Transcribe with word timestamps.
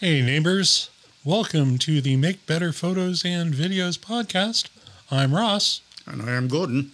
Hey, 0.00 0.22
neighbors. 0.22 0.88
Welcome 1.26 1.76
to 1.80 2.00
the 2.00 2.16
Make 2.16 2.46
Better 2.46 2.72
Photos 2.72 3.22
and 3.22 3.52
Videos 3.52 3.98
podcast. 3.98 4.70
I'm 5.10 5.34
Ross. 5.34 5.82
And 6.06 6.22
I 6.22 6.30
am 6.30 6.48
Gordon. 6.48 6.92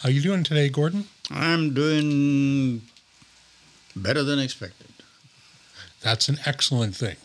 How 0.00 0.10
are 0.10 0.12
you 0.12 0.20
doing 0.20 0.44
today, 0.44 0.68
Gordon? 0.68 1.06
I'm 1.30 1.72
doing 1.72 2.82
better 3.96 4.22
than 4.22 4.38
expected. 4.38 4.88
That's 6.02 6.28
an 6.28 6.40
excellent 6.44 6.94
thing. 6.94 7.16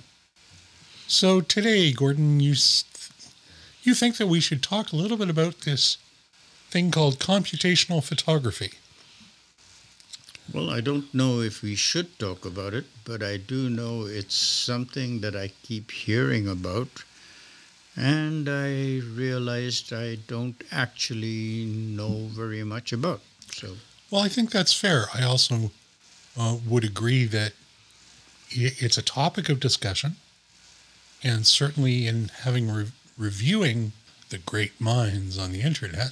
So 1.07 1.41
today, 1.41 1.91
Gordon, 1.91 2.39
you 2.39 2.55
you 3.83 3.93
think 3.93 4.15
that 4.15 4.27
we 4.27 4.39
should 4.39 4.63
talk 4.63 4.93
a 4.93 4.95
little 4.95 5.17
bit 5.17 5.29
about 5.29 5.59
this 5.65 5.97
thing 6.69 6.89
called 6.89 7.19
computational 7.19 8.01
photography. 8.01 8.75
Well, 10.51 10.69
I 10.69 10.81
don't 10.81 11.13
know 11.13 11.39
if 11.39 11.61
we 11.61 11.75
should 11.75 12.19
talk 12.19 12.45
about 12.45 12.73
it, 12.73 12.85
but 13.05 13.23
I 13.23 13.37
do 13.37 13.69
know 13.69 14.05
it's 14.05 14.35
something 14.35 15.21
that 15.21 15.35
I 15.35 15.51
keep 15.63 15.91
hearing 15.91 16.47
about. 16.47 17.03
And 17.95 18.49
I 18.49 18.99
realized 18.99 19.93
I 19.93 20.15
don't 20.15 20.61
actually 20.71 21.65
know 21.65 22.27
very 22.31 22.63
much 22.63 22.91
about. 22.91 23.21
So, 23.51 23.77
well, 24.09 24.21
I 24.21 24.27
think 24.27 24.51
that's 24.51 24.73
fair. 24.73 25.05
I 25.13 25.23
also 25.23 25.71
uh, 26.37 26.57
would 26.67 26.83
agree 26.83 27.25
that 27.25 27.53
it's 28.49 28.97
a 28.97 29.03
topic 29.03 29.49
of 29.49 29.59
discussion, 29.59 30.17
and 31.23 31.47
certainly 31.47 32.05
in 32.07 32.29
having 32.41 32.69
re- 32.69 32.91
reviewing 33.17 33.93
the 34.29 34.39
great 34.39 34.79
minds 34.81 35.37
on 35.37 35.51
the 35.51 35.61
internet, 35.61 36.11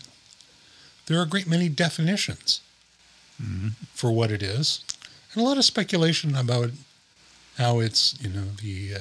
there 1.08 1.20
are 1.20 1.24
a 1.24 1.28
great 1.28 1.48
many 1.48 1.68
definitions 1.70 2.62
mm-hmm. 3.42 3.70
for 3.94 4.12
what 4.12 4.32
it 4.32 4.44
is, 4.44 4.84
and 5.34 5.42
a 5.42 5.46
lot 5.46 5.58
of 5.58 5.66
speculation 5.66 6.36
about 6.36 6.72
how 7.58 7.80
it's 7.80 8.16
you 8.22 8.30
know 8.30 8.48
the 8.62 8.96
uh, 8.96 9.00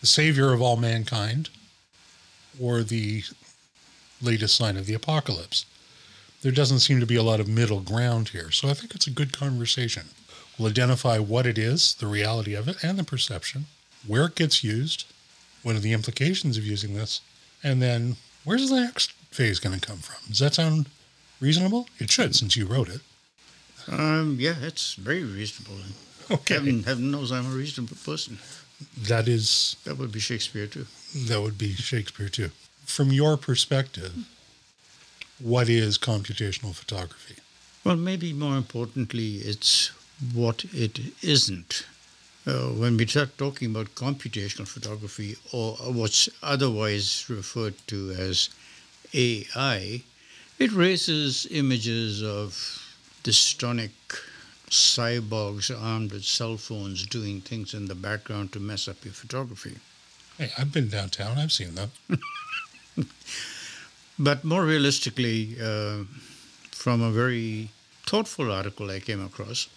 the 0.00 0.06
savior 0.06 0.52
of 0.52 0.62
all 0.62 0.76
mankind, 0.76 1.50
or 2.60 2.82
the 2.82 3.22
latest 4.22 4.56
sign 4.56 4.76
of 4.76 4.86
the 4.86 4.94
apocalypse. 4.94 5.64
There 6.42 6.52
doesn't 6.52 6.80
seem 6.80 7.00
to 7.00 7.06
be 7.06 7.16
a 7.16 7.22
lot 7.22 7.40
of 7.40 7.48
middle 7.48 7.80
ground 7.80 8.30
here, 8.30 8.50
so 8.50 8.68
I 8.68 8.74
think 8.74 8.94
it's 8.94 9.06
a 9.06 9.10
good 9.10 9.32
conversation. 9.32 10.06
We'll 10.58 10.70
identify 10.70 11.18
what 11.18 11.46
it 11.46 11.58
is, 11.58 11.94
the 11.94 12.06
reality 12.06 12.54
of 12.54 12.68
it, 12.68 12.82
and 12.82 12.98
the 12.98 13.04
perception, 13.04 13.66
where 14.06 14.24
it 14.24 14.34
gets 14.34 14.64
used, 14.64 15.04
what 15.62 15.76
are 15.76 15.80
the 15.80 15.92
implications 15.92 16.56
of 16.56 16.66
using 16.66 16.94
this, 16.94 17.20
and 17.62 17.82
then 17.82 18.16
where's 18.44 18.70
the 18.70 18.80
next 18.80 19.12
phase 19.30 19.58
going 19.58 19.78
to 19.78 19.86
come 19.86 19.98
from? 19.98 20.16
Does 20.28 20.38
that 20.38 20.54
sound 20.54 20.86
reasonable? 21.40 21.88
It 21.98 22.10
should, 22.10 22.34
since 22.34 22.56
you 22.56 22.66
wrote 22.66 22.88
it. 22.88 23.00
Um, 23.88 24.36
yeah, 24.38 24.54
that's 24.60 24.94
very 24.94 25.24
reasonable. 25.24 25.76
Okay. 26.30 26.54
Heaven, 26.54 26.82
heaven 26.84 27.10
knows 27.10 27.32
I'm 27.32 27.46
a 27.46 27.56
reasonable 27.56 27.96
person. 28.04 28.38
That 28.96 29.28
is. 29.28 29.76
That 29.84 29.98
would 29.98 30.12
be 30.12 30.20
Shakespeare 30.20 30.66
too. 30.66 30.86
That 31.14 31.42
would 31.42 31.58
be 31.58 31.74
Shakespeare 31.74 32.28
too. 32.28 32.50
From 32.84 33.12
your 33.12 33.36
perspective, 33.36 34.14
what 35.38 35.68
is 35.68 35.98
computational 35.98 36.74
photography? 36.74 37.36
Well, 37.84 37.96
maybe 37.96 38.32
more 38.32 38.56
importantly, 38.56 39.36
it's 39.36 39.90
what 40.34 40.64
it 40.72 40.98
isn't. 41.22 41.86
Uh, 42.46 42.68
when 42.68 42.96
we 42.96 43.06
start 43.06 43.36
talking 43.36 43.70
about 43.70 43.94
computational 43.94 44.66
photography, 44.66 45.36
or 45.52 45.76
what's 45.92 46.28
otherwise 46.42 47.26
referred 47.28 47.74
to 47.86 48.12
as 48.12 48.48
AI, 49.14 50.02
it 50.58 50.72
raises 50.72 51.46
images 51.50 52.22
of 52.22 52.89
dystonic 53.24 53.90
cyborgs 54.70 55.70
armed 55.70 56.12
with 56.12 56.24
cell 56.24 56.56
phones 56.56 57.06
doing 57.06 57.40
things 57.40 57.74
in 57.74 57.86
the 57.86 57.94
background 57.94 58.52
to 58.52 58.60
mess 58.60 58.86
up 58.88 59.04
your 59.04 59.14
photography. 59.14 59.76
Hey, 60.38 60.50
I've 60.56 60.72
been 60.72 60.88
downtown, 60.88 61.38
I've 61.38 61.52
seen 61.52 61.74
them. 61.74 61.90
but 64.18 64.44
more 64.44 64.64
realistically, 64.64 65.56
uh, 65.60 66.04
from 66.70 67.02
a 67.02 67.10
very 67.10 67.70
thoughtful 68.06 68.50
article 68.50 68.90
I 68.90 69.00
came 69.00 69.24
across, 69.24 69.68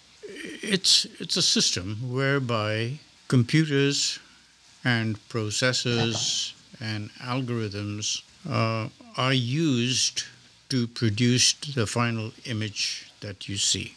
it's 0.62 1.06
it's 1.20 1.36
a 1.36 1.42
system 1.42 1.96
whereby 2.10 2.98
computers 3.28 4.18
and 4.84 5.18
processors 5.28 6.52
and 6.80 7.10
algorithms 7.20 8.22
uh, 8.48 8.88
are 9.16 9.34
used 9.34 10.24
to 10.68 10.86
produce 10.86 11.52
the 11.74 11.86
final 11.86 12.32
image 12.46 13.10
that 13.24 13.48
you 13.48 13.56
see 13.56 13.96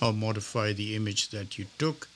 or 0.00 0.12
modify 0.12 0.72
the 0.72 0.94
image 0.94 1.28
that 1.30 1.58
you 1.58 1.66
took 1.78 2.08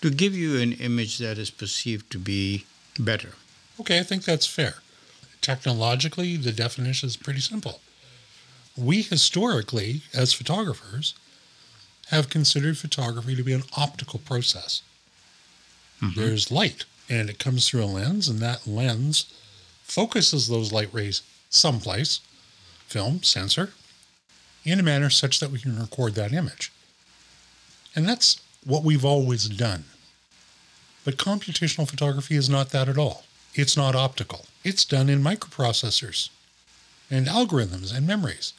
to 0.00 0.10
give 0.10 0.34
you 0.34 0.60
an 0.60 0.72
image 0.72 1.18
that 1.18 1.38
is 1.38 1.50
perceived 1.50 2.10
to 2.10 2.18
be 2.18 2.66
better. 2.98 3.30
Okay, 3.80 3.98
I 3.98 4.02
think 4.02 4.24
that's 4.24 4.46
fair. 4.46 4.74
Technologically, 5.40 6.36
the 6.36 6.52
definition 6.52 7.06
is 7.06 7.16
pretty 7.16 7.40
simple. 7.40 7.80
We 8.76 9.02
historically, 9.02 10.02
as 10.12 10.32
photographers, 10.32 11.14
have 12.08 12.28
considered 12.28 12.76
photography 12.76 13.34
to 13.36 13.42
be 13.42 13.52
an 13.52 13.64
optical 13.76 14.18
process. 14.18 14.82
Mm-hmm. 16.02 16.20
There's 16.20 16.50
light, 16.50 16.84
and 17.08 17.30
it 17.30 17.38
comes 17.38 17.68
through 17.68 17.84
a 17.84 17.86
lens, 17.86 18.28
and 18.28 18.40
that 18.40 18.66
lens 18.66 19.26
focuses 19.82 20.48
those 20.48 20.72
light 20.72 20.92
rays 20.92 21.22
someplace, 21.50 22.20
film, 22.88 23.22
sensor, 23.22 23.70
in 24.64 24.80
a 24.80 24.82
manner 24.82 25.10
such 25.10 25.40
that 25.40 25.50
we 25.50 25.58
can 25.58 25.78
record 25.78 26.14
that 26.14 26.32
image. 26.32 26.72
And 27.94 28.08
that's 28.08 28.40
what 28.64 28.82
we've 28.82 29.04
always 29.04 29.48
done. 29.48 29.84
But 31.04 31.18
computational 31.18 31.88
photography 31.88 32.34
is 32.34 32.48
not 32.48 32.70
that 32.70 32.88
at 32.88 32.98
all. 32.98 33.24
It's 33.54 33.76
not 33.76 33.94
optical. 33.94 34.46
It's 34.64 34.84
done 34.84 35.08
in 35.08 35.22
microprocessors 35.22 36.30
and 37.10 37.26
algorithms 37.26 37.94
and 37.94 38.06
memories. 38.06 38.54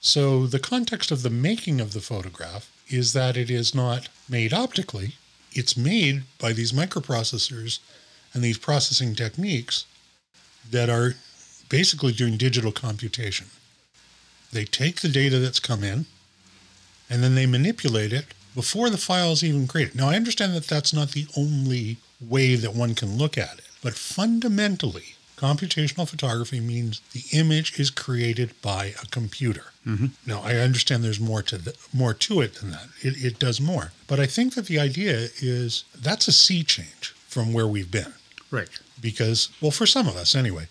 So 0.00 0.46
the 0.46 0.58
context 0.58 1.10
of 1.10 1.22
the 1.22 1.30
making 1.30 1.80
of 1.80 1.92
the 1.92 2.00
photograph 2.00 2.70
is 2.88 3.12
that 3.12 3.36
it 3.36 3.50
is 3.50 3.74
not 3.74 4.08
made 4.28 4.52
optically, 4.52 5.14
it's 5.52 5.76
made 5.76 6.24
by 6.38 6.52
these 6.52 6.72
microprocessors 6.72 7.78
and 8.34 8.42
these 8.42 8.58
processing 8.58 9.14
techniques 9.14 9.86
that 10.70 10.90
are 10.90 11.14
basically 11.68 12.12
doing 12.12 12.36
digital 12.36 12.72
computation. 12.72 13.46
They 14.52 14.64
take 14.64 15.00
the 15.00 15.08
data 15.08 15.38
that's 15.38 15.60
come 15.60 15.84
in 15.84 16.06
and 17.10 17.22
then 17.22 17.34
they 17.34 17.46
manipulate 17.46 18.12
it 18.12 18.26
before 18.54 18.90
the 18.90 18.98
file 18.98 19.32
is 19.32 19.44
even 19.44 19.66
created. 19.66 19.94
Now, 19.94 20.08
I 20.08 20.16
understand 20.16 20.54
that 20.54 20.66
that's 20.66 20.92
not 20.92 21.10
the 21.10 21.26
only 21.36 21.98
way 22.20 22.56
that 22.56 22.74
one 22.74 22.94
can 22.94 23.16
look 23.18 23.36
at 23.36 23.58
it, 23.58 23.64
but 23.82 23.94
fundamentally, 23.94 25.14
computational 25.36 26.08
photography 26.08 26.60
means 26.60 27.02
the 27.12 27.24
image 27.38 27.78
is 27.78 27.90
created 27.90 28.50
by 28.62 28.94
a 29.02 29.06
computer. 29.10 29.66
Mm-hmm. 29.86 30.06
Now, 30.24 30.40
I 30.42 30.54
understand 30.56 31.04
there's 31.04 31.20
more 31.20 31.42
to 31.42 31.58
the, 31.58 31.74
more 31.92 32.14
to 32.14 32.40
it 32.40 32.54
than 32.54 32.70
that. 32.70 32.86
It, 33.02 33.22
it 33.22 33.38
does 33.38 33.60
more, 33.60 33.92
but 34.06 34.18
I 34.18 34.26
think 34.26 34.54
that 34.54 34.66
the 34.66 34.80
idea 34.80 35.28
is 35.40 35.84
that's 35.94 36.26
a 36.26 36.32
sea 36.32 36.64
change 36.64 37.14
from 37.28 37.52
where 37.52 37.66
we've 37.66 37.90
been. 37.90 38.14
Right. 38.50 38.70
Because, 39.00 39.50
well, 39.60 39.70
for 39.70 39.86
some 39.86 40.08
of 40.08 40.16
us 40.16 40.34
anyway, 40.34 40.68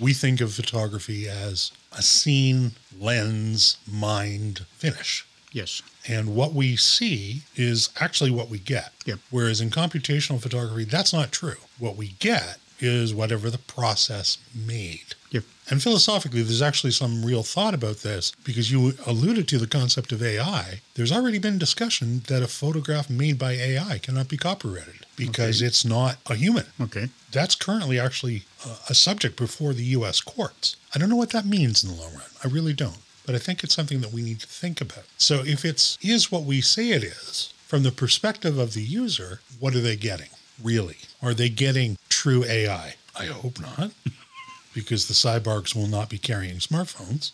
we 0.00 0.12
think 0.12 0.40
of 0.40 0.54
photography 0.54 1.28
as 1.28 1.72
a 1.96 2.02
scene, 2.02 2.72
lens, 2.98 3.76
mind 3.90 4.64
finish. 4.76 5.26
Yes. 5.52 5.82
And 6.08 6.34
what 6.34 6.54
we 6.54 6.76
see 6.76 7.42
is 7.54 7.90
actually 8.00 8.30
what 8.30 8.48
we 8.48 8.58
get. 8.58 8.92
Yep. 9.04 9.18
Whereas 9.30 9.60
in 9.60 9.70
computational 9.70 10.40
photography, 10.40 10.84
that's 10.84 11.12
not 11.12 11.30
true. 11.30 11.56
What 11.78 11.96
we 11.96 12.08
get 12.18 12.58
is 12.80 13.14
whatever 13.14 13.50
the 13.50 13.58
process 13.58 14.38
made. 14.54 15.14
Yep. 15.30 15.44
And 15.70 15.82
philosophically, 15.82 16.42
there's 16.42 16.62
actually 16.62 16.90
some 16.90 17.24
real 17.24 17.42
thought 17.42 17.74
about 17.74 17.98
this 17.98 18.32
because 18.44 18.72
you 18.72 18.94
alluded 19.06 19.46
to 19.48 19.58
the 19.58 19.66
concept 19.66 20.10
of 20.10 20.22
AI. 20.22 20.80
There's 20.94 21.12
already 21.12 21.38
been 21.38 21.58
discussion 21.58 22.22
that 22.26 22.42
a 22.42 22.48
photograph 22.48 23.08
made 23.08 23.38
by 23.38 23.52
AI 23.52 23.98
cannot 23.98 24.28
be 24.28 24.36
copyrighted 24.36 25.01
because 25.16 25.60
okay. 25.60 25.66
it's 25.66 25.84
not 25.84 26.16
a 26.28 26.34
human. 26.34 26.66
Okay. 26.80 27.08
That's 27.30 27.54
currently 27.54 27.98
actually 27.98 28.44
uh, 28.66 28.76
a 28.88 28.94
subject 28.94 29.36
before 29.36 29.72
the 29.72 29.84
U.S. 29.84 30.20
courts. 30.20 30.76
I 30.94 30.98
don't 30.98 31.08
know 31.08 31.16
what 31.16 31.30
that 31.30 31.46
means 31.46 31.82
in 31.82 31.90
the 31.90 32.00
long 32.00 32.12
run. 32.12 32.22
I 32.44 32.48
really 32.48 32.72
don't. 32.72 32.98
But 33.24 33.34
I 33.34 33.38
think 33.38 33.62
it's 33.62 33.74
something 33.74 34.00
that 34.00 34.12
we 34.12 34.22
need 34.22 34.40
to 34.40 34.46
think 34.46 34.80
about. 34.80 35.04
So 35.16 35.42
if 35.44 35.64
it's 35.64 35.96
is 36.02 36.32
what 36.32 36.42
we 36.42 36.60
say 36.60 36.90
it 36.90 37.04
is, 37.04 37.52
from 37.66 37.84
the 37.84 37.92
perspective 37.92 38.58
of 38.58 38.74
the 38.74 38.82
user, 38.82 39.40
what 39.58 39.74
are 39.74 39.80
they 39.80 39.96
getting? 39.96 40.28
Really? 40.62 40.98
Are 41.22 41.34
they 41.34 41.48
getting 41.48 41.96
true 42.08 42.44
AI? 42.44 42.96
I 43.18 43.26
hope 43.26 43.60
not, 43.60 43.92
because 44.74 45.06
the 45.08 45.14
cyborgs 45.14 45.74
will 45.74 45.86
not 45.86 46.08
be 46.08 46.18
carrying 46.18 46.56
smartphones. 46.56 47.32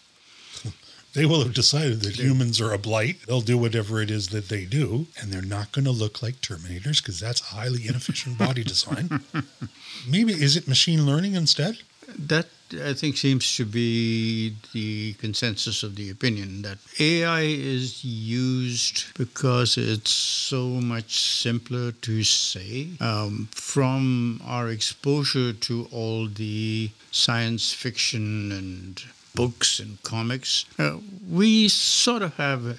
They 1.14 1.26
will 1.26 1.42
have 1.42 1.54
decided 1.54 2.02
that 2.02 2.18
humans 2.18 2.60
are 2.60 2.72
a 2.72 2.78
blight. 2.78 3.16
They'll 3.26 3.40
do 3.40 3.58
whatever 3.58 4.00
it 4.00 4.10
is 4.10 4.28
that 4.28 4.48
they 4.48 4.64
do, 4.64 5.06
and 5.20 5.32
they're 5.32 5.42
not 5.42 5.72
going 5.72 5.86
to 5.86 5.90
look 5.90 6.22
like 6.22 6.40
Terminators 6.40 7.02
because 7.02 7.18
that's 7.18 7.40
highly 7.40 7.86
inefficient 7.86 8.38
body 8.38 8.62
design. 8.62 9.20
Maybe 10.08 10.32
is 10.32 10.56
it 10.56 10.68
machine 10.68 11.06
learning 11.06 11.34
instead? 11.34 11.78
That 12.18 12.46
I 12.84 12.92
think 12.92 13.16
seems 13.16 13.56
to 13.56 13.64
be 13.64 14.54
the 14.72 15.14
consensus 15.14 15.82
of 15.82 15.96
the 15.96 16.10
opinion 16.10 16.62
that 16.62 16.78
AI 17.00 17.40
is 17.42 18.04
used 18.04 19.14
because 19.16 19.78
it's 19.78 20.10
so 20.10 20.66
much 20.68 21.18
simpler 21.18 21.92
to 21.92 22.22
say. 22.22 22.88
Um, 23.00 23.48
from 23.52 24.40
our 24.44 24.68
exposure 24.68 25.54
to 25.54 25.88
all 25.90 26.28
the 26.28 26.90
science 27.10 27.72
fiction 27.72 28.52
and 28.52 29.02
books 29.38 29.78
and 29.78 30.02
comics, 30.02 30.64
uh, 30.80 30.96
we 31.30 31.68
sort 31.68 32.22
of 32.22 32.34
have 32.34 32.66
a, 32.66 32.76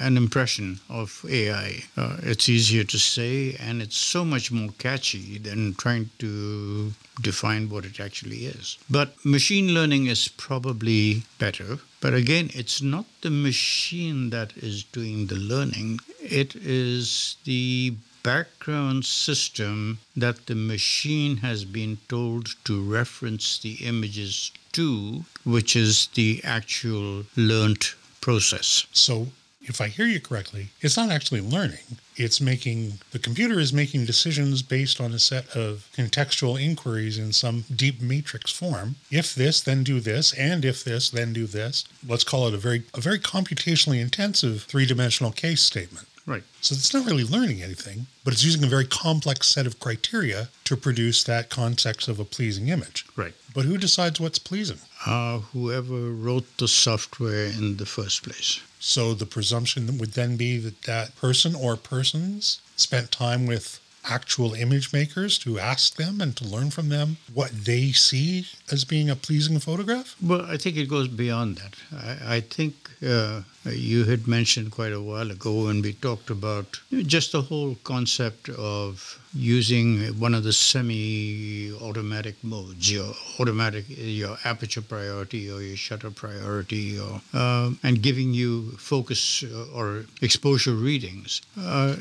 an 0.00 0.16
impression 0.16 0.80
of 0.88 1.22
AI. 1.28 1.84
Uh, 1.98 2.16
it's 2.22 2.48
easier 2.48 2.82
to 2.82 2.98
say, 2.98 3.54
and 3.60 3.82
it's 3.82 3.98
so 4.14 4.24
much 4.24 4.50
more 4.50 4.70
catchy 4.78 5.36
than 5.36 5.74
trying 5.74 6.08
to 6.18 6.92
define 7.20 7.68
what 7.68 7.84
it 7.84 8.00
actually 8.00 8.46
is. 8.46 8.78
But 8.88 9.08
machine 9.22 9.74
learning 9.74 10.06
is 10.06 10.28
probably 10.28 11.24
better. 11.38 11.78
But 12.00 12.14
again, 12.14 12.48
it's 12.54 12.80
not 12.80 13.04
the 13.20 13.30
machine 13.48 14.30
that 14.30 14.56
is 14.56 14.84
doing 14.84 15.26
the 15.26 15.36
learning, 15.52 16.00
it 16.20 16.56
is 16.56 17.36
the 17.44 17.96
background 18.22 19.04
system 19.04 19.98
that 20.16 20.46
the 20.46 20.54
machine 20.54 21.36
has 21.38 21.66
been 21.66 21.98
told 22.08 22.54
to 22.64 22.80
reference 22.80 23.58
the 23.58 23.74
images 23.84 24.52
to, 24.72 25.24
which 25.44 25.76
is 25.76 26.08
the 26.14 26.40
actual 26.44 27.24
learnt 27.36 27.94
process. 28.20 28.86
So, 28.92 29.28
if 29.64 29.80
I 29.80 29.88
hear 29.88 30.06
you 30.06 30.20
correctly, 30.20 30.68
it's 30.80 30.96
not 30.96 31.10
actually 31.10 31.40
learning. 31.40 31.98
It's 32.16 32.40
making, 32.40 32.94
the 33.12 33.18
computer 33.18 33.60
is 33.60 33.72
making 33.72 34.06
decisions 34.06 34.60
based 34.60 35.00
on 35.00 35.12
a 35.12 35.18
set 35.18 35.56
of 35.56 35.88
contextual 35.96 36.60
inquiries 36.60 37.18
in 37.18 37.32
some 37.32 37.64
deep 37.74 38.00
matrix 38.02 38.50
form. 38.50 38.96
If 39.10 39.34
this, 39.34 39.60
then 39.60 39.84
do 39.84 40.00
this, 40.00 40.32
and 40.34 40.64
if 40.64 40.82
this, 40.82 41.10
then 41.10 41.32
do 41.32 41.46
this. 41.46 41.84
Let's 42.06 42.24
call 42.24 42.48
it 42.48 42.54
a 42.54 42.58
very, 42.58 42.82
a 42.92 43.00
very 43.00 43.18
computationally 43.18 44.00
intensive 44.00 44.64
three 44.64 44.84
dimensional 44.84 45.32
case 45.32 45.62
statement. 45.62 46.08
Right. 46.26 46.44
So 46.60 46.74
it's 46.74 46.94
not 46.94 47.04
really 47.04 47.24
learning 47.24 47.62
anything, 47.62 48.06
but 48.24 48.32
it's 48.32 48.44
using 48.44 48.62
a 48.62 48.68
very 48.68 48.86
complex 48.86 49.48
set 49.48 49.66
of 49.66 49.80
criteria 49.80 50.48
to 50.64 50.76
produce 50.76 51.24
that 51.24 51.50
context 51.50 52.06
of 52.06 52.20
a 52.20 52.24
pleasing 52.24 52.68
image. 52.68 53.04
Right. 53.16 53.34
But 53.54 53.64
who 53.64 53.76
decides 53.76 54.20
what's 54.20 54.38
pleasing? 54.38 54.78
Uh, 55.04 55.38
whoever 55.38 56.10
wrote 56.10 56.46
the 56.58 56.68
software 56.68 57.46
in 57.46 57.76
the 57.76 57.86
first 57.86 58.22
place. 58.22 58.60
So 58.78 59.14
the 59.14 59.26
presumption 59.26 59.98
would 59.98 60.12
then 60.12 60.36
be 60.36 60.58
that 60.58 60.82
that 60.82 61.16
person 61.16 61.54
or 61.54 61.76
persons 61.76 62.60
spent 62.76 63.10
time 63.10 63.46
with 63.46 63.80
actual 64.08 64.54
image 64.54 64.92
makers 64.92 65.38
to 65.38 65.58
ask 65.58 65.96
them 65.96 66.20
and 66.20 66.36
to 66.36 66.44
learn 66.44 66.70
from 66.70 66.88
them 66.88 67.16
what 67.32 67.50
they 67.64 67.92
see 67.92 68.46
as 68.70 68.84
being 68.84 69.08
a 69.08 69.16
pleasing 69.16 69.58
photograph? 69.58 70.16
Well, 70.22 70.42
I 70.42 70.56
think 70.56 70.76
it 70.76 70.88
goes 70.88 71.08
beyond 71.08 71.58
that. 71.58 71.74
I, 71.92 72.36
I 72.36 72.40
think 72.40 72.74
uh, 73.06 73.42
you 73.64 74.04
had 74.04 74.26
mentioned 74.26 74.72
quite 74.72 74.92
a 74.92 75.00
while 75.00 75.30
ago 75.30 75.66
when 75.66 75.82
we 75.82 75.92
talked 75.92 76.30
about 76.30 76.80
just 76.90 77.32
the 77.32 77.42
whole 77.42 77.76
concept 77.84 78.48
of 78.48 79.18
using 79.34 80.00
one 80.18 80.34
of 80.34 80.44
the 80.44 80.52
semi-automatic 80.52 82.42
modes, 82.42 82.92
your 82.92 83.14
automatic, 83.40 83.84
your 83.88 84.36
aperture 84.44 84.82
priority 84.82 85.50
or 85.50 85.62
your 85.62 85.76
shutter 85.76 86.10
priority, 86.10 86.98
or 86.98 87.20
um, 87.32 87.78
and 87.82 88.02
giving 88.02 88.34
you 88.34 88.72
focus 88.72 89.44
or 89.74 90.04
exposure 90.20 90.74
readings. 90.74 91.40
Uh, 91.58 91.96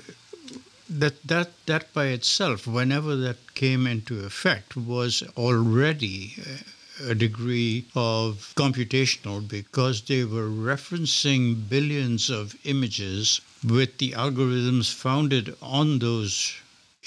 that 0.99 1.23
that 1.23 1.51
that 1.67 1.93
by 1.93 2.07
itself, 2.07 2.67
whenever 2.67 3.15
that 3.15 3.53
came 3.55 3.87
into 3.87 4.25
effect, 4.25 4.75
was 4.75 5.23
already 5.37 6.35
uh, 6.39 7.11
a 7.11 7.15
degree 7.15 7.85
of 7.95 8.53
computational 8.57 9.47
because 9.47 10.01
they 10.01 10.25
were 10.25 10.49
referencing 10.49 11.69
billions 11.69 12.29
of 12.29 12.55
images 12.65 13.39
with 13.63 13.97
the 13.99 14.11
algorithms 14.11 14.93
founded 14.93 15.55
on 15.61 15.99
those 15.99 16.55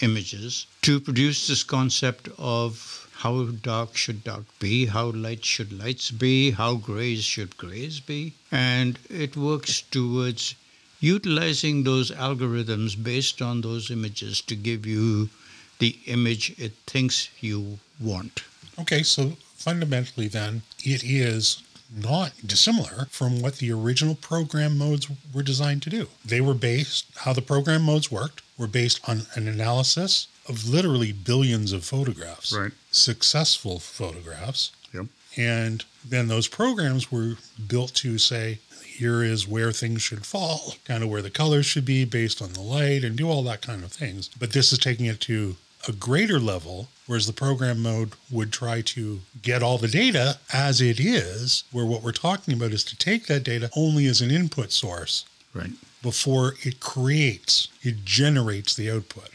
images 0.01 0.67
to 0.83 0.99
produce 0.99 1.47
this 1.47 1.63
concept 1.63 2.29
of 2.39 3.09
how 3.13 3.45
dark 3.45 3.97
should 3.97 4.25
dark 4.25 4.45
be, 4.59 4.87
how 4.87 5.11
light 5.11 5.45
should 5.45 5.73
lights 5.73 6.11
be, 6.11 6.51
how 6.51 6.75
grays 6.75 7.23
should 7.23 7.57
grays 7.57 8.01
be. 8.01 8.33
And 8.51 8.99
it 9.09 9.37
works 9.37 9.83
towards 9.83 10.55
utilizing 11.05 11.85
those 11.85 12.11
algorithms 12.11 12.91
based 13.03 13.43
on 13.43 13.61
those 13.61 13.91
images 13.91 14.41
to 14.41 14.55
give 14.57 14.87
you 14.87 15.29
the 15.79 15.97
image 16.07 16.55
it 16.59 16.73
thinks 16.87 17.29
you 17.41 17.79
want. 18.01 18.43
Okay, 18.79 19.03
so 19.03 19.37
fundamentally, 19.57 20.29
then, 20.29 20.63
it 20.85 21.03
is 21.05 21.63
not 21.95 22.33
dissimilar 22.45 23.07
from 23.11 23.41
what 23.41 23.57
the 23.59 23.71
original 23.71 24.15
program 24.17 24.77
modes 24.79 25.09
were 25.33 25.43
designed 25.43 25.83
to 25.83 25.91
do. 25.91 26.09
They 26.25 26.41
were 26.41 26.55
based, 26.55 27.07
how 27.19 27.33
the 27.33 27.43
program 27.43 27.83
modes 27.83 28.11
worked, 28.11 28.43
were 28.59 28.67
based 28.67 29.01
on 29.09 29.23
an 29.35 29.47
analysis 29.47 30.27
of 30.49 30.69
literally 30.69 31.13
billions 31.13 31.73
of 31.73 31.85
photographs, 31.85 32.53
Right. 32.53 32.73
successful 32.91 33.79
photographs. 33.79 34.71
Yep. 34.93 35.07
And 35.37 35.85
then 36.05 36.29
those 36.29 36.49
programs 36.49 37.11
were 37.11 37.37
built 37.67 37.95
to 37.95 38.19
say, 38.19 38.59
here 38.95 39.23
is 39.23 39.47
where 39.49 39.73
things 39.73 40.03
should 40.03 40.25
fall, 40.25 40.75
kind 40.85 41.03
of 41.03 41.09
where 41.11 41.23
the 41.23 41.31
colors 41.31 41.67
should 41.67 41.85
be 41.85 42.05
based 42.05 42.41
on 42.41 42.53
the 42.53 42.61
light, 42.61 43.05
and 43.05 43.17
do 43.17 43.29
all 43.29 43.43
that 43.45 43.63
kind 43.63 43.83
of 43.85 43.93
things. 43.93 44.29
But 44.39 44.53
this 44.53 44.73
is 44.73 44.79
taking 44.79 45.07
it 45.07 45.21
to 45.23 45.57
a 45.89 45.93
greater 45.93 46.41
level, 46.41 46.89
whereas 47.07 47.27
the 47.27 47.33
program 47.33 47.83
mode 47.83 48.13
would 48.31 48.53
try 48.53 48.81
to 48.81 49.21
get 49.43 49.63
all 49.63 49.79
the 49.79 49.89
data 49.89 50.39
as 50.53 50.81
it 50.81 50.99
is, 51.01 51.65
where 51.73 51.85
what 51.85 52.03
we're 52.03 52.13
talking 52.13 52.55
about 52.55 52.73
is 52.73 52.85
to 52.85 52.97
take 52.97 53.27
that 53.27 53.45
data 53.45 53.69
only 53.77 54.07
as 54.07 54.21
an 54.21 54.31
input 54.31 54.73
source 54.73 55.25
Right. 55.53 55.73
before 56.03 56.55
it 56.63 56.81
creates, 56.81 57.69
it 57.83 58.05
generates 58.05 58.75
the 58.75 58.91
output. 58.91 59.31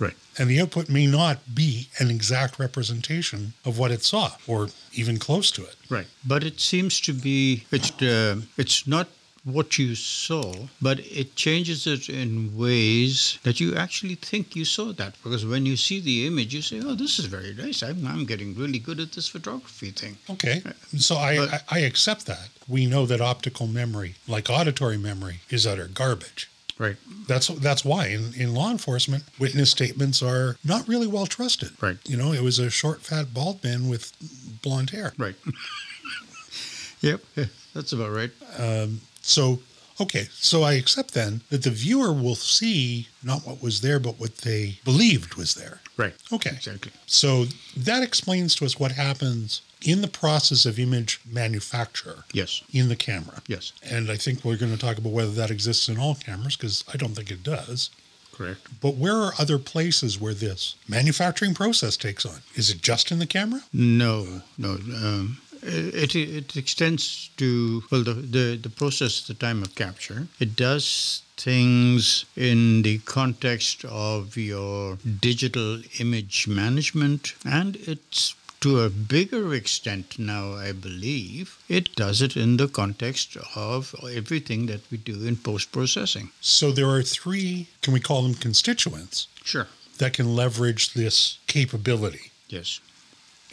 Right. 0.00 0.16
And 0.38 0.48
the 0.50 0.60
output 0.60 0.88
may 0.88 1.06
not 1.06 1.54
be 1.54 1.88
an 1.98 2.10
exact 2.10 2.58
representation 2.58 3.52
of 3.64 3.78
what 3.78 3.90
it 3.90 4.02
saw, 4.02 4.32
or 4.46 4.68
even 4.92 5.18
close 5.18 5.50
to 5.52 5.62
it. 5.62 5.76
Right. 5.88 6.06
But 6.26 6.42
it 6.42 6.58
seems 6.60 7.00
to 7.02 7.12
be 7.12 7.64
it's 7.70 7.90
uh, 8.02 8.40
it's 8.56 8.86
not 8.86 9.08
what 9.44 9.78
you 9.78 9.94
saw, 9.94 10.52
but 10.82 11.00
it 11.00 11.34
changes 11.34 11.86
it 11.86 12.08
in 12.10 12.54
ways 12.56 13.38
that 13.42 13.58
you 13.58 13.74
actually 13.74 14.14
think 14.14 14.54
you 14.54 14.64
saw 14.66 14.92
that. 14.92 15.14
Because 15.22 15.46
when 15.46 15.64
you 15.64 15.76
see 15.76 15.98
the 16.00 16.26
image, 16.26 16.54
you 16.54 16.60
say, 16.62 16.80
"Oh, 16.84 16.94
this 16.94 17.18
is 17.18 17.24
very 17.26 17.54
nice. 17.54 17.82
I'm, 17.82 18.06
I'm 18.06 18.26
getting 18.26 18.54
really 18.54 18.78
good 18.78 19.00
at 19.00 19.12
this 19.12 19.28
photography 19.28 19.90
thing." 19.92 20.18
Okay, 20.28 20.62
so 20.98 21.16
I, 21.16 21.36
But- 21.38 21.52
I, 21.54 21.60
I 21.70 21.78
accept 21.80 22.26
that. 22.26 22.48
We 22.68 22.86
know 22.86 23.06
that 23.06 23.20
optical 23.20 23.66
memory, 23.66 24.14
like 24.28 24.50
auditory 24.50 24.98
memory, 24.98 25.40
is 25.48 25.66
utter 25.66 25.88
garbage. 25.88 26.49
Right. 26.80 26.96
That's 27.28 27.48
that's 27.48 27.84
why 27.84 28.06
in, 28.06 28.32
in 28.34 28.54
law 28.54 28.70
enforcement, 28.70 29.24
witness 29.38 29.70
statements 29.70 30.22
are 30.22 30.56
not 30.64 30.88
really 30.88 31.06
well 31.06 31.26
trusted. 31.26 31.70
Right. 31.82 31.98
You 32.04 32.16
know, 32.16 32.32
it 32.32 32.42
was 32.42 32.58
a 32.58 32.70
short, 32.70 33.02
fat, 33.02 33.34
bald 33.34 33.62
man 33.62 33.90
with 33.90 34.12
blonde 34.62 34.88
hair. 34.88 35.12
Right. 35.18 35.34
yep. 37.02 37.20
That's 37.74 37.92
about 37.92 38.12
right. 38.12 38.30
Um, 38.58 39.02
So, 39.20 39.60
okay, 40.00 40.28
so 40.32 40.62
I 40.62 40.72
accept 40.72 41.12
then 41.12 41.42
that 41.50 41.62
the 41.64 41.70
viewer 41.70 42.14
will 42.14 42.34
see 42.34 43.08
not 43.22 43.46
what 43.46 43.62
was 43.62 43.82
there, 43.82 44.00
but 44.00 44.18
what 44.18 44.38
they 44.38 44.78
believed 44.82 45.34
was 45.34 45.54
there. 45.54 45.82
Right. 45.98 46.14
Okay. 46.32 46.52
Exactly. 46.52 46.92
So 47.06 47.44
that 47.76 48.02
explains 48.02 48.54
to 48.56 48.64
us 48.64 48.80
what 48.80 48.92
happens 48.92 49.60
in 49.82 50.02
the 50.02 50.08
process 50.08 50.66
of 50.66 50.78
image 50.78 51.20
manufacture 51.30 52.24
Yes. 52.32 52.62
in 52.72 52.88
the 52.88 52.96
camera. 52.96 53.42
Yes. 53.46 53.72
And 53.82 54.10
I 54.10 54.16
think 54.16 54.44
we're 54.44 54.56
going 54.56 54.72
to 54.72 54.78
talk 54.78 54.98
about 54.98 55.12
whether 55.12 55.32
that 55.32 55.50
exists 55.50 55.88
in 55.88 55.98
all 55.98 56.14
cameras 56.14 56.56
because 56.56 56.84
I 56.92 56.96
don't 56.96 57.14
think 57.14 57.30
it 57.30 57.42
does. 57.42 57.90
Correct. 58.32 58.60
But 58.80 58.94
where 58.96 59.16
are 59.16 59.32
other 59.38 59.58
places 59.58 60.18
where 60.20 60.34
this 60.34 60.74
manufacturing 60.88 61.54
process 61.54 61.96
takes 61.96 62.24
on? 62.24 62.40
Is 62.54 62.70
it 62.70 62.80
just 62.82 63.10
in 63.12 63.18
the 63.18 63.26
camera? 63.26 63.62
No. 63.72 64.42
No. 64.56 64.70
Um, 64.72 65.38
it, 65.62 66.14
it 66.16 66.56
extends 66.56 67.28
to 67.36 67.82
well 67.90 68.02
the, 68.02 68.14
the 68.14 68.56
the 68.56 68.70
process 68.70 69.26
the 69.26 69.34
time 69.34 69.62
of 69.62 69.74
capture. 69.74 70.26
It 70.38 70.56
does 70.56 71.20
things 71.36 72.24
in 72.36 72.80
the 72.82 72.98
context 73.00 73.84
of 73.84 74.36
your 74.38 74.96
digital 75.20 75.82
image 75.98 76.48
management, 76.48 77.34
and 77.44 77.76
it's 77.76 78.34
to 78.60 78.80
a 78.80 78.90
bigger 78.90 79.54
extent 79.54 80.18
now, 80.18 80.52
I 80.54 80.72
believe, 80.72 81.58
it 81.68 81.94
does 81.94 82.20
it 82.20 82.36
in 82.36 82.56
the 82.58 82.68
context 82.68 83.36
of 83.56 83.94
everything 84.12 84.66
that 84.66 84.82
we 84.90 84.98
do 84.98 85.26
in 85.26 85.36
post 85.36 85.72
processing. 85.72 86.30
So 86.40 86.70
there 86.70 86.88
are 86.88 87.02
three, 87.02 87.68
can 87.82 87.92
we 87.94 88.00
call 88.00 88.22
them 88.22 88.34
constituents, 88.34 89.28
Sure. 89.44 89.68
that 89.98 90.12
can 90.12 90.36
leverage 90.36 90.92
this 90.92 91.38
capability. 91.46 92.30
Yes. 92.48 92.80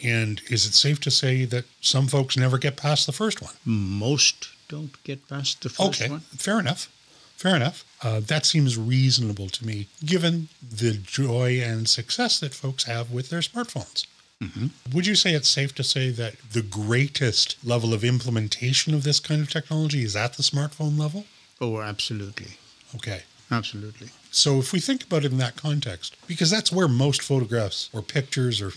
And 0.02 0.40
is 0.48 0.66
it 0.66 0.74
safe 0.74 1.00
to 1.00 1.10
say 1.10 1.44
that 1.46 1.64
some 1.80 2.06
folks 2.06 2.36
never 2.36 2.58
get 2.58 2.76
past 2.76 3.06
the 3.06 3.12
first 3.12 3.40
one? 3.42 3.54
Most 3.64 4.48
don't 4.68 5.02
get 5.04 5.26
past 5.28 5.62
the 5.62 5.70
first 5.70 6.00
okay, 6.02 6.10
one. 6.10 6.20
fair 6.20 6.60
enough. 6.60 6.88
Fair 7.36 7.56
enough. 7.56 7.84
Uh, 8.02 8.20
that 8.20 8.44
seems 8.44 8.76
reasonable 8.76 9.48
to 9.48 9.66
me, 9.66 9.86
given 10.04 10.48
the 10.60 10.92
joy 10.92 11.60
and 11.62 11.88
success 11.88 12.38
that 12.40 12.52
folks 12.54 12.84
have 12.84 13.10
with 13.10 13.30
their 13.30 13.40
smartphones. 13.40 14.06
Mm-hmm. 14.42 14.94
Would 14.94 15.06
you 15.06 15.14
say 15.14 15.34
it's 15.34 15.48
safe 15.48 15.74
to 15.74 15.84
say 15.84 16.10
that 16.10 16.36
the 16.52 16.62
greatest 16.62 17.56
level 17.64 17.92
of 17.92 18.04
implementation 18.04 18.94
of 18.94 19.02
this 19.02 19.18
kind 19.18 19.40
of 19.40 19.50
technology 19.50 20.04
is 20.04 20.14
at 20.14 20.34
the 20.34 20.42
smartphone 20.42 20.98
level? 20.98 21.26
Oh, 21.60 21.80
absolutely. 21.80 22.52
Okay. 22.94 23.22
Absolutely. 23.50 24.08
So 24.30 24.58
if 24.58 24.72
we 24.72 24.80
think 24.80 25.04
about 25.04 25.24
it 25.24 25.32
in 25.32 25.38
that 25.38 25.56
context, 25.56 26.16
because 26.26 26.50
that's 26.50 26.70
where 26.70 26.86
most 26.86 27.22
photographs 27.22 27.88
or 27.92 28.02
pictures 28.02 28.60
or 28.60 28.72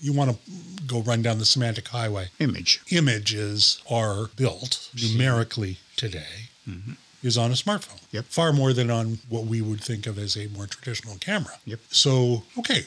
you 0.00 0.12
want 0.12 0.30
to 0.30 0.36
go 0.86 1.00
run 1.00 1.22
down 1.22 1.38
the 1.38 1.44
semantic 1.44 1.88
highway, 1.88 2.28
Image. 2.38 2.80
images 2.90 3.82
are 3.90 4.28
built 4.36 4.90
numerically 4.94 5.78
today 5.96 6.48
mm-hmm. 6.68 6.92
Is 7.22 7.36
on 7.36 7.50
a 7.50 7.54
smartphone. 7.54 8.00
Yep. 8.12 8.24
Far 8.26 8.52
more 8.52 8.72
than 8.72 8.90
on 8.90 9.18
what 9.28 9.44
we 9.44 9.60
would 9.60 9.80
think 9.82 10.06
of 10.06 10.18
as 10.18 10.36
a 10.36 10.46
more 10.48 10.66
traditional 10.66 11.16
camera. 11.16 11.54
Yep. 11.64 11.80
So, 11.90 12.42
okay. 12.58 12.82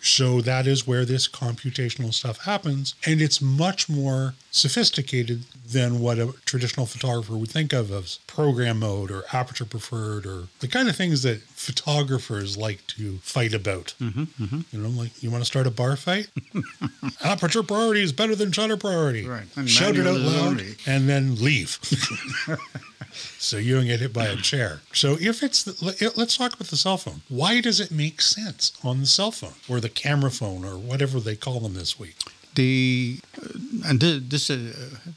So 0.00 0.40
that 0.42 0.66
is 0.66 0.86
where 0.86 1.04
this 1.04 1.28
computational 1.28 2.12
stuff 2.12 2.44
happens. 2.44 2.94
And 3.06 3.20
it's 3.20 3.40
much 3.40 3.88
more 3.88 4.34
sophisticated 4.50 5.44
than 5.70 6.00
what 6.00 6.18
a 6.18 6.32
traditional 6.46 6.86
photographer 6.86 7.36
would 7.36 7.50
think 7.50 7.72
of 7.72 7.90
as 7.90 8.18
program 8.26 8.80
mode 8.80 9.10
or 9.10 9.24
aperture 9.32 9.64
preferred 9.64 10.24
or 10.26 10.44
the 10.60 10.68
kind 10.68 10.88
of 10.88 10.96
things 10.96 11.22
that 11.22 11.42
photographers 11.42 12.56
like 12.56 12.86
to 12.88 13.18
fight 13.18 13.52
about. 13.54 13.94
Mm-hmm, 14.00 14.60
You 14.72 14.78
know, 14.82 14.88
like 14.88 15.22
you 15.22 15.30
want 15.30 15.42
to 15.42 15.46
start 15.46 15.66
a 15.66 15.70
bar 15.70 15.96
fight? 15.96 16.28
aperture 17.24 17.62
priority 17.62 18.02
is 18.02 18.12
better 18.12 18.34
than 18.34 18.52
shutter 18.52 18.76
priority. 18.76 19.26
Right. 19.26 19.44
And 19.56 19.68
Shout 19.68 19.96
it 19.96 20.06
out 20.06 20.18
loud 20.18 20.62
and 20.86 21.08
then 21.08 21.36
leave. 21.36 21.78
so 23.38 23.56
you 23.56 23.74
don't 23.74 23.86
get 23.86 24.00
hit 24.00 24.12
by 24.12 24.26
a 24.26 24.36
chair. 24.36 24.80
So 24.92 25.16
if 25.20 25.42
it's, 25.42 25.62
the, 25.62 26.12
let's 26.16 26.36
talk 26.36 26.54
about 26.54 26.68
the 26.68 26.76
cell 26.76 26.96
phone. 26.96 27.22
Why 27.28 27.60
does 27.60 27.80
it 27.80 27.90
make 27.90 28.20
sense 28.20 28.72
on 28.82 29.00
the 29.00 29.06
cell 29.06 29.30
phone 29.30 29.54
or 29.68 29.80
the 29.80 29.88
camera 29.88 30.30
phone 30.30 30.64
or 30.64 30.76
whatever 30.78 31.20
they 31.20 31.36
call 31.36 31.60
them 31.60 31.74
this 31.74 31.98
week? 31.98 32.16
The 32.54 33.20
uh, 33.36 33.58
and 33.88 34.00
this 34.00 34.48
uh, 34.48 34.72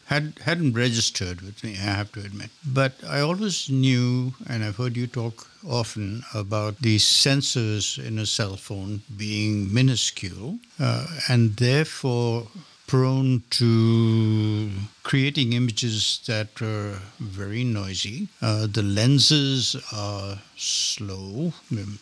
had 0.07 0.33
hadn't 0.43 0.73
registered 0.73 1.39
with 1.41 1.63
me, 1.63 1.71
I 1.71 1.95
have 2.01 2.11
to 2.11 2.19
admit. 2.19 2.49
But 2.65 3.01
I 3.07 3.21
always 3.21 3.69
knew, 3.69 4.33
and 4.45 4.61
I've 4.61 4.75
heard 4.75 4.97
you 4.97 5.07
talk 5.07 5.47
often 5.65 6.23
about 6.33 6.79
the 6.79 6.97
sensors 6.97 7.97
in 7.97 8.19
a 8.19 8.25
cell 8.25 8.57
phone 8.57 9.03
being 9.15 9.73
minuscule, 9.73 10.59
uh, 10.81 11.07
and 11.29 11.55
therefore 11.55 12.47
prone 12.89 13.43
to 13.51 14.69
creating 15.03 15.53
images 15.53 16.21
that 16.25 16.59
are 16.59 16.99
very 17.19 17.63
noisy. 17.63 18.27
Uh, 18.41 18.65
the 18.65 18.81
lenses 18.81 19.75
are 19.93 20.39
slow, 20.57 21.53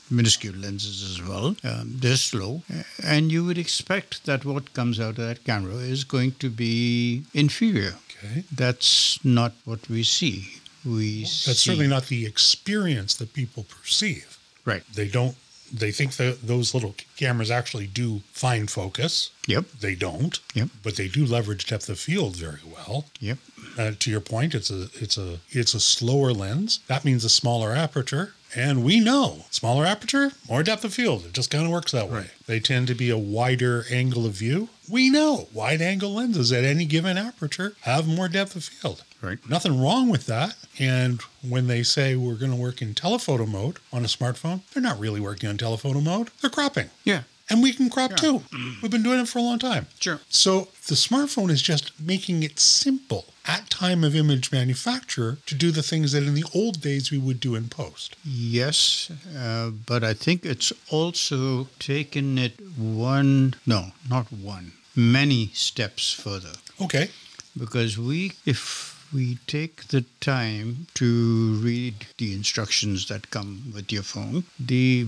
minuscule 0.09 0.55
lenses 0.55 1.03
as 1.11 1.21
well. 1.27 1.47
Um, 1.63 1.97
they're 2.01 2.15
slow. 2.15 2.61
And 3.03 3.31
you 3.33 3.43
would 3.43 3.57
expect 3.57 4.25
that 4.25 4.45
what 4.45 4.73
comes 4.73 4.97
out 4.97 5.19
of 5.19 5.27
that 5.27 5.43
camera 5.43 5.75
is 5.75 6.05
going 6.05 6.31
to 6.39 6.49
be 6.49 7.23
inferior. 7.33 7.95
Okay. 8.09 8.45
That's 8.49 9.19
not 9.25 9.53
what 9.65 9.89
we 9.89 10.03
see. 10.03 10.37
We 10.85 11.23
That's 11.23 11.59
see, 11.59 11.69
certainly 11.69 11.87
not 11.87 12.05
the 12.07 12.25
experience 12.25 13.15
that 13.15 13.33
people 13.33 13.63
perceive. 13.63 14.37
right. 14.63 14.83
They 14.93 15.09
don't, 15.09 15.35
they 15.71 15.91
think 15.91 16.15
that 16.17 16.47
those 16.47 16.73
little 16.73 16.95
cameras 17.17 17.51
actually 17.51 17.87
do 17.87 18.21
fine 18.31 18.67
focus. 18.67 19.31
Yep. 19.47 19.65
They 19.81 19.95
don't. 19.95 20.39
Yep. 20.53 20.69
But 20.83 20.95
they 20.95 21.07
do 21.07 21.25
leverage 21.25 21.65
depth 21.65 21.89
of 21.89 21.99
field 21.99 22.35
very 22.35 22.59
well. 22.65 23.05
Yep. 23.19 23.37
Uh, 23.77 23.91
to 23.99 24.11
your 24.11 24.21
point, 24.21 24.55
it's 24.55 24.69
a 24.71 24.87
it's 24.95 25.17
a 25.17 25.39
it's 25.49 25.73
a 25.73 25.79
slower 25.79 26.33
lens. 26.33 26.79
That 26.87 27.05
means 27.05 27.23
a 27.23 27.29
smaller 27.29 27.73
aperture, 27.73 28.33
and 28.55 28.83
we 28.83 28.99
know 28.99 29.45
smaller 29.49 29.85
aperture, 29.85 30.31
more 30.49 30.63
depth 30.63 30.83
of 30.83 30.93
field. 30.93 31.25
It 31.25 31.33
just 31.33 31.51
kind 31.51 31.65
of 31.65 31.71
works 31.71 31.91
that 31.91 32.07
way. 32.09 32.19
Right. 32.19 32.29
They 32.45 32.59
tend 32.59 32.87
to 32.87 32.95
be 32.95 33.09
a 33.09 33.17
wider 33.17 33.85
angle 33.91 34.25
of 34.25 34.33
view. 34.33 34.69
We 34.89 35.09
know 35.09 35.47
wide 35.53 35.81
angle 35.81 36.13
lenses 36.13 36.51
at 36.51 36.63
any 36.63 36.85
given 36.85 37.17
aperture 37.17 37.75
have 37.81 38.07
more 38.07 38.27
depth 38.29 38.55
of 38.55 38.63
field. 38.63 39.03
Right. 39.21 39.39
Nothing 39.49 39.81
wrong 39.81 40.09
with 40.09 40.27
that. 40.27 40.55
And 40.79 41.21
when 41.47 41.67
they 41.67 41.83
say 41.83 42.15
we're 42.15 42.35
going 42.35 42.51
to 42.51 42.57
work 42.57 42.81
in 42.81 42.93
telephoto 42.93 43.45
mode 43.45 43.79
on 43.91 44.03
a 44.03 44.07
smartphone, 44.07 44.61
they're 44.73 44.83
not 44.83 44.99
really 44.99 45.19
working 45.19 45.49
on 45.49 45.57
telephoto 45.57 45.99
mode. 46.01 46.29
They're 46.41 46.49
cropping. 46.49 46.89
Yeah. 47.03 47.23
And 47.49 47.63
we 47.63 47.71
can 47.71 47.89
crop 47.89 48.11
Yeah. 48.11 48.17
too. 48.17 48.43
We've 48.81 48.91
been 48.91 49.03
doing 49.03 49.19
it 49.21 49.29
for 49.29 49.39
a 49.39 49.41
long 49.41 49.59
time. 49.59 49.87
Sure. 49.99 50.19
So 50.29 50.67
the 50.87 50.95
smartphone 50.95 51.49
is 51.49 51.61
just 51.61 51.91
making 51.99 52.43
it 52.43 52.59
simple 52.59 53.33
at 53.45 53.69
time 53.69 54.03
of 54.03 54.13
image 54.15 54.51
manufacture 54.51 55.37
to 55.45 55.55
do 55.55 55.71
the 55.71 55.81
things 55.83 56.11
that 56.11 56.23
in 56.23 56.33
the 56.35 56.43
old 56.53 56.81
days 56.81 57.09
we 57.11 57.17
would 57.17 57.39
do 57.39 57.55
in 57.55 57.69
post. 57.69 58.17
Yes, 58.25 59.09
uh, 59.37 59.69
but 59.69 60.03
I 60.03 60.13
think 60.13 60.45
it's 60.45 60.73
also 60.89 61.69
taken 61.79 62.37
it 62.37 62.59
one, 62.77 63.55
no, 63.65 63.91
not 64.09 64.31
one, 64.33 64.73
many 64.95 65.51
steps 65.53 66.11
further. 66.11 66.53
Okay. 66.81 67.09
Because 67.57 67.97
we, 67.97 68.33
if 68.45 68.96
we 69.13 69.37
take 69.47 69.87
the 69.87 70.03
time 70.19 70.87
to 70.95 71.53
read 71.63 72.07
the 72.17 72.33
instructions 72.33 73.07
that 73.07 73.29
come 73.29 73.71
with 73.73 73.91
your 73.91 74.03
phone, 74.03 74.43
the 74.59 75.05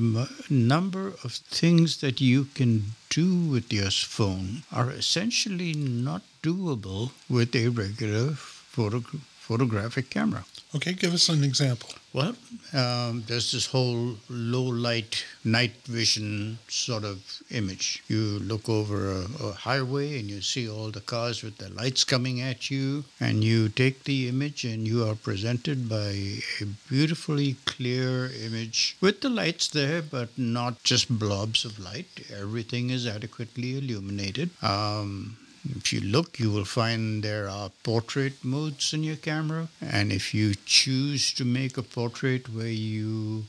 number 0.49 1.07
of 1.23 1.33
things 1.33 2.01
that 2.01 2.21
you 2.21 2.45
can 2.45 2.93
do 3.09 3.35
with 3.35 3.71
your 3.73 3.91
phone 3.91 4.63
are 4.71 4.91
essentially 4.91 5.73
not 5.73 6.21
doable 6.41 7.11
with 7.29 7.55
a 7.55 7.67
regular 7.69 8.31
photo- 8.31 9.03
photographic 9.39 10.09
camera. 10.09 10.45
Okay, 10.75 10.93
give 10.93 11.15
us 11.15 11.29
an 11.29 11.43
example. 11.43 11.89
Well, 12.13 12.35
um, 12.73 13.23
there's 13.25 13.51
this 13.53 13.65
whole 13.65 14.17
low 14.29 14.61
light, 14.61 15.25
night 15.43 15.73
vision 15.85 16.59
sort 16.67 17.03
of 17.03 17.41
image. 17.49 18.03
You 18.07 18.37
look 18.37 18.69
over 18.69 19.11
a, 19.11 19.25
a 19.43 19.51
highway 19.53 20.19
and 20.19 20.29
you 20.29 20.41
see 20.41 20.69
all 20.69 20.91
the 20.91 21.01
cars 21.01 21.41
with 21.41 21.57
the 21.57 21.69
lights 21.69 22.03
coming 22.03 22.39
at 22.39 22.69
you, 22.69 23.03
and 23.19 23.43
you 23.43 23.69
take 23.69 24.03
the 24.03 24.29
image 24.29 24.63
and 24.63 24.87
you 24.87 25.07
are 25.07 25.15
presented 25.15 25.89
by 25.89 26.41
a 26.61 26.65
beautifully 26.87 27.55
clear 27.65 28.29
image 28.45 28.95
with 29.01 29.21
the 29.21 29.29
lights 29.29 29.69
there, 29.69 30.03
but 30.03 30.29
not 30.37 30.83
just 30.83 31.17
blobs 31.17 31.65
of 31.65 31.79
light. 31.79 32.27
Everything 32.31 32.91
is 32.91 33.07
adequately 33.07 33.79
illuminated. 33.79 34.51
Um, 34.61 35.38
if 35.75 35.91
you 35.93 36.01
look, 36.01 36.39
you 36.39 36.51
will 36.51 36.65
find 36.65 37.23
there 37.23 37.49
are 37.49 37.71
portrait 37.83 38.43
modes 38.43 38.93
in 38.93 39.03
your 39.03 39.15
camera, 39.15 39.67
and 39.81 40.11
if 40.11 40.33
you 40.33 40.55
choose 40.65 41.33
to 41.33 41.45
make 41.45 41.77
a 41.77 41.83
portrait 41.83 42.49
where 42.49 42.67
you 42.67 43.45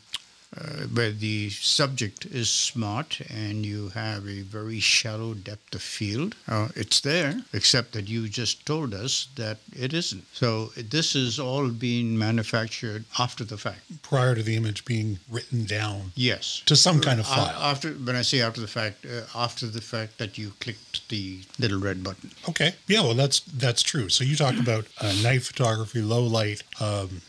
uh, 0.57 0.85
where 0.93 1.13
the 1.13 1.51
subject 1.51 2.27
is 2.27 2.51
smart 2.51 3.21
and 3.31 3.65
you 3.65 3.89
have 3.91 4.27
a 4.27 4.41
very 4.43 4.81
shallow 4.81 5.33
depth 5.35 5.75
of 5.75 5.83
field, 5.83 6.35
uh, 6.49 6.69
it's 6.75 7.01
there, 7.01 7.41
except 7.53 7.93
that 7.93 8.09
you 8.09 8.29
just 8.29 8.67
told 8.67 8.93
us 8.93 9.29
that 9.37 9.59
it 9.73 9.93
isn't. 9.95 10.25
So 10.33 10.73
this 10.77 11.15
is 11.15 11.39
all 11.39 11.69
being 11.69 12.19
manufactured 12.19 13.05
after 13.19 13.45
the 13.45 13.57
fact. 13.59 13.81
Prior 14.03 14.35
to 14.35 14.43
the 14.43 14.57
image 14.57 14.85
being 14.85 15.19
written 15.31 15.65
down 15.65 16.13
Yes. 16.17 16.63
to 16.67 16.75
some 16.77 17.01
kind 17.01 17.21
of 17.21 17.27
file. 17.27 17.57
After, 17.61 17.91
when 17.93 18.17
I 18.17 18.23
say 18.23 18.41
after 18.41 18.61
the 18.61 18.67
fact, 18.67 19.05
uh, 19.07 19.23
after 19.35 19.67
the 19.67 19.81
fact 19.81 20.19
that 20.19 20.37
you 20.37 20.53
clicked 20.61 21.09
the 21.09 21.41
little 21.59 21.79
red 21.79 22.03
button. 22.03 22.31
Okay. 22.49 22.75
Yeah, 22.89 23.03
well, 23.03 23.15
that's 23.15 23.41
that's 23.41 23.83
true. 23.83 24.09
So 24.09 24.25
you 24.25 24.35
talk 24.37 24.59
about 24.59 24.87
uh, 25.01 25.13
night 25.23 25.43
photography, 25.43 26.01
low 26.03 26.23
light. 26.23 26.63
Um, 26.81 27.21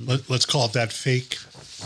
let, 0.00 0.30
let's 0.30 0.46
call 0.46 0.66
it 0.66 0.72
that 0.74 0.92
fake, 0.92 1.38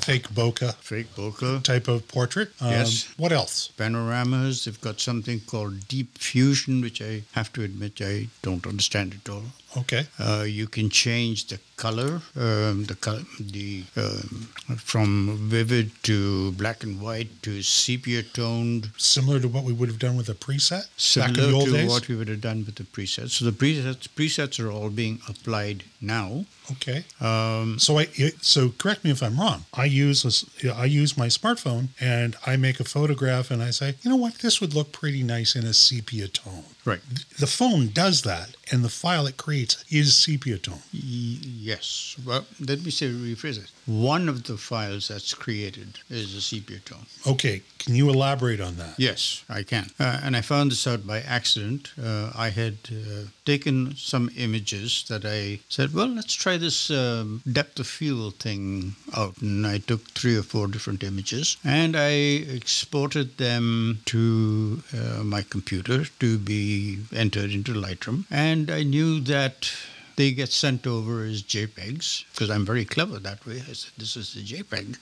fake 0.04 0.28
bokeh 0.34 0.74
Fake 0.80 1.14
bokeh. 1.16 1.62
type 1.62 1.88
of 1.88 2.06
portrait. 2.08 2.50
Um, 2.60 2.70
Yes. 2.70 3.08
What 3.16 3.32
else? 3.32 3.68
panoramas. 3.76 4.64
They've 4.64 4.80
got 4.80 5.00
something 5.00 5.40
called 5.40 5.88
deep 5.88 6.18
fusion, 6.18 6.80
which 6.80 7.00
I 7.02 7.22
have 7.32 7.52
to 7.54 7.62
admit 7.62 8.00
I 8.00 8.28
don't 8.42 8.66
understand 8.66 9.14
at 9.24 9.28
all. 9.30 9.44
Okay. 9.76 10.06
Uh, 10.18 10.44
you 10.46 10.66
can 10.68 10.88
change 10.90 11.46
the 11.46 11.58
color, 11.76 12.21
um, 12.37 12.85
the 12.85 12.97
the 13.38 13.85
um, 13.97 14.49
from 14.78 15.37
vivid 15.50 15.90
to 16.04 16.52
black 16.52 16.83
and 16.83 17.00
white 17.00 17.28
to 17.42 17.62
sepia 17.62 18.23
toned, 18.23 18.90
Similar 18.97 19.40
to 19.40 19.49
what 19.49 19.64
we 19.64 19.73
would 19.73 19.88
have 19.88 19.99
done 19.99 20.16
with 20.16 20.28
a 20.28 20.35
preset 20.35 20.71
back 20.71 21.28
in 21.28 21.35
similar 21.35 21.47
the 21.47 21.52
old 21.52 21.66
to 21.66 21.73
days. 21.73 21.88
what 21.90 22.09
we 22.09 22.16
would 22.16 22.28
have 22.28 22.40
done 22.40 22.64
with 22.64 22.76
the 22.76 22.85
presets. 22.85 23.30
So 23.30 23.45
the 23.45 23.52
presets 23.52 24.09
presets 24.09 24.59
are 24.64 24.71
all 24.71 24.90
being 24.90 25.21
applied 25.28 25.85
now. 26.00 26.45
Okay. 26.73 27.04
Um, 27.21 27.78
So 27.78 27.99
I 27.99 28.06
so 28.40 28.71
correct 28.71 29.04
me 29.04 29.11
if 29.11 29.23
I'm 29.23 29.38
wrong. 29.38 29.66
I 29.75 29.85
use 29.85 30.23
this, 30.25 30.45
I 30.64 30.87
use 30.87 31.16
my 31.16 31.28
smartphone 31.28 31.88
and 32.00 32.35
I 32.47 32.56
make 32.56 32.80
a 32.80 32.85
photograph 32.85 33.50
and 33.50 33.62
I 33.62 33.71
say, 33.71 33.95
you 34.02 34.11
know 34.11 34.16
what, 34.16 34.35
this 34.38 34.61
would 34.61 34.75
look 34.75 34.90
pretty 34.92 35.23
nice 35.23 35.54
in 35.54 35.64
a 35.64 35.73
sepia 35.75 36.26
tone. 36.28 36.64
right. 36.85 37.00
The 37.38 37.47
phone 37.47 37.90
does 37.92 38.23
that 38.23 38.56
and 38.73 38.83
the 38.85 38.88
file 38.88 39.26
it 39.28 39.37
creates 39.37 39.85
is 39.90 40.14
sepia 40.14 40.59
tone. 40.59 40.83
Y- 40.92 41.38
yes. 41.66 42.16
Well, 42.25 42.46
let 42.61 42.85
me 42.85 42.90
say 42.90 43.06
rephrase 43.08 43.58
it. 43.58 43.70
One 43.87 44.28
of 44.28 44.44
the 44.44 44.56
files 44.56 45.08
that's 45.08 45.35
created 45.35 46.00
is 46.08 46.35
a 46.35 46.40
sepia 46.40 46.78
tone. 46.78 47.06
Okay, 47.26 47.62
can 47.78 47.94
you 47.94 48.08
elaborate 48.08 48.61
on 48.61 48.76
that? 48.76 48.94
Yes, 48.99 49.44
I 49.49 49.62
can. 49.62 49.90
Uh, 49.99 50.20
and 50.23 50.37
I 50.37 50.40
found 50.40 50.70
this 50.70 50.87
out 50.87 51.06
by 51.06 51.20
accident. 51.20 51.92
Uh, 52.02 52.32
I 52.35 52.50
had 52.50 52.78
uh, 52.90 53.28
taken 53.44 53.94
some 53.96 54.30
images 54.37 55.04
that 55.08 55.25
I 55.25 55.61
said, 55.68 55.94
well, 55.94 56.08
let's 56.08 56.35
try 56.35 56.56
this 56.56 56.90
um, 56.90 57.42
depth 57.50 57.78
of 57.78 57.87
field 57.87 58.35
thing 58.37 58.96
out. 59.16 59.40
And 59.40 59.66
I 59.66 59.78
took 59.78 60.02
three 60.11 60.37
or 60.37 60.42
four 60.42 60.66
different 60.66 61.02
images 61.02 61.56
and 61.64 61.96
I 61.96 62.11
exported 62.58 63.38
them 63.38 64.00
to 64.06 64.82
uh, 64.92 65.23
my 65.23 65.42
computer 65.42 66.04
to 66.20 66.38
be 66.38 66.99
entered 67.14 67.50
into 67.52 67.73
Lightroom. 67.73 68.25
And 68.30 68.70
I 68.70 68.82
knew 68.82 69.20
that 69.20 69.70
they 70.16 70.32
get 70.32 70.50
sent 70.50 70.87
over 70.87 71.25
as 71.25 71.42
JPEGs 71.42 72.25
because 72.32 72.50
I'm 72.50 72.66
very 72.66 72.85
clever 72.85 73.18
that 73.18 73.46
way. 73.46 73.62
I 73.68 73.73
said, 73.73 73.92
this 73.96 74.16
is 74.16 74.35
a 74.35 74.40
JPEG. 74.40 74.96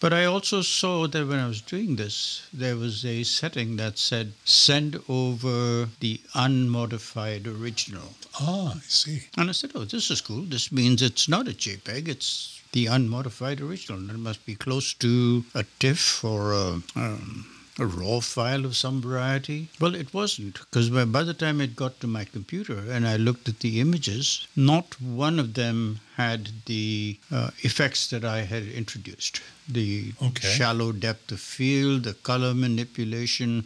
But 0.00 0.12
I 0.12 0.24
also 0.26 0.60
saw 0.60 1.06
that 1.06 1.26
when 1.26 1.38
I 1.38 1.46
was 1.46 1.62
doing 1.62 1.96
this, 1.96 2.46
there 2.52 2.76
was 2.76 3.06
a 3.06 3.22
setting 3.22 3.76
that 3.76 3.96
said 3.96 4.34
send 4.44 5.00
over 5.08 5.88
the 6.00 6.20
unmodified 6.34 7.46
original. 7.46 8.14
Ah, 8.38 8.74
I 8.76 8.80
see. 8.80 9.22
And 9.36 9.48
I 9.48 9.52
said, 9.52 9.70
oh, 9.74 9.84
this 9.84 10.10
is 10.10 10.20
cool. 10.20 10.42
This 10.42 10.70
means 10.70 11.00
it's 11.00 11.28
not 11.28 11.48
a 11.48 11.52
JPEG, 11.52 12.08
it's 12.08 12.60
the 12.72 12.86
unmodified 12.86 13.60
original. 13.60 13.98
And 13.98 14.10
it 14.10 14.18
must 14.18 14.44
be 14.44 14.54
close 14.54 14.92
to 14.94 15.44
a 15.54 15.64
TIFF 15.78 16.22
or 16.24 16.52
a, 16.52 16.82
um, 16.96 17.46
a 17.78 17.86
raw 17.86 18.20
file 18.20 18.64
of 18.64 18.76
some 18.76 19.00
variety. 19.02 19.68
Well, 19.80 19.94
it 19.94 20.14
wasn't, 20.14 20.60
because 20.60 20.90
by, 20.90 21.22
the 21.24 21.34
time 21.34 21.60
it 21.60 21.74
got 21.74 21.98
to 22.00 22.06
my 22.06 22.24
computer 22.24 22.78
and 22.88 23.06
I 23.06 23.16
looked 23.16 23.48
at 23.48 23.60
the 23.60 23.80
images, 23.80 24.46
not 24.54 25.00
one 25.00 25.38
of 25.38 25.54
them 25.54 26.00
had 26.16 26.50
the 26.66 27.18
uh, 27.32 27.50
effects 27.62 28.08
that 28.10 28.24
I 28.24 28.42
had 28.42 28.64
introduced 28.68 29.40
the 29.68 30.12
Okay. 30.22 30.48
shallow 30.48 30.92
depth 30.92 31.32
of 31.32 31.40
field, 31.40 32.04
the 32.04 32.14
color 32.14 32.54
manipulation, 32.54 33.64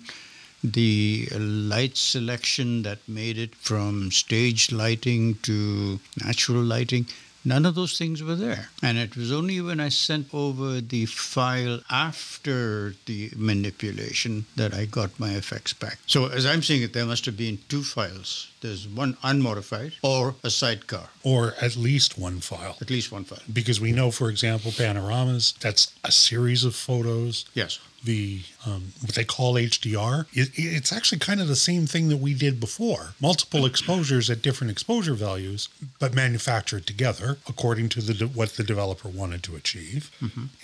the 0.65 1.29
light 1.38 1.97
selection 1.97 2.83
that 2.83 2.99
made 3.07 3.37
it 3.38 3.55
from 3.57 4.11
stage 4.11 4.73
lighting 4.73 5.35
to 5.43 6.00
natural 6.25 6.62
lighting. 6.62 7.07
None 7.45 7.64
of 7.66 7.75
those 7.75 7.97
things 7.97 8.23
were 8.23 8.35
there. 8.35 8.68
And 8.83 8.99
it 8.99 9.16
was 9.16 9.33
only 9.33 9.61
when 9.61 9.80
I 9.80 9.88
sent 9.90 10.28
over 10.35 10.80
the 10.80 11.07
file 11.07 11.80
after 11.90 12.95
the 13.07 13.30
manipulation 13.37 14.47
that 14.57 14.75
I 14.75 14.85
got 14.85 15.18
my 15.18 15.30
effects 15.30 15.73
back. 15.73 15.99
So, 16.07 16.26
as 16.26 16.45
I'm 16.45 16.62
seeing 16.62 16.83
it, 16.83 16.92
there 16.92 17.07
must 17.07 17.25
have 17.26 17.37
been 17.37 17.59
two 17.68 17.83
files 17.83 18.49
there's 18.61 18.88
one 18.88 19.16
unmodified 19.23 19.92
or 20.02 20.35
a 20.42 20.50
sidecar, 20.50 21.11
Or 21.23 21.54
at 21.61 21.76
least 21.76 22.18
one 22.18 22.40
file. 22.40 22.76
at 22.80 22.90
least 22.90 23.12
one 23.12 23.25
file. 23.25 23.42
Because 23.52 23.80
we 23.80 23.92
know, 23.92 24.11
for 24.11 24.30
example, 24.30 24.73
panoramas, 24.76 25.54
that's 25.61 25.92
a 26.04 26.11
series 26.11 26.64
of 26.64 26.75
photos. 26.75 27.45
Yes. 27.54 27.78
The 28.05 28.43
um, 28.64 28.93
what 29.02 29.14
they 29.14 29.25
call 29.25 29.55
HDR, 29.55 30.26
it, 30.33 30.50
it's 30.55 30.93
actually 30.93 31.19
kind 31.19 31.40
of 31.40 31.49
the 31.49 31.57
same 31.57 31.87
thing 31.87 32.09
that 32.09 32.19
we 32.19 32.33
did 32.33 32.61
before. 32.61 33.14
Multiple 33.21 33.67
exposures 33.67 34.31
at 34.31 34.40
different 34.40 34.71
exposure 34.71 35.14
values, 35.14 35.69
but 35.99 36.14
manufactured 36.14 36.87
together 36.87 37.38
according 37.49 37.88
to 37.90 38.00
the 38.00 38.26
what 38.28 38.50
the 38.50 38.62
developer 38.64 39.09
wanted 39.09 39.43
to 39.45 39.57
achieve. 39.57 40.11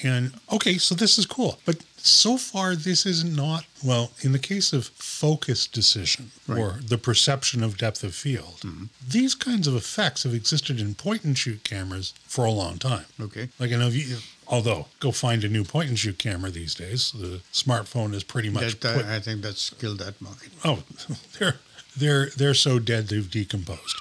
And 0.02 0.32
okay, 0.52 0.78
so 0.78 0.94
this 0.94 1.18
is 1.18 1.26
cool, 1.26 1.58
but 1.64 1.84
so 1.96 2.36
far 2.36 2.76
this 2.76 3.04
is 3.06 3.24
not 3.24 3.64
well. 3.82 4.10
In 4.20 4.32
the 4.32 4.38
case 4.38 4.72
of 4.72 4.86
focus 4.86 5.66
decision 5.66 6.30
Right. 6.46 6.58
or 6.60 6.78
the 6.86 6.98
perception 6.98 7.62
of 7.64 7.78
depth 7.78 8.04
of 8.04 8.14
field, 8.14 8.60
these 9.06 9.34
kinds 9.34 9.66
of 9.66 9.74
effects 9.74 10.22
have 10.24 10.34
existed 10.34 10.78
in 10.78 10.94
point 10.94 11.24
and 11.24 11.36
shoot 11.36 11.64
cameras 11.64 12.12
for 12.26 12.44
a 12.44 12.50
long 12.50 12.78
time. 12.78 13.06
Okay. 13.20 13.48
Like 13.58 13.72
I 13.72 13.76
know 13.76 13.88
if 13.88 13.94
you, 13.96 14.16
although 14.46 14.86
go 15.00 15.10
find 15.12 15.44
a 15.44 15.48
new 15.48 15.64
point 15.64 15.88
and 15.88 15.98
shoot 15.98 16.18
camera 16.18 16.50
these 16.50 16.74
days. 16.74 17.12
The 17.12 17.40
smartphone 17.52 18.14
is 18.14 18.24
pretty 18.24 18.50
much 18.50 18.80
That, 18.80 18.96
put, 18.96 19.06
I 19.06 19.20
think 19.20 19.42
that's 19.42 19.70
killed 19.70 19.98
that 19.98 20.20
market. 20.20 20.50
oh, 20.64 20.82
they're 21.38 21.56
they're 21.96 22.26
they're 22.36 22.54
so 22.54 22.78
dead 22.78 23.08
they've 23.08 23.30
decomposed. 23.30 23.96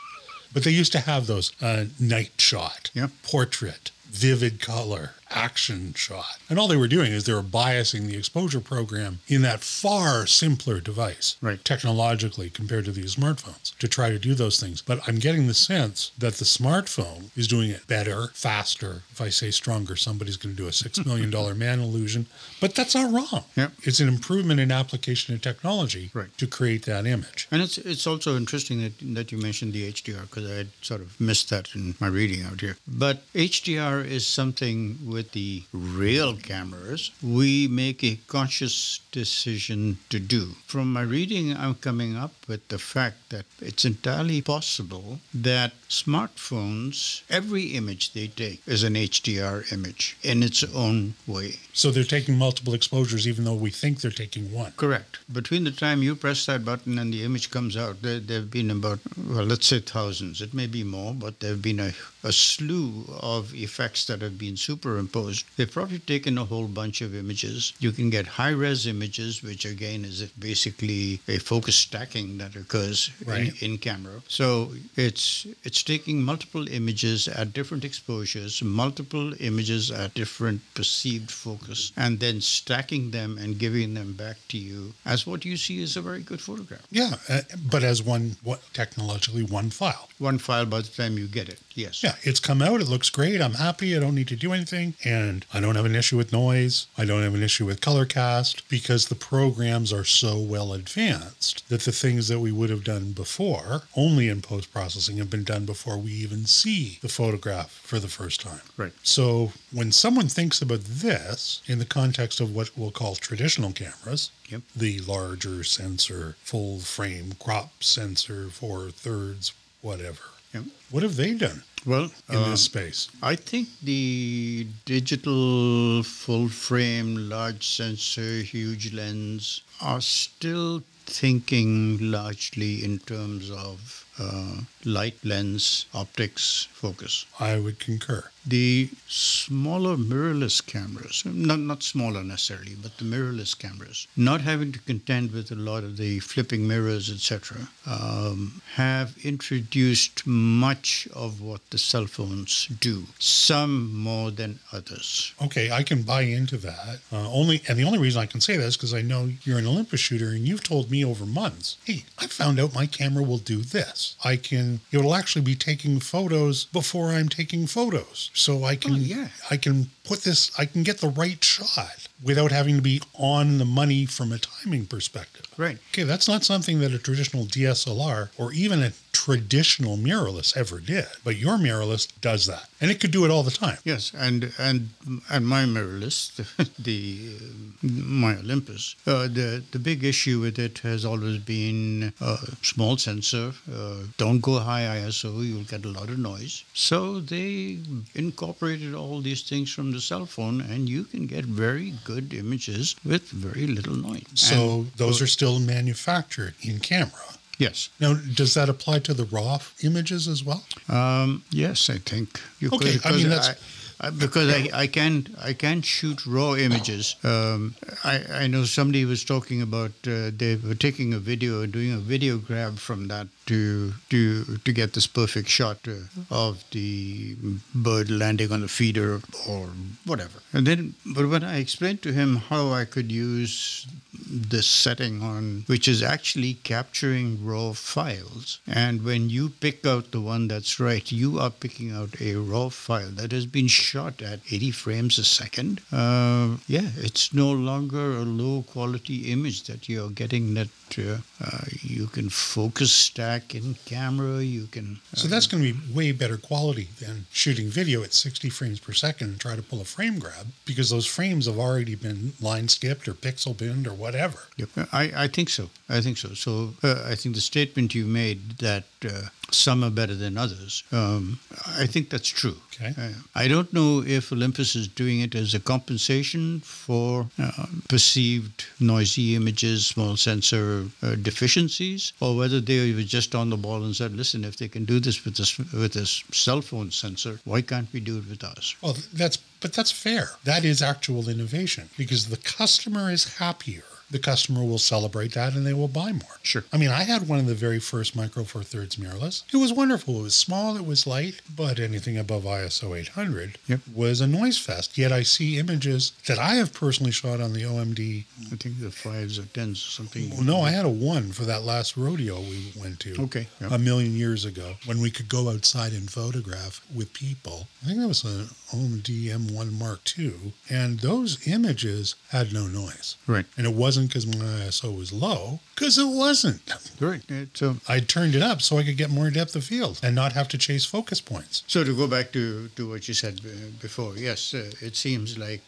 But 0.53 0.63
they 0.63 0.71
used 0.71 0.91
to 0.91 0.99
have 0.99 1.25
those 1.27 1.51
uh, 1.61 1.85
night 1.99 2.33
shot, 2.37 2.91
Yeah. 2.93 3.07
portrait, 3.23 3.89
vivid 4.05 4.59
color, 4.59 5.11
action 5.33 5.93
shot, 5.95 6.37
and 6.49 6.57
all 6.59 6.67
they 6.67 6.77
were 6.77 6.87
doing 6.87 7.11
is 7.11 7.23
they 7.25 7.33
were 7.33 7.41
biasing 7.43 8.07
the 8.07 8.15
exposure 8.17 8.59
program 8.59 9.19
in 9.27 9.41
that 9.41 9.61
far 9.61 10.25
simpler 10.27 10.79
device, 10.79 11.35
Right. 11.41 11.63
technologically 11.65 12.49
compared 12.49 12.85
to 12.85 12.91
these 12.91 13.15
smartphones 13.15 13.75
to 13.79 13.87
try 13.87 14.09
to 14.09 14.19
do 14.19 14.33
those 14.35 14.59
things. 14.59 14.81
But 14.81 15.01
I'm 15.07 15.17
getting 15.19 15.47
the 15.47 15.53
sense 15.53 16.11
that 16.17 16.35
the 16.35 16.45
smartphone 16.45 17.29
is 17.35 17.47
doing 17.47 17.69
it 17.69 17.87
better, 17.87 18.27
faster. 18.33 19.03
If 19.11 19.21
I 19.21 19.29
say 19.29 19.51
stronger, 19.51 19.95
somebody's 19.95 20.37
going 20.37 20.55
to 20.55 20.61
do 20.61 20.67
a 20.67 20.73
six 20.73 21.03
million 21.05 21.29
dollar 21.29 21.55
man 21.55 21.79
illusion, 21.79 22.27
but 22.61 22.75
that's 22.75 22.95
not 22.95 23.11
wrong. 23.11 23.43
Yeah. 23.55 23.69
It's 23.83 23.99
an 23.99 24.07
improvement 24.07 24.59
in 24.59 24.71
application 24.71 25.33
of 25.33 25.41
technology 25.41 26.09
Right. 26.13 26.35
to 26.37 26.47
create 26.47 26.85
that 26.85 27.05
image. 27.05 27.47
And 27.51 27.61
it's 27.61 27.77
it's 27.77 28.07
also 28.07 28.37
interesting 28.37 28.81
that 28.81 28.93
that 29.15 29.31
you 29.31 29.37
mentioned 29.37 29.73
the 29.73 29.87
HDR 29.91 30.21
because 30.23 30.49
I 30.49 30.55
had 30.55 30.67
sort 30.81 31.01
of 31.01 31.19
missed 31.19 31.49
that 31.49 31.73
in 31.75 31.95
my 31.99 32.07
reading 32.07 32.43
out 32.43 32.61
here. 32.61 32.77
But 32.87 33.23
HDR 33.33 34.01
is 34.05 34.25
something 34.27 34.97
with 35.05 35.22
the 35.31 35.63
real 35.71 36.35
cameras 36.35 37.11
we 37.21 37.67
make 37.67 38.03
a 38.03 38.19
conscious 38.27 38.99
decision 39.11 39.97
to 40.09 40.19
do. 40.19 40.55
From 40.65 40.91
my 40.91 41.01
reading, 41.01 41.55
I'm 41.55 41.75
coming 41.75 42.15
up 42.15 42.33
with 42.47 42.67
the 42.67 42.79
fact 42.79 43.29
that 43.29 43.45
it's 43.61 43.85
entirely 43.85 44.41
possible 44.41 45.19
that 45.33 45.73
smartphones, 45.87 47.21
every 47.29 47.75
image 47.75 48.13
they 48.13 48.27
take 48.27 48.61
is 48.67 48.83
an 48.83 48.95
HDR 48.95 49.71
image 49.71 50.17
in 50.23 50.43
its 50.43 50.63
own 50.73 51.13
way. 51.27 51.55
So 51.73 51.91
they're 51.91 52.03
taking 52.03 52.37
multiple 52.37 52.73
exposures, 52.73 53.27
even 53.27 53.45
though 53.45 53.53
we 53.53 53.71
think 53.71 54.01
they're 54.01 54.11
taking 54.11 54.51
one. 54.51 54.73
Correct. 54.77 55.19
Between 55.31 55.63
the 55.63 55.71
time 55.71 56.03
you 56.03 56.15
press 56.15 56.45
that 56.45 56.65
button 56.65 56.97
and 56.99 57.13
the 57.13 57.23
image 57.23 57.51
comes 57.51 57.77
out, 57.77 58.01
there, 58.01 58.19
there 58.19 58.39
have 58.39 58.51
been 58.51 58.71
about, 58.71 58.99
well, 59.17 59.45
let's 59.45 59.67
say 59.67 59.79
thousands. 59.79 60.41
It 60.41 60.53
may 60.53 60.67
be 60.67 60.83
more, 60.83 61.13
but 61.13 61.39
there 61.39 61.51
have 61.51 61.61
been 61.61 61.79
a, 61.79 61.93
a 62.23 62.31
slew 62.31 63.05
of 63.19 63.53
effects 63.53 64.05
that 64.05 64.21
have 64.21 64.37
been 64.37 64.55
superimposed. 64.57 65.45
They've 65.57 65.71
probably 65.71 65.99
taken 65.99 66.37
a 66.37 66.45
whole 66.45 66.67
bunch 66.67 67.01
of 67.01 67.15
images. 67.15 67.73
You 67.79 67.91
can 67.91 68.09
get 68.09 68.25
high 68.27 68.51
res 68.51 68.87
images, 68.87 69.43
which 69.43 69.65
again 69.65 70.05
is 70.05 70.21
basically 70.39 71.19
a 71.27 71.37
focus 71.37 71.75
stacking 71.75 72.37
that 72.37 72.55
occurs 72.55 73.11
Right. 73.25 73.53
in, 73.61 73.71
in 73.73 73.77
camera. 73.77 74.21
So 74.27 74.71
it's 74.95 75.45
it's 75.63 75.83
taking 75.83 76.21
multiple 76.23 76.67
images 76.69 77.27
at 77.27 77.53
different 77.53 77.83
exposures, 77.83 78.61
multiple 78.63 79.33
images 79.39 79.91
at 79.91 80.13
different 80.13 80.61
perceived 80.73 81.31
focus, 81.31 81.91
and 81.97 82.19
then 82.19 82.41
stacking 82.41 83.11
them 83.11 83.37
and 83.37 83.57
giving 83.59 83.93
them 83.93 84.13
back 84.13 84.37
to 84.49 84.57
you 84.57 84.93
as 85.05 85.25
what 85.27 85.45
you 85.45 85.57
see 85.57 85.81
is 85.81 85.97
a 85.97 86.01
very 86.01 86.21
good 86.21 86.41
photograph. 86.41 86.85
Yeah, 86.89 87.15
uh, 87.29 87.41
but 87.69 87.83
as 87.83 88.01
one, 88.01 88.35
what 88.43 88.61
technologically 88.73 89.43
one 89.43 89.69
file. 89.69 90.09
One 90.19 90.37
file 90.37 90.65
by 90.65 90.81
the 90.81 90.89
time 90.89 91.17
you 91.17 91.27
get 91.27 91.49
it. 91.49 91.59
Yes. 91.75 92.03
Yeah, 92.03 92.12
it's 92.21 92.39
come 92.39 92.61
out. 92.61 92.81
It 92.81 92.87
looks 92.87 93.09
great. 93.09 93.41
I'm 93.41 93.55
happy. 93.55 93.95
I 93.95 93.99
don't 93.99 94.15
need 94.15 94.27
to 94.29 94.35
do 94.35 94.53
anything, 94.53 94.93
and 95.03 95.45
I 95.53 95.59
don't 95.59 95.75
have 95.75 95.85
an 95.85 95.95
issue 95.95 96.17
with 96.17 96.31
noise. 96.31 96.87
I 96.97 97.05
don't 97.05 97.23
have 97.23 97.33
an 97.35 97.43
issue 97.43 97.65
with 97.65 97.81
color 97.81 98.05
cast 98.05 98.67
because 98.69 99.07
the 99.07 99.15
programs 99.15 99.91
are 99.91 100.03
so 100.03 100.37
well 100.39 100.73
advanced 100.73 101.67
that 101.69 101.81
the 101.81 101.91
things 101.91 102.27
that 102.27 102.39
we 102.39 102.51
would 102.51 102.69
have 102.69 102.83
done 102.83 103.11
before, 103.11 103.83
only 103.95 104.29
in 104.29 104.41
post 104.41 104.71
processing, 104.71 105.17
have 105.17 105.29
been 105.29 105.43
done 105.43 105.65
before 105.65 105.97
we 105.97 106.11
even 106.11 106.45
see 106.45 106.99
the 107.01 107.09
photograph 107.09 107.71
for 107.83 107.99
the 107.99 108.07
first 108.07 108.41
time. 108.41 108.61
Right. 108.77 108.93
So 109.03 109.51
when 109.71 109.91
someone 109.91 110.27
thinks 110.27 110.61
about 110.61 110.81
this 110.83 111.61
in 111.67 111.79
the 111.79 111.85
context 111.85 112.39
of 112.39 112.53
what 112.55 112.71
we'll 112.77 112.91
call 112.91 113.15
traditional 113.15 113.71
cameras, 113.71 114.31
Yep. 114.49 114.61
the 114.75 114.99
larger 114.99 115.63
sensor, 115.63 116.35
full 116.43 116.79
frame, 116.79 117.33
crop 117.39 117.83
sensor, 117.83 118.49
four 118.49 118.91
thirds, 118.91 119.53
whatever. 119.81 120.19
Yep. 120.53 120.63
What 120.91 121.01
have 121.03 121.15
they 121.15 121.33
done 121.33 121.63
Well, 121.85 122.11
in 122.29 122.35
um, 122.35 122.51
this 122.51 122.63
space? 122.63 123.09
I 123.21 123.35
think 123.35 123.67
the 123.81 124.67
digital 124.85 126.03
full 126.03 126.47
frame, 126.47 127.29
large 127.29 127.67
sensor, 127.67 128.41
huge 128.41 128.93
lens 128.93 129.61
are 129.81 130.01
still 130.01 130.83
thinking 131.05 131.97
largely 131.99 132.83
in 132.83 132.99
terms 132.99 133.51
of 133.51 134.05
uh, 134.19 134.61
light 134.85 135.17
lens, 135.23 135.85
optics, 135.93 136.67
focus. 136.71 137.25
I 137.39 137.57
would 137.57 137.79
concur. 137.79 138.29
The 138.45 138.89
smaller 139.07 139.95
mirrorless 139.95 140.65
cameras, 140.65 141.23
not, 141.25 141.59
not 141.59 141.83
smaller 141.83 142.23
necessarily, 142.23 142.75
but 142.75 142.97
the 142.97 143.05
mirrorless 143.05 143.57
cameras, 143.57 144.07
not 144.17 144.41
having 144.41 144.71
to 144.71 144.79
contend 144.79 145.31
with 145.31 145.51
a 145.51 145.55
lot 145.55 145.83
of 145.83 145.97
the 145.97 146.19
flipping 146.19 146.67
mirrors, 146.67 147.09
etc., 147.09 147.69
um, 147.85 148.61
have 148.75 149.15
introduced 149.23 150.25
much 150.25 151.07
of 151.13 151.41
what 151.41 151.61
the 151.69 151.77
cell 151.77 152.05
phones 152.05 152.67
do, 152.79 153.03
some 153.19 153.93
more 153.93 154.31
than 154.31 154.59
others. 154.71 155.33
Okay, 155.41 155.71
I 155.71 155.83
can 155.83 156.01
buy 156.01 156.21
into 156.21 156.57
that. 156.57 156.99
Uh, 157.11 157.31
only, 157.31 157.61
and 157.67 157.77
the 157.77 157.83
only 157.83 157.99
reason 157.99 158.21
I 158.21 158.25
can 158.25 158.41
say 158.41 158.57
that 158.57 158.65
is 158.65 158.77
because 158.77 158.93
I 158.93 159.01
know 159.01 159.29
you're 159.43 159.59
an 159.59 159.67
Olympus 159.67 159.99
shooter, 159.99 160.29
and 160.29 160.47
you've 160.47 160.63
told 160.63 160.91
me 160.91 161.03
over 161.05 161.25
months, 161.25 161.77
"Hey, 161.85 162.05
I 162.17 162.27
found 162.27 162.59
out 162.59 162.73
my 162.73 162.85
camera 162.85 163.23
will 163.23 163.37
do 163.37 163.61
this. 163.61 164.15
I 164.23 164.35
can. 164.37 164.81
It 164.91 164.99
will 164.99 165.15
actually 165.15 165.43
be 165.43 165.55
taking 165.55 165.99
photos 165.99 166.65
before 166.65 167.11
I'm 167.11 167.29
taking 167.29 167.67
photos, 167.67 168.29
so 168.33 168.63
I 168.63 168.73
oh, 168.73 168.75
can. 168.77 168.91
Oh, 168.93 168.95
yeah. 168.95 169.27
I 169.49 169.57
can 169.57 169.89
put 170.03 170.23
this. 170.23 170.51
I 170.57 170.65
can 170.65 170.83
get 170.83 170.97
the 170.99 171.09
right 171.09 171.41
shot 171.43 172.07
without 172.23 172.51
having 172.51 172.75
to 172.75 172.81
be 172.81 173.01
on 173.13 173.57
the 173.57 173.65
money 173.65 174.05
from 174.05 174.31
a 174.31 174.37
timing 174.37 174.85
perspective. 174.85 175.45
Right. 175.57 175.77
Okay, 175.91 176.03
that's 176.03 176.27
not 176.27 176.43
something 176.43 176.79
that 176.79 176.93
a 176.93 176.99
traditional 176.99 177.45
DSLR 177.45 178.29
or 178.37 178.53
even 178.53 178.81
a 178.81 178.91
traditional 179.13 179.95
mirrorless 179.95 180.57
ever 180.57 180.79
did, 180.79 181.05
but 181.23 181.37
your 181.37 181.57
mirrorless 181.57 182.07
does 182.19 182.45
that, 182.47 182.67
and 182.81 182.91
it 182.91 182.99
could 182.99 183.11
do 183.11 183.23
it 183.23 183.31
all 183.31 183.43
the 183.43 183.51
time. 183.51 183.77
Yes, 183.85 184.11
and 184.17 184.51
and 184.57 184.89
and 185.29 185.47
my 185.47 185.63
mirrorless, 185.63 186.35
the, 186.35 187.37
the 187.83 187.93
my 188.13 188.35
Olympus, 188.37 188.95
uh, 189.07 189.27
the 189.27 189.63
the 189.71 189.79
big 189.79 190.03
issue 190.03 190.41
with 190.41 190.59
it 190.59 190.79
has 190.79 191.05
always 191.05 191.37
been 191.37 192.11
uh, 192.19 192.37
small 192.61 192.97
sensor. 192.97 193.53
Uh, 193.71 193.97
don't 194.17 194.41
go 194.41 194.59
high 194.59 194.85
ISO, 194.99 195.45
you'll 195.45 195.63
get 195.63 195.85
a 195.85 195.89
lot 195.89 196.09
of 196.09 196.17
noise. 196.17 196.63
So 196.73 197.19
they 197.19 197.77
incorporated 198.15 198.93
all 198.93 199.21
these 199.21 199.43
things 199.43 199.71
from 199.71 199.91
the 199.91 200.01
cell 200.01 200.25
phone, 200.25 200.59
and 200.59 200.89
you 200.89 201.03
can 201.03 201.27
get 201.27 201.45
very 201.45 201.93
good 202.03 202.33
images 202.33 202.95
with 203.05 203.29
very 203.29 203.67
little 203.67 203.95
noise. 203.95 204.25
So 204.35 204.55
And 204.55 204.91
those 204.97 205.21
are 205.21 205.27
still 205.27 205.59
manufactured 205.59 206.55
in 206.61 206.79
camera. 206.79 207.37
yes, 207.59 207.89
Now, 207.99 208.13
does 208.15 208.53
that 208.55 208.69
apply 208.69 208.99
to 208.99 209.13
the 209.13 209.25
raw 209.25 209.59
images 209.83 210.27
as 210.27 210.43
well? 210.43 210.63
um, 210.89 211.43
yes, 211.51 211.89
I 211.89 211.97
think 211.99 212.41
you 212.59 212.69
Okay, 212.73 212.97
could. 212.97 213.05
I 213.05 213.11
mean, 213.15 213.29
that's- 213.29 213.55
I, 214.01 214.09
because 214.09 214.49
I, 214.53 214.67
I 214.83 214.87
can't 214.87 215.29
I 215.39 215.53
can't 215.53 215.85
shoot 215.85 216.25
raw 216.25 216.55
images. 216.55 217.15
Um, 217.23 217.75
I, 218.03 218.15
I 218.43 218.47
know 218.47 218.65
somebody 218.65 219.05
was 219.05 219.23
talking 219.23 219.61
about 219.61 219.91
uh, 220.05 220.29
they 220.35 220.57
were 220.57 220.75
taking 220.75 221.13
a 221.13 221.19
video 221.19 221.65
doing 221.67 221.93
a 221.93 221.99
video 221.99 222.37
grab 222.37 222.79
from 222.79 223.07
that 223.07 223.27
to 223.45 223.93
to 224.09 224.57
to 224.57 224.71
get 224.71 224.93
this 224.93 225.07
perfect 225.07 225.49
shot 225.49 225.79
uh, 225.87 225.95
of 226.29 226.63
the 226.71 227.35
bird 227.75 228.09
landing 228.09 228.51
on 228.51 228.61
the 228.61 228.67
feeder 228.67 229.21
or 229.47 229.69
whatever. 230.05 230.39
And 230.51 230.67
then, 230.67 230.95
but 231.05 231.27
when 231.27 231.43
I 231.43 231.57
explained 231.57 232.01
to 232.03 232.13
him 232.13 232.35
how 232.35 232.71
I 232.71 232.85
could 232.85 233.11
use 233.11 233.87
this 234.29 234.67
setting 234.67 235.21
on, 235.21 235.63
which 235.67 235.87
is 235.87 236.03
actually 236.03 236.55
capturing 236.55 237.43
raw 237.43 237.73
files, 237.73 238.59
and 238.67 239.03
when 239.03 239.29
you 239.29 239.49
pick 239.49 239.85
out 239.85 240.11
the 240.11 240.21
one 240.21 240.47
that's 240.47 240.79
right, 240.79 241.11
you 241.11 241.39
are 241.39 241.49
picking 241.49 241.91
out 241.91 242.21
a 242.21 242.35
raw 242.35 242.69
file 242.69 243.09
that 243.11 243.31
has 243.31 243.45
been 243.45 243.67
shot 243.67 244.21
at 244.21 244.39
80 244.49 244.71
frames 244.71 245.17
a 245.17 245.23
second. 245.23 245.81
Uh, 245.91 246.57
yeah, 246.67 246.89
it's 246.97 247.33
no 247.33 247.51
longer 247.51 248.17
a 248.17 248.23
low 248.23 248.63
quality 248.63 249.31
image 249.31 249.63
that 249.63 249.89
you're 249.89 250.09
getting 250.09 250.53
that 250.53 250.69
uh, 250.97 251.17
uh, 251.43 251.65
you 251.81 252.07
can 252.07 252.29
focus 252.29 252.91
stack 252.91 253.55
in 253.55 253.75
camera. 253.85 254.41
You 254.41 254.67
can. 254.67 254.99
So 255.13 255.27
that's 255.27 255.47
going 255.47 255.63
to 255.63 255.73
be 255.73 255.93
way 255.93 256.11
better 256.11 256.37
quality 256.37 256.89
than 256.99 257.25
shooting 257.31 257.67
video 257.67 258.03
at 258.03 258.13
60 258.13 258.49
frames 258.49 258.79
per 258.79 258.93
second 258.93 259.29
and 259.29 259.39
try 259.39 259.55
to 259.55 259.61
pull 259.61 259.81
a 259.81 259.85
frame 259.85 260.19
grab 260.19 260.47
because 260.65 260.89
those 260.89 261.05
frames 261.05 261.45
have 261.45 261.57
already 261.57 261.95
been 261.95 262.33
line 262.41 262.67
skipped 262.67 263.07
or 263.07 263.13
pixel 263.13 263.57
binned 263.57 263.87
or 263.87 263.93
whatever. 263.93 264.39
Yep, 264.57 264.69
I, 264.91 265.11
I 265.15 265.27
think 265.27 265.49
so. 265.49 265.69
I 265.89 266.01
think 266.01 266.17
so. 266.17 266.33
So 266.33 266.73
uh, 266.83 267.03
I 267.05 267.15
think 267.15 267.35
the 267.35 267.41
statement 267.41 267.93
you 267.93 268.05
made 268.05 268.57
that 268.59 268.85
uh, 269.05 269.29
some 269.51 269.83
are 269.83 269.89
better 269.89 270.15
than 270.15 270.37
others, 270.37 270.83
um, 270.91 271.39
I 271.67 271.85
think 271.85 272.09
that's 272.09 272.29
true. 272.29 272.57
Okay. 272.73 272.93
Uh, 272.97 273.13
I 273.35 273.47
don't 273.47 273.71
know 273.73 274.03
if 274.05 274.31
Olympus 274.31 274.75
is 274.75 274.87
doing 274.87 275.19
it 275.19 275.35
as 275.35 275.53
a 275.53 275.59
compensation 275.59 276.61
for 276.61 277.27
uh, 277.39 277.65
perceived 277.87 278.65
noisy 278.79 279.35
images, 279.35 279.85
small 279.85 280.17
sensor 280.17 280.82
uh, 281.01 281.15
deficiencies, 281.15 282.13
or 282.19 282.35
whether 282.35 282.59
they 282.59 282.93
were 282.93 283.03
just 283.03 283.35
on 283.35 283.49
the 283.49 283.57
ball 283.57 283.83
and 283.83 283.95
said, 283.95 284.15
"Listen, 284.15 284.43
if 284.43 284.57
they 284.57 284.67
can 284.67 284.85
do 284.85 284.99
this 284.99 285.23
with 285.25 285.35
this 285.37 285.57
with 285.57 285.93
this 285.93 286.23
cell 286.31 286.61
phone 286.61 286.91
sensor, 286.91 287.39
why 287.45 287.61
can't 287.61 287.91
we 287.93 287.99
do 287.99 288.17
it 288.17 288.29
with 288.29 288.43
ours?" 288.43 288.75
Well, 288.81 288.97
that's 289.13 289.37
but 289.37 289.73
that's 289.73 289.91
fair. 289.91 290.31
That 290.43 290.65
is 290.65 290.81
actual 290.81 291.29
innovation 291.29 291.89
because 291.97 292.27
the 292.27 292.37
customer 292.37 293.11
is 293.11 293.37
happier. 293.37 293.83
The 294.13 294.19
customer 294.19 294.63
will 294.63 294.77
celebrate 294.77 295.33
that 295.33 295.55
and 295.55 295.65
they 295.65 295.73
will 295.73 295.87
buy 295.87 296.11
more. 296.11 296.37
Sure. 296.43 296.63
I 296.71 296.77
mean, 296.77 296.89
I 296.91 297.01
had 297.03 297.27
one 297.27 297.39
of 297.39 297.47
the 297.47 297.55
very 297.55 297.79
first 297.79 298.15
Micro 298.15 298.43
Four 298.43 298.61
Thirds 298.61 298.97
mirrorless. 298.97 299.41
It 299.51 299.57
was 299.57 299.73
wonderful. 299.73 300.19
It 300.19 300.21
was 300.21 300.35
small, 300.35 300.77
it 300.77 300.85
was 300.85 301.07
light, 301.07 301.41
but 301.55 301.79
anything 301.79 302.15
above 302.19 302.43
ISO 302.43 302.95
800 302.95 303.57
Yep. 303.67 303.79
was 303.95 304.21
a 304.21 304.27
noise 304.27 304.59
fest. 304.59 304.99
Yet 304.99 305.11
I 305.11 305.23
see 305.23 305.57
images 305.57 306.11
that 306.27 306.37
I 306.37 306.53
have 306.55 306.73
personally 306.75 307.11
shot 307.11 307.41
on 307.41 307.53
the 307.53 307.63
OMD. 307.63 308.25
I 308.51 308.55
think 308.55 308.79
the 308.79 308.91
fives 308.91 309.39
or 309.39 309.45
tens 309.45 309.79
or 309.83 309.89
something. 309.89 310.29
Well, 310.29 310.43
no, 310.43 310.61
I 310.61 310.69
had 310.69 310.85
a 310.85 310.89
one 310.89 311.31
for 311.31 311.45
that 311.45 311.63
last 311.63 311.97
rodeo 311.97 312.39
we 312.39 312.71
went 312.79 312.99
to. 312.99 313.19
Okay, 313.23 313.47
yeah. 313.59 313.69
A 313.71 313.79
million 313.79 314.15
years 314.15 314.45
ago 314.45 314.75
when 314.85 315.01
we 315.01 315.09
could 315.09 315.27
go 315.27 315.49
outside 315.49 315.91
and 315.91 316.07
photograph 316.11 316.85
with 316.93 317.11
people. 317.13 317.67
I 317.81 317.87
think 317.87 317.99
that 317.99 318.07
was 318.07 318.23
an 318.23 318.47
OMD 318.73 319.25
M1 319.25 319.79
Mark 319.79 320.01
II. 320.17 320.53
And 320.69 320.99
those 320.99 321.47
images 321.47 322.15
had 322.29 322.51
no 322.51 322.67
noise. 322.67 323.15
Right. 323.27 323.45
And 323.57 323.65
it 323.65 323.73
wasn't 323.73 324.09
because 324.09 324.25
my 324.27 324.45
ISO 324.67 324.95
was 324.97 325.13
low, 325.13 325.59
because 325.75 325.97
it 325.97 326.07
wasn't. 326.07 326.61
Right. 326.99 327.21
So 327.53 327.77
I 327.87 327.99
turned 327.99 328.35
it 328.35 328.41
up 328.41 328.61
so 328.61 328.77
I 328.77 328.83
could 328.83 328.97
get 328.97 329.09
more 329.09 329.29
depth 329.29 329.55
of 329.55 329.63
field 329.63 329.99
and 330.03 330.15
not 330.15 330.33
have 330.33 330.47
to 330.49 330.57
chase 330.57 330.85
focus 330.85 331.21
points. 331.21 331.63
So 331.67 331.83
to 331.83 331.95
go 331.95 332.07
back 332.07 332.31
to, 332.33 332.69
to 332.69 332.89
what 332.89 333.07
you 333.07 333.13
said 333.13 333.41
uh, 333.45 333.49
before, 333.81 334.17
yes, 334.17 334.53
uh, 334.53 334.71
it 334.81 334.95
seems 334.95 335.37
like 335.37 335.61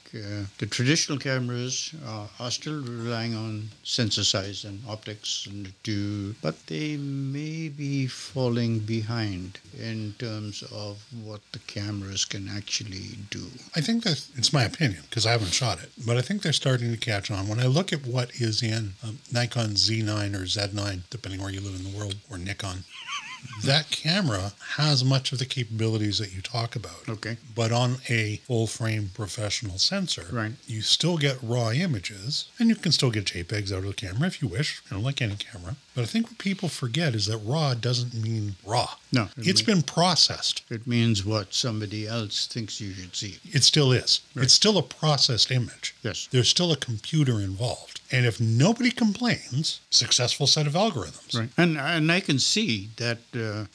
the 0.58 0.66
traditional 0.66 1.18
cameras 1.18 1.94
are, 2.06 2.30
are 2.40 2.52
still 2.52 2.82
relying 2.82 3.36
on 3.36 3.70
sensor 3.84 4.24
size 4.24 4.64
and 4.64 4.82
optics, 4.88 5.48
and 5.48 5.74
do, 5.84 6.34
but 6.42 6.68
they 6.68 6.98
may 6.98 7.70
be 7.70 8.08
falling 8.08 8.80
behind 8.80 9.60
in 9.78 10.14
terms 10.20 10.64
of 10.72 11.04
what 11.24 11.42
the 11.52 11.60
cameras 11.60 12.26
can 12.26 12.48
actually 12.48 13.18
do. 13.30 13.46
I 13.76 13.82
think 13.82 14.04
that 14.04 14.26
it's 14.36 14.54
my 14.54 14.64
opinion 14.64 15.04
because 15.10 15.26
I 15.26 15.32
haven't 15.32 15.54
shot 15.54 15.82
it, 15.82 15.92
but 16.06 16.18
I 16.18 16.22
think 16.22 16.42
they're 16.42 16.54
starting 16.54 16.92
to 16.92 16.98
catch 16.98 17.30
on. 17.30 17.48
When 17.48 17.60
I 17.60 17.66
look 17.66 17.92
at 17.92 18.06
what 18.06 18.32
is 18.36 18.64
in 18.64 18.94
um, 19.04 19.20
Nikon 19.32 19.72
Z9 19.72 20.34
or 20.34 20.46
Z9, 20.46 21.02
depending 21.10 21.42
where 21.42 21.52
you 21.52 21.62
live 21.62 21.76
in 21.76 21.92
the 21.92 21.98
world, 21.98 22.16
or 22.30 22.38
Nikon, 22.38 22.84
that 23.64 23.90
camera 23.92 24.54
has 24.76 25.04
much 25.04 25.32
of 25.32 25.40
the 25.40 25.46
capabilities 25.46 26.18
that 26.20 26.34
you 26.34 26.42
talk 26.42 26.76
about. 26.76 27.08
Okay. 27.08 27.38
But 27.54 27.72
on 27.72 27.98
a 28.10 28.38
full 28.48 28.68
frame 28.68 29.12
professional 29.14 29.78
sensor, 29.78 30.28
Right. 30.32 30.54
you 30.68 30.82
still 30.82 31.18
get 31.18 31.38
raw 31.42 31.72
images 31.72 32.46
and 32.60 32.70
you 32.70 32.76
can 32.76 32.92
still 32.92 33.12
get 33.12 33.26
JPEGs 33.26 33.72
out 33.72 33.80
of 33.80 33.86
the 33.86 33.94
camera 33.94 34.28
if 34.28 34.42
you 34.42 34.48
wish, 34.48 34.82
you 34.90 34.98
know, 34.98 35.04
like 35.04 35.22
any 35.22 35.36
camera. 35.36 35.76
But 35.96 36.02
I 36.02 36.06
think 36.06 36.28
what 36.28 36.38
people 36.38 36.68
forget 36.68 37.16
is 37.16 37.26
that 37.28 37.38
raw 37.38 37.74
doesn't 37.74 38.14
mean 38.14 38.56
raw. 38.66 38.90
No, 39.14 39.30
it 39.38 39.48
It's 39.48 39.66
mean- 39.66 39.78
been 39.78 39.84
processed. 39.84 40.62
It 40.70 40.86
means 40.86 41.24
what 41.26 41.54
somebody 41.54 42.06
else 42.06 42.48
thinks 42.48 42.82
you 42.82 42.94
should 42.94 43.16
see. 43.16 43.40
It 43.52 43.64
still 43.64 43.94
is. 43.94 44.20
Right. 44.36 44.44
It's 44.44 44.54
still 44.54 44.78
a 44.78 44.84
processed 44.84 45.52
image. 45.52 45.96
Yes. 46.04 46.28
There's 46.32 46.50
still 46.50 46.72
a 46.74 46.78
computer 46.78 47.40
involved. 47.40 48.02
And 48.12 48.26
if 48.26 48.40
nobody 48.42 48.92
complains, 48.92 49.80
successful 49.90 50.48
set 50.48 50.68
of 50.68 50.74
algorithms. 50.74 51.34
Right. 51.40 51.50
And 51.58 51.78
and 51.78 52.12
I 52.12 52.20
can 52.20 52.40
see 52.40 52.90
that 52.98 53.20
uh, 53.34 53.66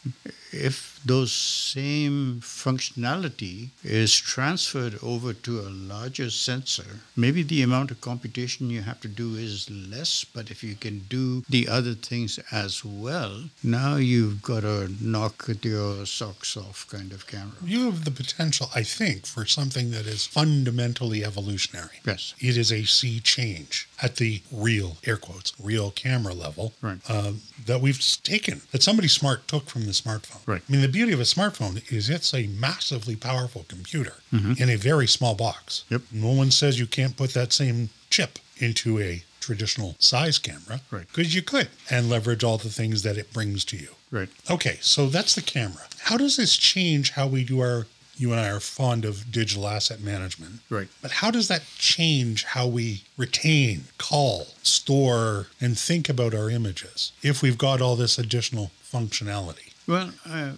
if 0.52 1.00
those 1.04 1.32
same 1.32 2.40
functionality 2.42 3.70
is 3.82 4.16
transferred 4.16 4.98
over 5.02 5.32
to 5.32 5.60
a 5.60 5.70
larger 5.70 6.30
sensor, 6.30 7.00
maybe 7.16 7.42
the 7.42 7.62
amount 7.62 7.90
of 7.90 8.00
computation 8.00 8.70
you 8.70 8.82
have 8.82 9.00
to 9.00 9.08
do 9.08 9.34
is 9.34 9.70
less, 9.70 10.24
but 10.24 10.50
if 10.50 10.62
you 10.62 10.74
can 10.74 11.00
do 11.08 11.42
the 11.48 11.68
other 11.68 11.94
things 11.94 12.38
as 12.52 12.84
well, 12.84 13.44
now 13.62 13.96
you've 13.96 14.42
got 14.42 14.64
a 14.64 14.90
knock 15.00 15.48
your 15.62 16.06
socks 16.06 16.56
off 16.56 16.86
kind 16.88 17.12
of 17.12 17.26
camera. 17.26 17.56
You 17.64 17.86
have 17.86 18.04
the 18.04 18.10
potential, 18.10 18.70
I 18.74 18.82
think, 18.82 19.26
for 19.26 19.46
something 19.46 19.90
that 19.90 20.06
is 20.06 20.26
fundamentally 20.26 21.24
evolutionary. 21.24 22.00
Yes. 22.04 22.34
It 22.38 22.56
is 22.56 22.72
a 22.72 22.84
sea 22.84 23.20
change 23.20 23.88
at 24.02 24.16
the 24.16 24.42
real, 24.50 24.96
air 25.06 25.16
quotes, 25.16 25.52
real 25.62 25.90
camera 25.90 26.32
level 26.34 26.72
Right. 26.80 26.98
um, 27.10 27.42
that 27.66 27.80
we've 27.80 28.00
taken, 28.22 28.62
that 28.72 28.82
somebody 28.82 29.08
smart 29.08 29.46
took 29.48 29.66
from 29.68 29.84
the 29.84 29.92
smartphone. 29.92 30.40
Right. 30.46 30.62
I 30.68 30.72
mean, 30.72 30.80
the 30.80 30.88
beauty 30.88 31.12
of 31.12 31.20
a 31.20 31.24
smartphone 31.24 31.82
is 31.92 32.08
it's 32.08 32.32
a 32.34 32.46
massively 32.46 33.16
powerful 33.16 33.64
computer 33.68 34.14
Mm-hmm. 34.32 34.62
in 34.62 34.70
a 34.70 34.76
very 34.76 35.06
small 35.08 35.34
box. 35.34 35.84
Yep. 35.90 36.02
No 36.12 36.30
one 36.32 36.50
says 36.50 36.78
you 36.78 36.86
can't 36.86 37.16
put 37.16 37.34
that 37.34 37.52
same 37.52 37.90
chip 38.10 38.38
into 38.58 38.98
a 39.00 39.22
traditional 39.40 39.96
size 39.98 40.38
camera. 40.38 40.80
Right. 40.90 41.06
Because 41.08 41.34
you 41.34 41.42
could 41.42 41.68
and 41.90 42.08
leverage 42.08 42.44
all 42.44 42.58
the 42.58 42.68
things 42.68 43.02
that 43.02 43.16
it 43.18 43.32
brings 43.32 43.64
to 43.66 43.76
you. 43.76 43.88
Right. 44.10 44.28
Okay, 44.50 44.78
so 44.80 45.06
that's 45.06 45.34
the 45.34 45.42
camera. 45.42 45.82
How 46.02 46.16
does 46.16 46.36
this 46.36 46.56
change 46.56 47.10
how 47.12 47.26
we 47.26 47.44
do 47.44 47.60
our 47.60 47.86
you 48.20 48.32
and 48.32 48.40
I 48.40 48.50
are 48.50 48.60
fond 48.60 49.06
of 49.06 49.32
digital 49.32 49.66
asset 49.66 50.00
management. 50.00 50.60
Right. 50.68 50.88
But 51.00 51.12
how 51.12 51.30
does 51.30 51.48
that 51.48 51.62
change 51.78 52.44
how 52.44 52.66
we 52.66 53.04
retain, 53.16 53.84
call, 53.96 54.48
store, 54.62 55.46
and 55.58 55.78
think 55.78 56.08
about 56.10 56.34
our 56.34 56.50
images 56.50 57.12
if 57.22 57.40
we've 57.40 57.56
got 57.56 57.80
all 57.80 57.96
this 57.96 58.18
additional 58.18 58.72
functionality? 58.84 59.72
Well, 59.86 60.12
uh, 60.28 60.52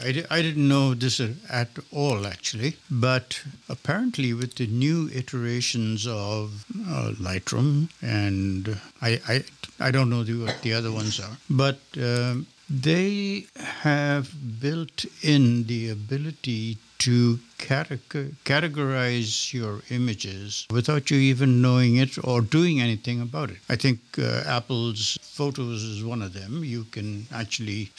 I, 0.00 0.24
I 0.30 0.42
didn't 0.42 0.68
know 0.68 0.94
this 0.94 1.20
at 1.50 1.70
all, 1.92 2.24
actually. 2.24 2.76
But 2.88 3.42
apparently, 3.68 4.32
with 4.32 4.54
the 4.54 4.68
new 4.68 5.10
iterations 5.12 6.06
of 6.06 6.64
uh, 6.88 7.12
Lightroom, 7.18 7.90
and 8.00 8.80
I, 9.02 9.20
I, 9.28 9.44
I 9.80 9.90
don't 9.90 10.08
know 10.08 10.22
the, 10.22 10.44
what 10.44 10.62
the 10.62 10.72
other 10.72 10.92
ones 10.92 11.18
are, 11.20 11.36
but 11.50 11.80
um, 11.96 12.46
they 12.70 13.46
have 13.56 14.60
built 14.60 15.04
in 15.22 15.64
the 15.64 15.90
ability 15.90 16.78
to 16.98 17.38
categorize 17.58 19.52
your 19.52 19.82
images 19.90 20.66
without 20.70 21.10
you 21.10 21.18
even 21.18 21.62
knowing 21.62 21.96
it 21.96 22.18
or 22.24 22.40
doing 22.40 22.80
anything 22.80 23.20
about 23.20 23.50
it. 23.50 23.58
I 23.68 23.76
think 23.76 24.00
uh, 24.18 24.42
Apple's 24.46 25.18
Photos 25.22 25.82
is 25.82 26.04
one 26.04 26.22
of 26.22 26.32
them. 26.32 26.64
You 26.64 26.84
can 26.84 27.26
actually, 27.32 27.90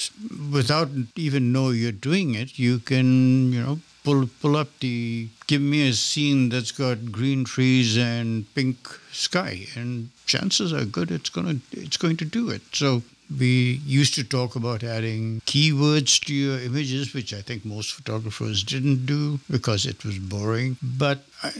without 0.52 0.90
even 1.16 1.52
know 1.52 1.70
you're 1.70 1.92
doing 1.92 2.36
it, 2.36 2.60
you 2.60 2.80
can, 2.80 3.54
you 3.54 3.62
know, 3.62 3.80
pull 4.04 4.30
pull 4.42 4.56
up 4.56 4.70
the 4.80 5.28
give 5.48 5.62
me 5.62 5.88
a 5.88 5.94
scene 5.94 6.50
that's 6.50 6.72
got 6.72 7.12
green 7.12 7.44
trees 7.44 7.98
and 7.98 8.46
pink 8.56 8.88
sky, 9.12 9.68
and 9.76 10.10
chances 10.26 10.74
are 10.74 10.86
good 10.86 11.12
it's 11.12 11.30
gonna 11.30 11.58
it's 11.72 11.98
going 11.98 12.18
to 12.18 12.26
do 12.26 12.50
it. 12.50 12.62
So 12.74 13.04
we 13.38 13.82
used 13.86 14.16
to 14.16 14.24
talk 14.24 14.56
about 14.56 14.84
adding 14.84 15.42
keywords 15.46 16.24
to 16.26 16.34
your 16.34 16.60
images, 16.60 17.14
which 17.14 17.34
I 17.34 17.42
think 17.42 17.66
most 17.66 17.92
photographers 17.92 18.64
didn't 18.64 19.06
do 19.06 19.40
because 19.50 19.86
it 19.86 20.04
was 20.04 20.18
boring. 20.18 20.78
But 20.82 21.26
I, 21.44 21.52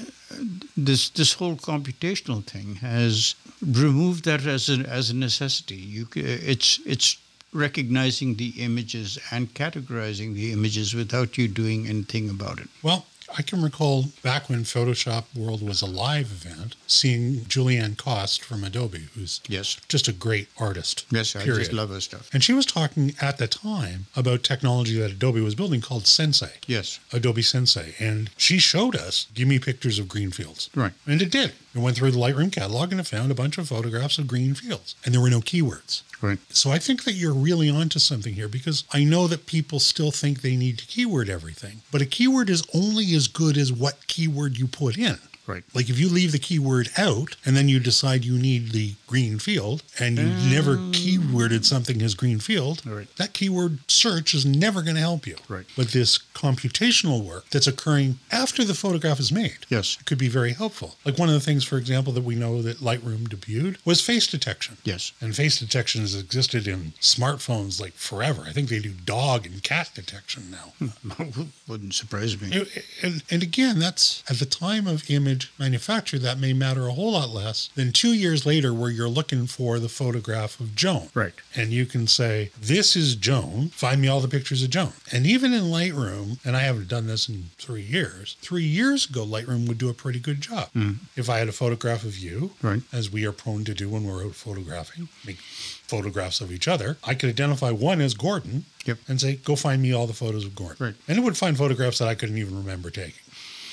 this 0.76 1.10
this 1.10 1.34
whole 1.34 1.56
computational 1.56 2.44
thing 2.44 2.76
has 2.76 3.36
removed 3.66 4.26
that 4.26 4.46
as 4.46 4.70
a 4.70 4.80
as 4.90 5.10
a 5.10 5.16
necessity. 5.16 5.76
You 5.76 6.08
it's 6.16 6.80
it's 6.86 7.18
recognizing 7.52 8.36
the 8.36 8.54
images 8.58 9.18
and 9.32 9.54
categorizing 9.54 10.36
the 10.36 10.52
images 10.52 10.94
without 10.94 11.38
you 11.38 11.48
doing 11.48 11.88
anything 11.88 12.30
about 12.30 12.60
it. 12.60 12.70
Well, 12.84 13.06
I 13.38 13.42
can 13.42 13.62
recall 13.62 14.06
back 14.24 14.50
when 14.50 14.64
Photoshop 14.64 15.26
World 15.36 15.62
was 15.62 15.82
a 15.82 15.86
live 15.86 16.32
event, 16.32 16.76
seeing 16.88 17.42
Julieanne 17.46 17.96
Kost 17.98 18.44
from 18.44 18.64
Adobe, 18.64 19.08
who's 19.16 19.40
Yes. 19.48 19.78
just 19.88 20.08
a 20.08 20.12
great 20.12 20.48
artist. 20.58 21.06
Yes, 21.12 21.36
I 21.36 21.46
just 21.46 21.72
love 21.74 21.90
her 21.90 22.02
stuff. 22.02 22.30
And 22.34 22.44
she 22.44 22.54
was 22.54 22.66
talking 22.66 23.16
at 23.22 23.38
the 23.38 23.48
time 23.48 24.08
about 24.16 24.44
technology 24.44 24.98
that 25.00 25.12
Adobe 25.12 25.42
was 25.42 25.56
building 25.56 25.80
called 25.82 26.08
Sensei. 26.08 26.54
Yes. 26.68 27.00
Adobe 27.14 27.42
Sensei. 27.42 27.96
And 28.00 28.30
she 28.38 28.58
showed 28.58 28.96
us, 28.96 29.28
give 29.34 29.48
me 29.48 29.60
pictures 29.60 30.00
of 30.00 30.08
green 30.08 30.32
fields. 30.32 30.70
Right. 30.76 30.94
And 31.06 31.22
it 31.22 31.32
did. 31.32 31.54
It 31.76 31.80
went 31.80 31.98
through 31.98 32.12
the 32.12 32.18
Lightroom 32.18 32.52
catalog 32.52 32.92
and 32.92 33.00
it 33.00 33.08
found 33.08 33.32
a 33.32 33.36
bunch 33.36 33.58
of 33.58 33.68
photographs 33.70 34.18
of 34.18 34.28
green 34.28 34.56
fields. 34.56 34.96
And 35.06 35.14
there 35.14 35.22
were 35.22 35.30
no 35.30 35.40
keywords. 35.42 36.02
Right. 36.22 36.40
So 36.50 36.70
I 36.72 36.80
think 36.80 37.06
that 37.06 37.14
you're 37.14 37.34
really 37.34 37.70
onto 37.70 38.00
something 38.00 38.34
here 38.34 38.50
because 38.50 38.84
I 38.92 39.04
know 39.06 39.28
that 39.28 39.46
people 39.46 39.80
still 39.80 40.12
think 40.12 40.42
they 40.42 40.58
need 40.58 40.78
to 40.80 40.86
keyword 40.86 41.30
everything. 41.30 41.82
But 41.92 42.02
a 42.02 42.06
keyword 42.06 42.50
is 42.50 42.64
only 42.74 43.16
as 43.16 43.28
good 43.28 43.58
as 43.58 43.72
what 43.72 44.08
keyword 44.08 44.58
you 44.58 44.68
put 44.68 44.98
in. 44.98 45.18
Right. 45.50 45.64
Like 45.74 45.90
if 45.90 45.98
you 45.98 46.10
leave 46.10 46.32
the 46.32 46.38
keyword 46.40 46.90
out 46.96 47.36
and 47.44 47.58
then 47.58 47.68
you 47.68 47.80
decide 47.80 48.24
you 48.24 48.38
need 48.38 48.72
the 48.72 48.94
green 49.08 49.40
field 49.40 49.82
and 50.00 50.18
you 50.20 50.26
never 50.48 50.76
mm. 50.78 50.92
keyworded 50.94 51.66
something 51.66 52.02
as 52.04 52.14
green 52.14 52.38
field, 52.40 52.86
Right. 52.86 53.08
that 53.16 53.34
keyword 53.34 53.80
search 53.90 54.36
is 54.36 54.46
never 54.46 54.84
going 54.84 54.94
to 54.96 55.02
help 55.02 55.26
you. 55.26 55.38
Right. 55.48 55.66
But 55.76 55.88
this 55.88 56.20
computational 56.36 57.24
work 57.26 57.50
that's 57.50 57.66
occurring 57.66 58.20
after 58.32 58.64
the 58.64 58.76
photograph 58.76 59.20
is 59.20 59.32
made 59.32 59.58
Yes. 59.70 59.98
could 60.06 60.20
be 60.20 60.30
very 60.30 60.54
helpful. 60.54 60.96
Like 61.04 61.18
one 61.18 61.30
of 61.30 61.34
the 61.34 61.40
things, 61.42 61.64
for 61.64 61.78
example, 61.80 62.14
that 62.14 62.24
we 62.24 62.36
know 62.36 62.62
that 62.62 62.78
Lightroom 62.78 63.28
debuted 63.28 63.78
was 63.84 64.02
face 64.02 64.28
detection. 64.28 64.78
Yes. 64.84 65.14
And 65.20 65.36
face 65.36 65.58
detection 65.60 66.02
has 66.02 66.14
existed 66.16 66.68
in 66.68 66.94
smartphones 67.02 67.82
like 67.82 67.94
forever. 67.94 68.44
I 68.46 68.52
think 68.52 68.70
they 68.70 68.80
do 68.80 68.92
dog 68.92 69.48
and 69.48 69.64
cat 69.64 69.90
detection 69.96 70.52
now. 70.52 70.74
Wouldn't 71.68 71.96
surprise 71.96 72.40
me. 72.40 72.50
It- 72.52 72.86
And, 73.02 73.24
and 73.32 73.42
again, 73.42 73.80
that's 73.80 74.24
at 74.30 74.38
the 74.40 74.46
time 74.46 74.86
of 74.86 75.10
image 75.10 75.39
manufacture, 75.58 76.20
that 76.20 76.40
may 76.40 76.54
matter 76.54 76.88
a 76.88 76.94
whole 76.94 77.12
lot 77.14 77.30
less 77.30 77.70
than 77.76 77.92
two 77.92 78.14
years 78.14 78.46
later, 78.46 78.74
where 78.74 78.90
you're 78.90 79.08
looking 79.10 79.48
for 79.48 79.80
the 79.80 79.90
photograph 79.90 80.60
of 80.60 80.76
Joan. 80.76 81.10
Right. 81.14 81.34
And 81.56 81.72
you 81.72 81.86
can 81.86 82.08
say, 82.08 82.52
This 82.60 82.96
is 82.96 83.16
Joan. 83.16 83.70
Find 83.70 84.02
me 84.02 84.08
all 84.08 84.20
the 84.22 84.28
pictures 84.28 84.64
of 84.64 84.70
Joan. 84.70 84.94
And 85.12 85.26
even 85.26 85.54
in 85.54 85.64
Lightroom, 85.64 86.38
and 86.46 86.56
I 86.56 86.62
haven't 86.62 86.88
done 86.88 87.08
this 87.08 87.28
in 87.30 87.50
three 87.58 87.82
years, 87.82 88.36
three 88.42 88.64
years 88.64 89.10
ago, 89.10 89.26
Lightroom 89.26 89.68
would 89.68 89.78
do 89.78 89.90
a 89.90 89.94
pretty 89.94 90.20
good 90.20 90.42
job. 90.42 90.70
Mm. 90.76 90.98
If 91.16 91.30
I 91.30 91.40
had 91.40 91.48
a 91.48 91.52
photograph 91.54 92.04
of 92.04 92.18
you, 92.18 92.52
Right. 92.62 92.82
as 92.92 93.10
we 93.12 93.26
are 93.26 93.32
prone 93.32 93.64
to 93.66 93.74
do 93.74 93.90
when 93.90 94.04
we're 94.04 94.26
out 94.26 94.36
photographing, 94.36 95.10
make 95.26 95.38
photographs 95.40 96.42
of 96.42 96.52
each 96.52 96.68
other, 96.68 96.98
I 97.04 97.16
could 97.16 97.30
identify 97.30 97.72
one 97.72 98.00
as 98.02 98.14
Gordon 98.14 98.66
Yep. 98.86 98.98
and 99.08 99.20
say, 99.20 99.36
Go 99.36 99.56
find 99.56 99.82
me 99.82 99.92
all 99.94 100.08
the 100.08 100.14
photos 100.14 100.46
of 100.46 100.56
Gordon. 100.56 100.78
Right. 100.86 100.96
And 101.08 101.18
it 101.18 101.22
would 101.22 101.38
find 101.38 101.58
photographs 101.58 101.98
that 102.00 102.08
I 102.08 102.16
couldn't 102.16 102.38
even 102.38 102.56
remember 102.58 102.90
taking. 102.90 103.14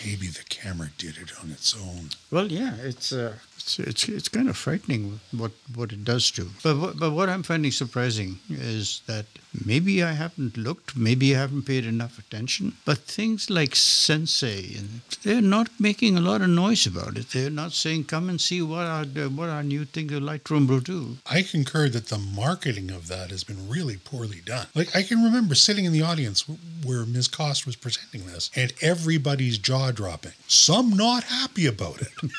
Maybe 0.05 0.27
the 0.29 0.45
camera 0.49 0.91
did 0.99 1.17
it 1.17 1.33
on 1.43 1.51
its 1.51 1.75
own. 1.75 2.11
Well, 2.31 2.51
yeah, 2.53 2.75
it's 2.83 3.13
uh, 3.13 3.37
it's, 3.57 3.79
it's 3.79 4.09
it's 4.09 4.29
kind 4.29 4.49
of 4.49 4.57
frightening 4.57 5.21
what 5.33 5.53
what 5.75 5.93
it 5.93 6.05
does 6.05 6.31
to. 6.33 6.51
But 6.63 6.77
what, 6.77 6.99
but 6.99 7.13
what 7.13 7.29
I'm 7.29 7.43
finding 7.43 7.73
surprising 7.73 8.39
is 8.51 9.03
that 9.07 9.27
maybe 9.65 10.03
I 10.03 10.13
haven't 10.13 10.57
looked, 10.57 10.97
maybe 10.97 11.35
I 11.35 11.41
haven't 11.41 11.63
paid 11.63 11.85
enough 11.85 12.19
attention. 12.19 12.75
But 12.85 12.99
things 12.99 13.49
like 13.51 13.75
Sensei, 13.75 14.77
they're 15.23 15.41
not 15.41 15.69
making 15.81 16.17
a 16.17 16.21
lot 16.21 16.43
of 16.43 16.51
noise 16.51 16.87
about 16.87 17.17
it. 17.17 17.31
They're 17.31 17.51
not 17.51 17.73
saying, 17.73 18.05
"Come 18.05 18.29
and 18.29 18.41
see 18.41 18.63
what 18.63 18.87
our 18.87 19.05
what 19.05 19.49
our 19.49 19.63
new 19.63 19.85
thing 19.85 20.13
of 20.13 20.23
Lightroom 20.23 20.69
will 20.69 20.81
do." 20.81 21.19
I 21.27 21.43
concur 21.43 21.89
that 21.89 22.07
the 22.09 22.19
marketing 22.19 22.91
of 22.91 23.09
that 23.09 23.31
has 23.31 23.45
been 23.45 23.69
really 23.69 23.97
poorly 23.97 24.43
done. 24.45 24.67
Like 24.75 24.95
I 24.95 25.03
can 25.03 25.23
remember 25.25 25.55
sitting 25.55 25.85
in 25.85 25.93
the 25.93 26.03
audience 26.03 26.45
where 26.85 27.05
Ms. 27.05 27.29
Kost 27.29 27.67
was 27.67 27.77
presenting 27.77 28.27
this, 28.27 28.51
and 28.55 28.73
everybody's 28.81 29.59
jaw 29.59 29.86
dropping. 29.93 30.33
Some 30.49 30.97
not 30.97 31.25
happy 31.25 31.67
about 31.67 32.01
it. 32.01 32.13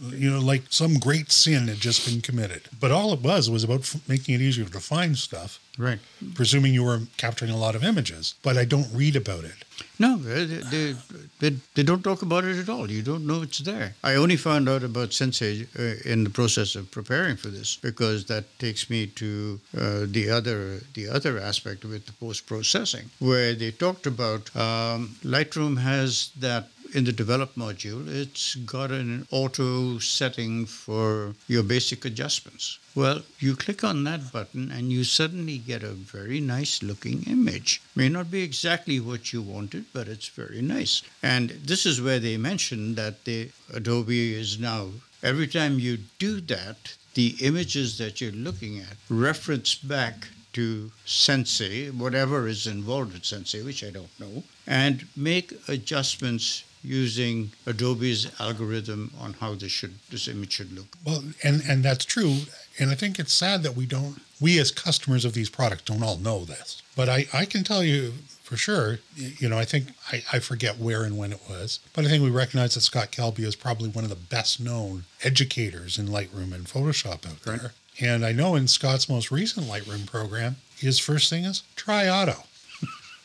you 0.00 0.30
know, 0.30 0.40
like 0.40 0.64
some 0.70 0.94
great 0.94 1.30
sin 1.32 1.68
had 1.68 1.78
just 1.78 2.06
been 2.06 2.20
committed. 2.20 2.68
But 2.78 2.90
all 2.90 3.12
it 3.12 3.20
was 3.20 3.50
was 3.50 3.64
about 3.64 3.80
f- 3.80 4.08
making 4.08 4.34
it 4.34 4.40
easier 4.40 4.66
to 4.66 4.80
find 4.80 5.16
stuff. 5.16 5.58
Right. 5.78 5.98
Presuming 6.34 6.72
you 6.72 6.84
were 6.84 7.00
capturing 7.16 7.50
a 7.50 7.56
lot 7.56 7.74
of 7.74 7.84
images, 7.84 8.34
but 8.42 8.56
I 8.56 8.64
don't 8.64 8.88
read 8.94 9.14
about 9.14 9.44
it. 9.44 9.64
No, 9.98 10.16
they, 10.16 10.94
they, 11.40 11.56
they, 11.74 11.82
don't 11.82 12.02
talk 12.02 12.22
about 12.22 12.44
it 12.44 12.58
at 12.58 12.68
all. 12.68 12.90
You 12.90 13.02
don't 13.02 13.26
know 13.26 13.42
it's 13.42 13.58
there. 13.58 13.94
I 14.02 14.14
only 14.14 14.36
found 14.36 14.68
out 14.68 14.82
about 14.82 15.12
Sensei 15.12 15.66
uh, 15.78 15.82
in 16.04 16.24
the 16.24 16.30
process 16.30 16.76
of 16.76 16.90
preparing 16.90 17.36
for 17.36 17.48
this 17.48 17.76
because 17.76 18.26
that 18.26 18.58
takes 18.58 18.88
me 18.88 19.06
to 19.06 19.60
uh, 19.76 20.06
the 20.06 20.30
other 20.30 20.80
the 20.94 21.08
other 21.08 21.38
aspect 21.38 21.84
with 21.84 22.06
the 22.06 22.12
post 22.12 22.46
processing, 22.46 23.10
where 23.18 23.54
they 23.54 23.70
talked 23.70 24.06
about 24.06 24.54
um, 24.56 25.16
Lightroom 25.24 25.78
has 25.78 26.30
that 26.40 26.68
in 26.96 27.04
the 27.04 27.12
develop 27.12 27.54
module. 27.56 28.08
It's 28.08 28.54
got 28.54 28.90
an 28.90 29.28
auto 29.30 29.98
setting 29.98 30.64
for 30.64 31.34
your 31.46 31.62
basic 31.62 32.06
adjustments. 32.06 32.78
Well, 32.94 33.20
you 33.38 33.54
click 33.54 33.84
on 33.84 34.04
that 34.04 34.32
button 34.32 34.70
and 34.70 34.90
you 34.90 35.04
suddenly 35.04 35.58
get 35.58 35.82
a 35.82 35.90
very 35.90 36.40
nice 36.40 36.82
looking 36.82 37.24
image. 37.24 37.82
May 37.94 38.08
not 38.08 38.30
be 38.30 38.42
exactly 38.42 38.98
what 38.98 39.30
you 39.30 39.42
wanted, 39.42 39.84
but 39.92 40.08
it's 40.08 40.28
very 40.28 40.62
nice. 40.62 41.02
And 41.22 41.50
this 41.50 41.84
is 41.84 42.00
where 42.00 42.18
they 42.18 42.38
mentioned 42.38 42.96
that 42.96 43.26
the 43.26 43.50
Adobe 43.74 44.32
is 44.34 44.58
now 44.58 44.88
every 45.22 45.48
time 45.48 45.78
you 45.78 45.98
do 46.18 46.40
that, 46.40 46.94
the 47.12 47.36
images 47.42 47.98
that 47.98 48.22
you're 48.22 48.32
looking 48.32 48.78
at 48.78 48.96
reference 49.10 49.74
back 49.74 50.28
to 50.54 50.90
Sensei, 51.04 51.90
whatever 51.90 52.48
is 52.48 52.66
involved 52.66 53.12
with 53.12 53.26
Sensei, 53.26 53.62
which 53.62 53.84
I 53.84 53.90
don't 53.90 54.18
know, 54.18 54.42
and 54.66 55.06
make 55.14 55.52
adjustments 55.68 56.64
using 56.82 57.52
Adobe's 57.66 58.30
algorithm 58.40 59.12
on 59.18 59.34
how 59.34 59.54
this 59.54 59.72
should 59.72 59.94
this 60.10 60.28
image 60.28 60.52
should 60.52 60.72
look. 60.72 60.86
Well, 61.04 61.22
and 61.42 61.62
and 61.68 61.82
that's 61.84 62.04
true. 62.04 62.36
And 62.78 62.90
I 62.90 62.94
think 62.94 63.18
it's 63.18 63.32
sad 63.32 63.62
that 63.62 63.74
we 63.74 63.86
don't, 63.86 64.20
we 64.40 64.58
as 64.58 64.70
customers 64.70 65.24
of 65.24 65.32
these 65.32 65.48
products 65.48 65.82
don't 65.82 66.02
all 66.02 66.18
know 66.18 66.44
this. 66.44 66.82
But 66.94 67.08
I, 67.08 67.26
I 67.32 67.46
can 67.46 67.64
tell 67.64 67.82
you 67.82 68.12
for 68.42 68.56
sure, 68.58 68.98
you 69.16 69.48
know, 69.48 69.58
I 69.58 69.64
think, 69.64 69.88
I, 70.12 70.22
I 70.34 70.38
forget 70.40 70.78
where 70.78 71.02
and 71.02 71.16
when 71.16 71.32
it 71.32 71.40
was, 71.48 71.80
but 71.94 72.04
I 72.04 72.08
think 72.08 72.22
we 72.22 72.28
recognize 72.30 72.74
that 72.74 72.82
Scott 72.82 73.10
Kelby 73.12 73.40
is 73.40 73.56
probably 73.56 73.88
one 73.88 74.04
of 74.04 74.10
the 74.10 74.14
best 74.14 74.60
known 74.60 75.04
educators 75.24 75.98
in 75.98 76.06
Lightroom 76.08 76.52
and 76.54 76.66
Photoshop 76.66 77.26
out 77.26 77.44
Right. 77.46 77.60
there. 77.60 77.72
And 77.98 78.24
I 78.26 78.32
know 78.32 78.54
in 78.56 78.68
Scott's 78.68 79.08
most 79.08 79.30
recent 79.32 79.66
Lightroom 79.66 80.06
program, 80.06 80.56
his 80.76 80.98
first 80.98 81.30
thing 81.30 81.44
is 81.44 81.62
try 81.76 82.06
auto. 82.08 82.44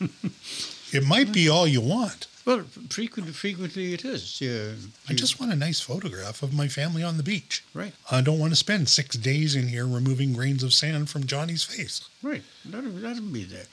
it 0.92 1.04
might 1.06 1.30
be 1.32 1.48
all 1.48 1.66
you 1.66 1.80
want. 1.82 2.26
Well, 2.44 2.62
frequently, 2.90 3.32
frequently 3.32 3.94
it 3.94 4.04
is. 4.04 4.40
Yeah, 4.40 4.72
I 5.08 5.12
just 5.14 5.38
want 5.38 5.52
a 5.52 5.56
nice 5.56 5.80
photograph 5.80 6.42
of 6.42 6.52
my 6.52 6.66
family 6.68 7.02
on 7.02 7.16
the 7.16 7.22
beach. 7.22 7.62
right, 7.74 7.92
I 8.10 8.20
don't 8.20 8.38
want 8.38 8.52
to 8.52 8.56
spend 8.56 8.88
six 8.88 9.16
days 9.16 9.54
in 9.54 9.68
here 9.68 9.86
removing 9.86 10.32
grains 10.32 10.62
of 10.62 10.72
sand 10.74 11.08
from 11.08 11.24
Johnny's 11.26 11.62
face. 11.64 12.08
right. 12.22 12.42
That'll, 12.64 12.90
that'll 12.90 13.22
be 13.22 13.44
there. 13.44 13.66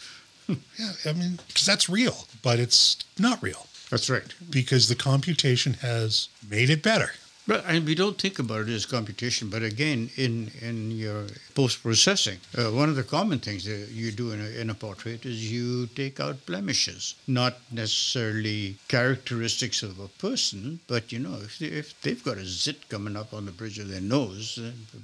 yeah, 0.77 0.91
I 1.05 1.13
mean, 1.13 1.39
because 1.47 1.65
that's 1.65 1.89
real, 1.89 2.25
but 2.41 2.60
it's 2.60 2.97
not 3.19 3.41
real 3.41 3.67
That's 3.89 4.10
right. 4.10 4.34
because 4.49 4.88
the 4.89 4.95
computation 4.95 5.73
has 5.75 6.27
made 6.49 6.69
it 6.69 6.82
better. 6.84 7.12
But 7.49 7.65
and 7.65 7.83
we 7.83 7.95
don't 7.95 8.21
think 8.21 8.38
about 8.38 8.69
it 8.69 8.75
as 8.75 8.85
computation, 8.85 9.49
but 9.49 9.63
again, 9.63 10.12
in 10.15 10.51
in 10.62 10.91
your 10.91 11.25
post 11.55 11.81
processing, 11.81 12.38
uh, 12.55 12.69
one 12.69 12.89
of 12.89 12.95
the 12.95 13.01
common 13.17 13.39
things 13.39 13.63
that 13.65 13.89
you 13.89 14.12
do 14.12 14.31
in 14.33 14.39
a, 14.39 14.49
in 14.62 14.69
a 14.69 14.75
portrait 14.75 15.25
is 15.25 15.51
you 15.51 15.88
take 15.88 16.19
out 16.19 16.45
blemishes, 16.45 17.15
not 17.25 17.57
necessarily 17.71 18.77
characteristics 18.88 19.81
of 19.81 19.99
a 19.99 20.09
person, 20.25 20.79
but 20.85 21.12
you 21.12 21.17
know, 21.17 21.38
if, 21.41 21.57
they, 21.57 21.65
if 21.65 21.99
they've 22.01 22.23
got 22.23 22.38
a 22.38 22.45
zit 22.45 22.88
coming 22.88 23.15
up 23.15 23.33
on 23.33 23.47
the 23.47 23.51
bridge 23.51 23.79
of 23.79 23.89
their 23.89 23.99
nose, 23.99 24.59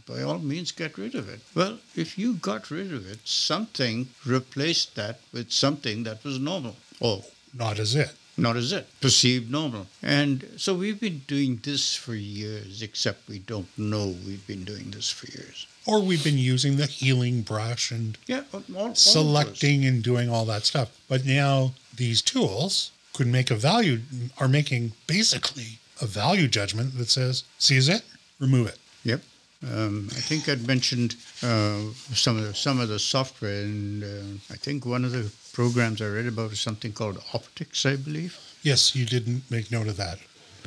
by 0.06 0.22
all 0.22 0.38
means 0.38 0.72
get 0.72 1.00
rid 1.00 1.16
of 1.16 1.28
it. 1.28 1.40
Well, 1.56 1.80
if 1.96 2.16
you 2.16 2.36
got 2.36 2.70
rid 2.70 2.94
of 2.94 3.10
it, 3.10 3.28
something 3.28 4.10
replaced 4.24 4.94
that 4.94 5.20
with 5.34 5.52
something 5.52 6.04
that 6.04 6.24
was 6.24 6.38
normal. 6.38 6.76
Oh, 7.02 7.26
Not 7.56 7.80
as 7.80 7.96
it. 7.96 8.12
Not 8.38 8.56
as 8.56 8.72
it 8.72 8.88
perceived 9.02 9.52
normal. 9.52 9.88
And 10.02 10.48
so 10.58 10.74
we've 10.74 11.00
been 11.00 11.22
doing 11.28 11.60
this 11.64 11.96
for 11.96 12.16
years 12.16 12.82
except 12.82 13.30
we 13.30 13.40
don't 13.40 13.68
know 13.78 14.16
we've 14.26 14.46
been 14.46 14.64
doing 14.64 14.92
this 14.92 15.10
for 15.10 15.28
years. 15.28 15.68
Or 15.86 16.02
we've 16.02 16.24
been 16.24 16.38
using 16.38 16.78
the 16.78 16.88
healing 16.88 17.42
brush 17.42 17.92
and 17.92 18.18
yeah 18.28 18.44
all, 18.54 18.64
all 18.76 18.96
selecting 18.96 19.86
and 19.86 20.04
doing 20.04 20.30
all 20.30 20.46
that 20.46 20.66
stuff. 20.66 20.90
But 21.08 21.26
now 21.26 21.74
these 21.96 22.22
tools 22.22 22.92
could 23.14 23.28
make 23.28 23.50
a 23.50 23.56
value, 23.56 24.02
are 24.38 24.48
making 24.48 24.92
basically 25.08 25.80
a 26.02 26.06
value 26.06 26.48
judgment 26.48 26.98
that 26.98 27.10
says, 27.10 27.44
seize 27.58 27.88
it, 27.88 28.04
remove 28.40 28.68
it. 28.68 28.78
yep. 29.04 29.22
Um, 29.64 30.10
I 30.12 30.20
think 30.20 30.48
I'd 30.50 30.68
mentioned 30.68 31.16
uh, 31.42 31.80
some 32.14 32.38
of 32.38 32.44
the, 32.44 32.54
some 32.54 32.80
of 32.80 32.90
the 32.90 33.00
software, 33.00 33.64
and 33.64 34.04
uh, 34.04 34.54
I 34.54 34.58
think 34.58 34.86
one 34.86 35.06
of 35.06 35.12
the 35.12 35.32
programs 35.56 36.02
I 36.02 36.08
read 36.08 36.28
about 36.28 36.52
is 36.52 36.60
something 36.60 36.92
called 36.92 37.24
Optics, 37.34 37.86
I 37.86 37.96
believe. 37.96 38.38
Yes, 38.62 38.94
you 38.94 39.06
didn't 39.06 39.50
make 39.50 39.72
note 39.72 39.88
of 39.88 39.96
that. 39.98 40.20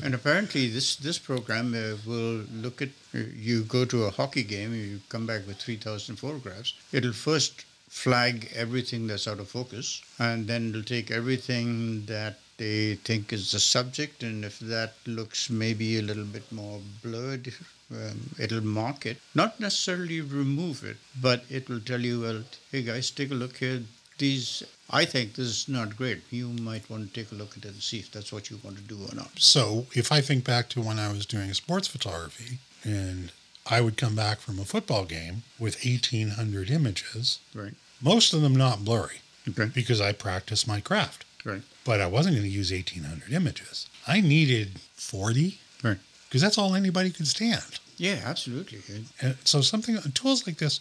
And 0.02 0.14
apparently, 0.14 0.68
this 0.68 0.96
this 0.96 1.18
program 1.18 1.74
uh, 1.74 1.96
will 2.06 2.44
look 2.64 2.80
at 2.80 2.90
uh, 3.14 3.18
you 3.48 3.64
go 3.64 3.84
to 3.84 4.04
a 4.04 4.10
hockey 4.10 4.44
game, 4.44 4.72
you 4.74 5.00
come 5.08 5.26
back 5.26 5.46
with 5.46 5.58
three 5.58 5.76
thousand 5.76 6.16
photographs. 6.16 6.72
It'll 6.92 7.12
first 7.12 7.64
flag 7.88 8.50
everything 8.54 9.06
that's 9.06 9.28
out 9.28 9.40
of 9.40 9.48
focus, 9.48 10.00
and 10.18 10.46
then 10.46 10.70
it'll 10.70 10.90
take 10.94 11.10
everything 11.10 12.06
that 12.06 12.38
they 12.58 12.94
think 13.08 13.32
is 13.32 13.52
the 13.52 13.60
subject, 13.60 14.22
and 14.22 14.44
if 14.44 14.58
that 14.60 14.94
looks 15.06 15.50
maybe 15.50 15.98
a 15.98 16.02
little 16.02 16.30
bit 16.38 16.50
more 16.50 16.80
blurred, 17.02 17.52
um, 17.90 18.30
it'll 18.38 18.64
mark 18.80 19.06
it. 19.06 19.18
Not 19.34 19.60
necessarily 19.60 20.20
remove 20.20 20.82
it, 20.84 20.96
but 21.28 21.44
it 21.48 21.68
will 21.68 21.80
tell 21.80 22.00
you, 22.00 22.20
well, 22.22 22.42
hey 22.72 22.82
guys, 22.82 23.10
take 23.10 23.30
a 23.30 23.34
look 23.34 23.58
here. 23.58 23.82
These, 24.18 24.62
I 24.90 25.04
think 25.04 25.34
this 25.34 25.46
is 25.46 25.68
not 25.68 25.96
great. 25.96 26.22
You 26.30 26.48
might 26.48 26.88
want 26.90 27.06
to 27.06 27.12
take 27.12 27.32
a 27.32 27.34
look 27.36 27.56
at 27.56 27.64
it 27.64 27.68
and 27.68 27.82
see 27.82 27.98
if 28.00 28.10
that's 28.10 28.32
what 28.32 28.50
you 28.50 28.58
want 28.64 28.76
to 28.76 28.82
do 28.82 28.98
or 29.10 29.14
not. 29.14 29.30
So 29.38 29.86
if 29.94 30.10
I 30.12 30.20
think 30.20 30.44
back 30.44 30.68
to 30.70 30.80
when 30.80 30.98
I 30.98 31.10
was 31.12 31.24
doing 31.26 31.52
sports 31.54 31.88
photography 31.88 32.58
and 32.84 33.30
I 33.70 33.80
would 33.80 33.96
come 33.96 34.14
back 34.16 34.40
from 34.40 34.58
a 34.58 34.64
football 34.64 35.04
game 35.04 35.42
with 35.58 35.84
1,800 35.84 36.70
images, 36.70 37.38
Right. 37.54 37.74
most 38.00 38.32
of 38.32 38.42
them 38.42 38.56
not 38.56 38.84
blurry 38.84 39.20
Okay. 39.48 39.66
because 39.66 40.00
I 40.00 40.12
practiced 40.12 40.66
my 40.66 40.80
craft. 40.80 41.24
Right. 41.44 41.62
But 41.84 42.00
I 42.00 42.06
wasn't 42.06 42.34
going 42.36 42.48
to 42.48 42.50
use 42.54 42.72
1,800 42.72 43.32
images. 43.32 43.86
I 44.06 44.20
needed 44.20 44.80
40 44.96 45.60
Right. 45.82 45.98
because 46.28 46.42
that's 46.42 46.58
all 46.58 46.74
anybody 46.74 47.10
could 47.10 47.28
stand. 47.28 47.78
Yeah, 47.98 48.20
absolutely. 48.24 48.80
And 49.20 49.36
so 49.44 49.60
something 49.60 49.96
tools 50.14 50.46
like 50.46 50.58
this 50.58 50.80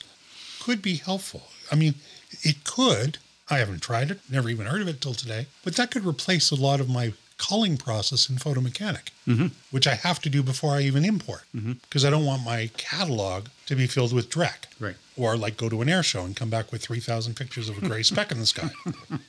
could 0.60 0.82
be 0.82 0.96
helpful. 0.96 1.50
I 1.72 1.76
mean, 1.76 1.96
it 2.44 2.64
could. 2.64 3.18
I 3.50 3.58
haven't 3.60 3.82
tried 3.82 4.12
it, 4.12 4.20
never 4.30 4.50
even 4.50 4.66
heard 4.66 4.82
of 4.82 4.88
it 4.88 5.00
till 5.02 5.14
today, 5.14 5.48
but 5.64 5.76
that 5.76 5.92
could 5.92 6.06
replace 6.06 6.52
a 6.52 6.56
lot 6.56 6.80
of 6.80 6.90
my 6.90 7.14
culling 7.38 7.78
process 7.78 8.30
in 8.30 8.38
Photo 8.40 8.60
Mechanic, 8.62 9.12
Mhm. 9.28 9.52
which 9.70 9.86
I 9.88 9.94
have 9.94 10.20
to 10.22 10.30
do 10.30 10.42
before 10.42 10.76
I 10.76 10.82
even 10.82 11.06
import 11.06 11.44
because 11.54 12.04
I 12.04 12.10
don't 12.10 12.26
want 12.26 12.44
my 12.44 12.70
catalog 12.78 13.48
to 13.68 13.76
be 13.76 13.86
filled 13.88 14.12
with 14.12 14.30
dreck. 14.30 14.66
Right. 14.80 14.96
Or 15.16 15.38
like 15.38 15.56
go 15.56 15.70
to 15.70 15.82
an 15.84 15.88
air 15.90 16.02
show 16.04 16.26
and 16.26 16.36
come 16.36 16.50
back 16.50 16.72
with 16.72 16.82
3,000 16.82 17.36
pictures 17.36 17.70
of 17.70 17.78
a 17.78 17.88
gray 17.88 18.02
speck 18.04 18.32
in 18.32 18.40
the 18.40 18.46
sky. 18.46 18.70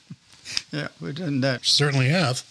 Yeah, 0.72 0.88
we've 0.98 1.14
done 1.14 1.42
that. 1.42 1.66
Certainly 1.66 2.08
have. 2.08 2.42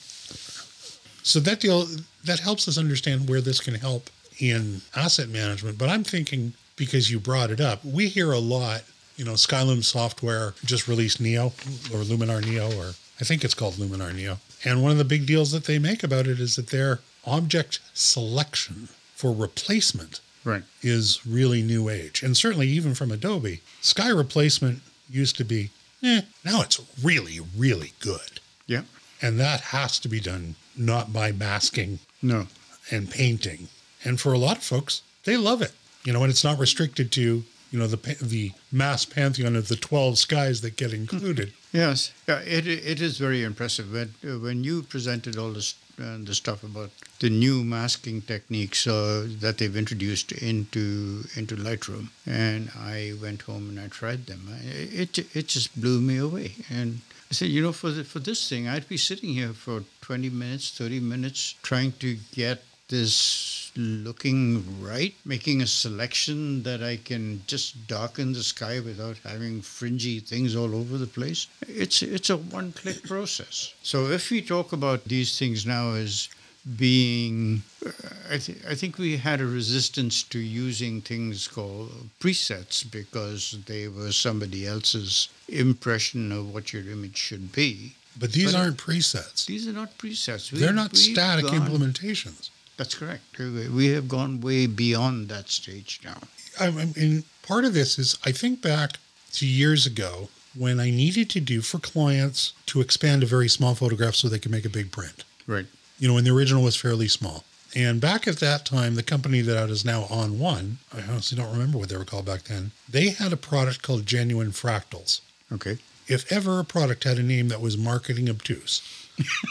So 1.23 1.39
that 1.39 1.59
deal 1.59 1.87
that 2.25 2.39
helps 2.39 2.67
us 2.67 2.77
understand 2.77 3.27
where 3.27 3.41
this 3.41 3.59
can 3.59 3.73
help 3.73 4.11
in 4.37 4.81
asset 4.95 5.29
management. 5.29 5.79
But 5.79 5.89
I'm 5.89 6.03
thinking 6.03 6.53
because 6.75 7.09
you 7.09 7.19
brought 7.19 7.49
it 7.49 7.59
up, 7.59 7.83
we 7.83 8.07
hear 8.07 8.31
a 8.31 8.37
lot. 8.37 8.83
You 9.17 9.25
know, 9.25 9.33
Skylum 9.33 9.83
Software 9.83 10.53
just 10.63 10.87
released 10.87 11.19
Neo 11.19 11.47
or 11.91 12.03
Luminar 12.03 12.45
Neo, 12.45 12.71
or 12.79 12.93
I 13.19 13.23
think 13.23 13.43
it's 13.43 13.55
called 13.55 13.73
Luminar 13.75 14.13
Neo. 14.13 14.37
And 14.63 14.81
one 14.83 14.91
of 14.91 14.97
the 14.99 15.03
big 15.03 15.25
deals 15.25 15.51
that 15.51 15.65
they 15.65 15.79
make 15.79 16.03
about 16.03 16.27
it 16.27 16.39
is 16.39 16.55
that 16.55 16.67
their 16.67 16.99
object 17.25 17.79
selection 17.93 18.89
for 19.15 19.33
replacement 19.33 20.21
Right. 20.43 20.63
is 20.81 21.19
really 21.25 21.61
new 21.61 21.89
age. 21.89 22.23
And 22.23 22.37
certainly 22.37 22.69
even 22.69 22.95
from 22.95 23.11
Adobe, 23.11 23.61
sky 23.81 24.09
replacement 24.09 24.81
used 25.09 25.35
to 25.37 25.43
be, 25.43 25.71
eh, 26.03 26.21
now 26.45 26.61
it's 26.61 26.79
really, 27.03 27.39
really 27.57 27.93
good. 27.99 28.39
Yeah. 28.67 28.83
And 29.21 29.39
that 29.39 29.59
has 29.61 29.97
to 29.99 30.07
be 30.07 30.19
done 30.21 30.55
not 30.75 31.11
by 31.11 31.31
masking 31.31 31.99
No. 32.21 32.47
and 32.91 33.09
painting. 33.09 33.67
And 34.05 34.21
for 34.21 34.31
a 34.31 34.37
lot 34.37 34.57
of 34.57 34.63
folks, 34.63 35.01
they 35.23 35.35
love 35.37 35.61
it. 35.61 35.73
You 36.05 36.13
know, 36.13 36.23
and 36.23 36.31
it's 36.31 36.43
not 36.43 36.59
restricted 36.59 37.11
to, 37.13 37.43
you 37.71 37.79
know, 37.79 37.87
the 37.87 37.97
the 38.21 38.51
mass 38.71 39.05
pantheon 39.05 39.55
of 39.55 39.67
the 39.67 39.75
12 39.75 40.17
skies 40.17 40.61
that 40.61 40.75
get 40.75 40.93
included. 40.93 41.53
Yes. 41.73 42.11
Yeah. 42.27 42.39
It 42.39 42.67
it 42.67 43.01
is 43.01 43.17
very 43.17 43.43
impressive 43.43 43.91
when 43.91 44.13
uh, 44.23 44.39
when 44.39 44.63
you 44.63 44.83
presented 44.83 45.37
all 45.37 45.51
this 45.51 45.75
uh, 45.99 46.17
the 46.19 46.35
stuff 46.35 46.63
about 46.63 46.91
the 47.19 47.29
new 47.29 47.63
masking 47.63 48.21
techniques 48.21 48.85
uh, 48.87 49.27
that 49.41 49.57
they've 49.57 49.75
introduced 49.75 50.31
into 50.31 51.23
into 51.35 51.55
Lightroom, 51.55 52.09
and 52.25 52.69
I 52.77 53.13
went 53.21 53.43
home 53.43 53.69
and 53.69 53.79
I 53.79 53.87
tried 53.87 54.27
them. 54.27 54.47
It 54.63 55.17
it 55.35 55.47
just 55.47 55.79
blew 55.79 55.99
me 55.99 56.17
away. 56.17 56.55
And 56.69 57.01
I 57.29 57.33
said, 57.33 57.49
you 57.49 57.61
know, 57.61 57.73
for 57.73 57.91
the, 57.91 58.03
for 58.05 58.19
this 58.19 58.47
thing, 58.47 58.67
I'd 58.67 58.87
be 58.87 58.97
sitting 58.97 59.33
here 59.33 59.51
for 59.51 59.83
20 60.01 60.29
minutes, 60.29 60.71
30 60.77 61.01
minutes 61.01 61.55
trying 61.61 61.91
to 61.99 62.17
get 62.31 62.63
this 62.89 63.71
looking 63.75 64.63
right, 64.81 65.13
making 65.25 65.61
a 65.61 65.67
selection 65.67 66.63
that 66.63 66.81
I 66.81 66.97
can 66.97 67.43
just 67.47 67.87
darken 67.87 68.33
the 68.33 68.41
sky 68.43 68.79
without 68.79 69.17
having 69.23 69.61
fringy 69.61 70.19
things 70.19 70.55
all 70.55 70.73
over 70.73 70.97
the 70.97 71.05
place. 71.07 71.47
It's 71.67 72.01
it's 72.01 72.29
a 72.29 72.37
one-click 72.37 73.03
process. 73.03 73.73
So 73.83 74.07
if 74.07 74.31
we 74.31 74.41
talk 74.41 74.73
about 74.73 75.03
these 75.05 75.37
things 75.37 75.65
now 75.65 75.93
as 75.93 76.29
being, 76.77 77.61
uh, 77.85 77.91
I, 78.29 78.37
th- 78.39 78.57
I 78.69 78.75
think 78.75 78.97
we 78.97 79.15
had 79.17 79.39
a 79.41 79.45
resistance 79.45 80.23
to 80.23 80.39
using 80.39 81.01
things 81.01 81.47
called 81.47 81.91
presets 82.19 82.83
because 82.89 83.57
they 83.67 83.87
were 83.87 84.11
somebody 84.11 84.65
else's 84.67 85.29
impression 85.47 86.31
of 86.33 86.53
what 86.53 86.73
your 86.73 86.83
image 86.91 87.15
should 87.17 87.51
be. 87.53 87.93
But 88.19 88.31
these 88.33 88.51
But- 88.53 88.59
aren't 88.59 88.77
presets. 88.77 89.45
These 89.45 89.67
are 89.67 89.73
not 89.73 89.97
presets. 89.97 90.51
We- 90.51 90.59
They're 90.59 90.73
not 90.73 90.91
we've 90.93 91.13
static 91.13 91.45
gone- 91.45 91.61
implementations. 91.69 92.49
That's 92.77 92.95
correct. 92.95 93.23
We 93.39 93.87
have 93.87 94.07
gone 94.07 94.39
way 94.39 94.67
beyond 94.67 95.29
that 95.29 95.49
stage 95.49 95.99
now. 96.03 96.19
I 96.59 96.69
mean, 96.69 97.23
part 97.43 97.65
of 97.65 97.73
this 97.73 97.99
is 97.99 98.17
I 98.25 98.31
think 98.31 98.61
back 98.61 98.97
to 99.33 99.47
years 99.47 99.85
ago 99.85 100.29
when 100.55 100.79
I 100.79 100.89
needed 100.89 101.29
to 101.31 101.39
do 101.39 101.61
for 101.61 101.79
clients 101.79 102.53
to 102.67 102.81
expand 102.81 103.23
a 103.23 103.27
very 103.27 103.47
small 103.47 103.75
photograph 103.75 104.15
so 104.15 104.27
they 104.27 104.39
could 104.39 104.51
make 104.51 104.65
a 104.65 104.69
big 104.69 104.91
print. 104.91 105.23
Right. 105.45 105.65
You 105.99 106.07
know, 106.07 106.13
when 106.13 106.23
the 106.23 106.33
original 106.33 106.63
was 106.63 106.75
fairly 106.75 107.07
small. 107.07 107.43
And 107.75 107.99
back 107.99 108.27
at 108.27 108.37
that 108.37 108.65
time, 108.65 108.95
the 108.95 109.03
company 109.03 109.41
that 109.41 109.69
is 109.69 109.83
now 109.83 110.03
ON1, 110.03 110.75
I 110.93 111.01
honestly 111.01 111.37
don't 111.37 111.51
remember 111.51 111.77
what 111.77 111.89
they 111.89 111.97
were 111.97 112.05
called 112.05 112.25
back 112.25 112.43
then, 112.43 112.71
they 112.89 113.09
had 113.09 113.33
a 113.33 113.37
product 113.37 113.81
called 113.81 114.05
Genuine 114.05 114.51
Fractals. 114.51 115.21
Okay. 115.51 115.77
If 116.07 116.31
ever 116.31 116.59
a 116.59 116.63
product 116.63 117.03
had 117.03 117.19
a 117.19 117.23
name 117.23 117.49
that 117.49 117.61
was 117.61 117.77
marketing 117.77 118.29
obtuse, 118.29 118.81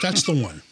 that's 0.01 0.23
the 0.23 0.33
one. 0.33 0.61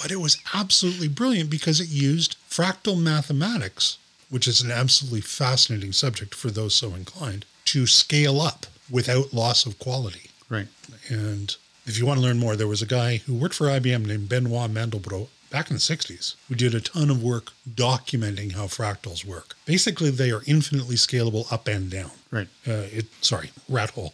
But 0.00 0.10
it 0.10 0.20
was 0.20 0.38
absolutely 0.54 1.08
brilliant 1.08 1.50
because 1.50 1.80
it 1.80 1.88
used 1.88 2.36
fractal 2.48 3.00
mathematics, 3.00 3.98
which 4.30 4.46
is 4.46 4.60
an 4.60 4.70
absolutely 4.70 5.20
fascinating 5.20 5.92
subject 5.92 6.34
for 6.34 6.50
those 6.50 6.74
so 6.74 6.94
inclined, 6.94 7.44
to 7.66 7.86
scale 7.86 8.40
up 8.40 8.66
without 8.90 9.32
loss 9.32 9.66
of 9.66 9.78
quality. 9.78 10.30
Right. 10.48 10.68
And 11.08 11.54
if 11.86 11.98
you 11.98 12.06
want 12.06 12.20
to 12.20 12.24
learn 12.24 12.38
more, 12.38 12.56
there 12.56 12.68
was 12.68 12.82
a 12.82 12.86
guy 12.86 13.18
who 13.18 13.34
worked 13.34 13.54
for 13.54 13.66
IBM 13.66 14.06
named 14.06 14.28
Benoit 14.28 14.70
Mandelbrot 14.70 15.28
back 15.50 15.70
in 15.70 15.76
the 15.76 15.80
60s 15.80 16.34
who 16.48 16.54
did 16.54 16.74
a 16.74 16.80
ton 16.80 17.10
of 17.10 17.22
work 17.22 17.52
documenting 17.68 18.52
how 18.52 18.66
fractals 18.66 19.24
work. 19.24 19.56
Basically, 19.64 20.10
they 20.10 20.30
are 20.30 20.42
infinitely 20.46 20.96
scalable 20.96 21.50
up 21.52 21.66
and 21.66 21.90
down. 21.90 22.10
Right. 22.30 22.48
Uh, 22.66 22.86
it 22.92 23.06
sorry, 23.22 23.50
rat 23.68 23.90
hole. 23.90 24.12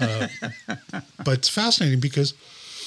Uh, 0.00 0.28
but 1.24 1.38
it's 1.38 1.48
fascinating 1.48 2.00
because 2.00 2.34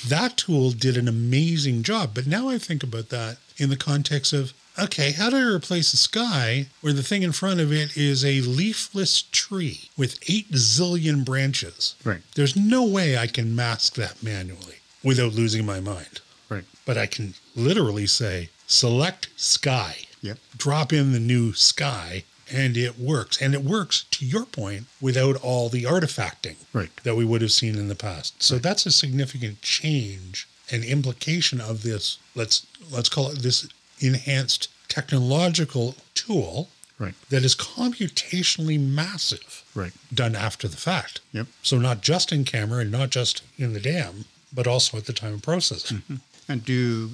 that 0.10 0.38
tool 0.38 0.72
did 0.72 0.98
an 0.98 1.08
amazing 1.08 1.84
job. 1.84 2.12
But 2.14 2.28
now 2.28 2.50
I 2.50 2.58
think 2.58 2.84
about 2.84 3.10
that 3.10 3.38
in 3.58 3.70
the 3.70 3.78
context 3.78 4.34
of 4.34 4.54
okay, 4.78 5.12
how 5.14 5.30
do 5.30 5.38
I 5.38 5.54
replace 5.56 5.94
a 5.94 5.98
sky 5.98 6.68
where 6.82 6.92
the 6.94 7.04
thing 7.04 7.24
in 7.24 7.32
front 7.32 7.62
of 7.62 7.72
it 7.72 7.96
is 7.96 8.26
a 8.26 8.42
leafless 8.42 9.22
tree 9.22 9.90
with 9.98 10.20
eight 10.30 10.52
zillion 10.52 11.24
branches? 11.24 11.96
Right. 12.04 12.22
There's 12.36 12.56
no 12.58 12.84
way 12.86 13.18
I 13.18 13.28
can 13.28 13.56
mask 13.56 13.96
that 13.96 14.22
manually 14.22 14.76
without 15.04 15.34
losing 15.34 15.66
my 15.66 15.80
mind. 15.80 16.20
Right. 16.50 16.66
But 16.86 16.98
I 16.98 17.06
can 17.06 17.36
literally 17.56 18.06
say, 18.06 18.50
select 18.68 19.30
sky, 19.38 19.96
Yep. 20.22 20.40
drop 20.58 20.92
in 20.92 21.14
the 21.14 21.20
new 21.20 21.54
sky, 21.54 22.24
and 22.52 22.78
it 22.78 23.00
works. 23.00 23.42
And 23.42 23.54
it 23.54 23.64
works, 23.64 24.06
to 24.12 24.26
your 24.26 24.46
point, 24.46 24.86
without 25.02 25.36
all 25.38 25.70
the 25.70 25.84
artifacting 25.84 26.56
Right. 26.74 26.90
that 27.04 27.16
we 27.16 27.26
would 27.26 27.42
have 27.42 27.52
seen 27.52 27.76
in 27.78 27.88
the 27.88 27.96
past. 27.96 28.42
So 28.42 28.58
that's 28.60 28.86
a 28.86 28.92
significant 28.92 29.62
change 29.62 30.48
and 30.72 30.84
implication 30.84 31.62
of 31.62 31.84
this, 31.84 32.18
let's 32.36 32.66
let's 32.92 33.10
call 33.10 33.30
it 33.32 33.40
this 33.40 33.68
enhanced 34.00 34.68
technological 34.88 35.96
tool 36.14 36.70
Right. 36.98 37.14
that 37.30 37.44
is 37.44 37.56
computationally 37.56 38.80
massive 38.80 39.64
Right. 39.74 39.92
done 40.14 40.36
after 40.36 40.68
the 40.68 40.78
fact. 40.78 41.20
Yep. 41.34 41.48
So 41.64 41.78
not 41.78 42.02
just 42.02 42.32
in 42.32 42.46
camera 42.46 42.82
and 42.82 42.92
not 42.92 43.10
just 43.10 43.42
in 43.58 43.74
the 43.74 43.80
DAM, 43.80 44.26
but 44.54 44.66
also 44.68 44.98
at 44.98 45.06
the 45.06 45.14
time 45.14 45.34
of 45.34 45.42
processing. 45.42 45.98
Mm-hmm. 46.00 46.16
And 46.48 46.66
to 46.68 47.10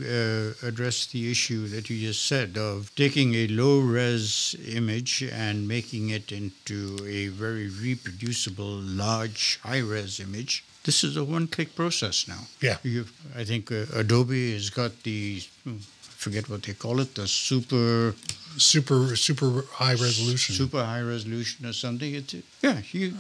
uh, 0.61 0.67
address 0.67 1.05
the 1.05 1.31
issue 1.31 1.67
that 1.69 1.89
you 1.89 2.07
just 2.07 2.25
said 2.25 2.57
of 2.57 2.93
taking 2.95 3.33
a 3.33 3.47
low 3.47 3.79
res 3.79 4.55
image 4.67 5.23
and 5.23 5.67
making 5.67 6.09
it 6.09 6.31
into 6.33 6.97
a 7.07 7.29
very 7.29 7.69
reproducible, 7.69 8.65
large, 8.65 9.59
high 9.63 9.79
res 9.79 10.19
image, 10.19 10.65
this 10.83 11.03
is 11.03 11.15
a 11.15 11.23
one 11.23 11.47
click 11.47 11.75
process 11.75 12.27
now. 12.27 12.47
Yeah. 12.59 12.77
you 12.83 13.05
I 13.35 13.43
think 13.43 13.71
uh, 13.71 13.85
Adobe 13.93 14.53
has 14.53 14.69
got 14.69 15.03
the, 15.03 15.41
hmm, 15.63 15.77
forget 16.23 16.43
what 16.49 16.61
they 16.63 16.75
call 16.83 16.99
it, 17.03 17.09
the 17.15 17.27
super 17.27 18.13
Super 18.57 19.15
super 19.15 19.49
high 19.79 19.95
resolution. 20.07 20.53
super 20.61 20.83
high 20.83 21.05
resolution 21.13 21.65
or 21.69 21.71
something. 21.83 22.11
It's 22.19 22.35
yeah, 22.65 22.81
you 22.91 23.13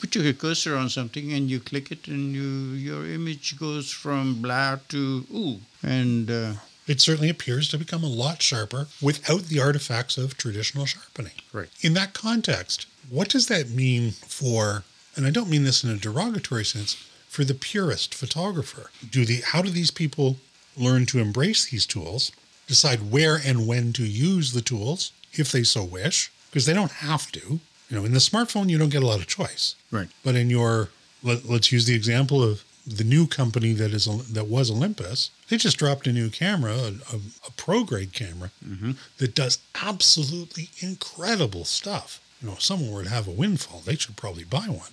put 0.00 0.14
your 0.16 0.32
cursor 0.32 0.74
on 0.82 0.88
something 0.88 1.26
and 1.36 1.50
you 1.52 1.58
click 1.70 1.86
it, 1.94 2.08
and 2.08 2.22
you 2.38 2.48
your 2.88 3.02
image 3.18 3.46
goes 3.64 3.86
from 4.02 4.40
blah 4.44 4.78
to 4.92 5.00
ooh, 5.40 5.56
and 5.82 6.30
uh, 6.30 6.52
It 6.86 7.00
certainly 7.02 7.28
appears 7.28 7.68
to 7.68 7.78
become 7.78 8.02
a 8.04 8.14
lot 8.24 8.40
sharper 8.42 8.86
without 9.02 9.42
the 9.50 9.60
artifacts 9.60 10.16
of 10.16 10.36
traditional 10.36 10.86
sharpening. 10.86 11.36
Right. 11.52 11.68
In 11.82 11.92
that 11.94 12.14
context, 12.14 12.86
what 13.10 13.28
does 13.28 13.46
that 13.48 13.68
mean 13.68 14.12
for, 14.12 14.84
and 15.14 15.26
I 15.26 15.30
don't 15.30 15.50
mean 15.50 15.64
this 15.64 15.84
in 15.84 15.90
a 15.90 15.96
derogatory 15.96 16.64
sense, 16.64 16.96
for 17.28 17.44
the 17.44 17.54
purist 17.70 18.14
photographer? 18.14 18.84
Do 19.16 19.26
the 19.26 19.42
how 19.52 19.60
do 19.62 19.70
these 19.70 19.90
people 19.90 20.36
learn 20.76 21.06
to 21.06 21.18
embrace 21.18 21.66
these 21.66 21.86
tools, 21.86 22.32
decide 22.66 23.10
where 23.10 23.36
and 23.44 23.66
when 23.66 23.92
to 23.94 24.04
use 24.04 24.52
the 24.52 24.60
tools 24.60 25.12
if 25.32 25.50
they 25.52 25.62
so 25.62 25.84
wish, 25.84 26.30
because 26.50 26.66
they 26.66 26.74
don't 26.74 26.92
have 26.92 27.30
to. 27.32 27.60
You 27.90 27.98
know, 27.98 28.04
in 28.04 28.12
the 28.12 28.18
smartphone 28.18 28.68
you 28.68 28.78
don't 28.78 28.88
get 28.88 29.02
a 29.02 29.06
lot 29.06 29.20
of 29.20 29.26
choice. 29.26 29.74
right, 29.90 30.08
But 30.24 30.34
in 30.34 30.50
your, 30.50 30.88
let, 31.22 31.44
let's 31.44 31.70
use 31.70 31.86
the 31.86 31.94
example 31.94 32.42
of 32.42 32.64
the 32.86 33.04
new 33.04 33.26
company 33.26 33.72
that 33.72 33.92
is 33.92 34.04
that 34.32 34.46
was 34.46 34.70
Olympus. 34.70 35.30
They 35.48 35.56
just 35.56 35.78
dropped 35.78 36.06
a 36.06 36.12
new 36.12 36.28
camera, 36.28 36.72
a, 36.72 36.88
a, 36.88 37.20
a 37.46 37.50
pro 37.56 37.84
grade 37.84 38.12
camera 38.12 38.50
mm-hmm. 38.66 38.92
that 39.18 39.34
does 39.34 39.58
absolutely 39.82 40.70
incredible 40.80 41.64
stuff. 41.64 42.20
You 42.40 42.48
know, 42.48 42.54
if 42.54 42.62
someone 42.62 42.92
were 42.92 43.04
to 43.04 43.10
have 43.10 43.26
a 43.26 43.30
windfall, 43.30 43.80
they 43.84 43.96
should 43.96 44.16
probably 44.16 44.44
buy 44.44 44.66
one. 44.66 44.90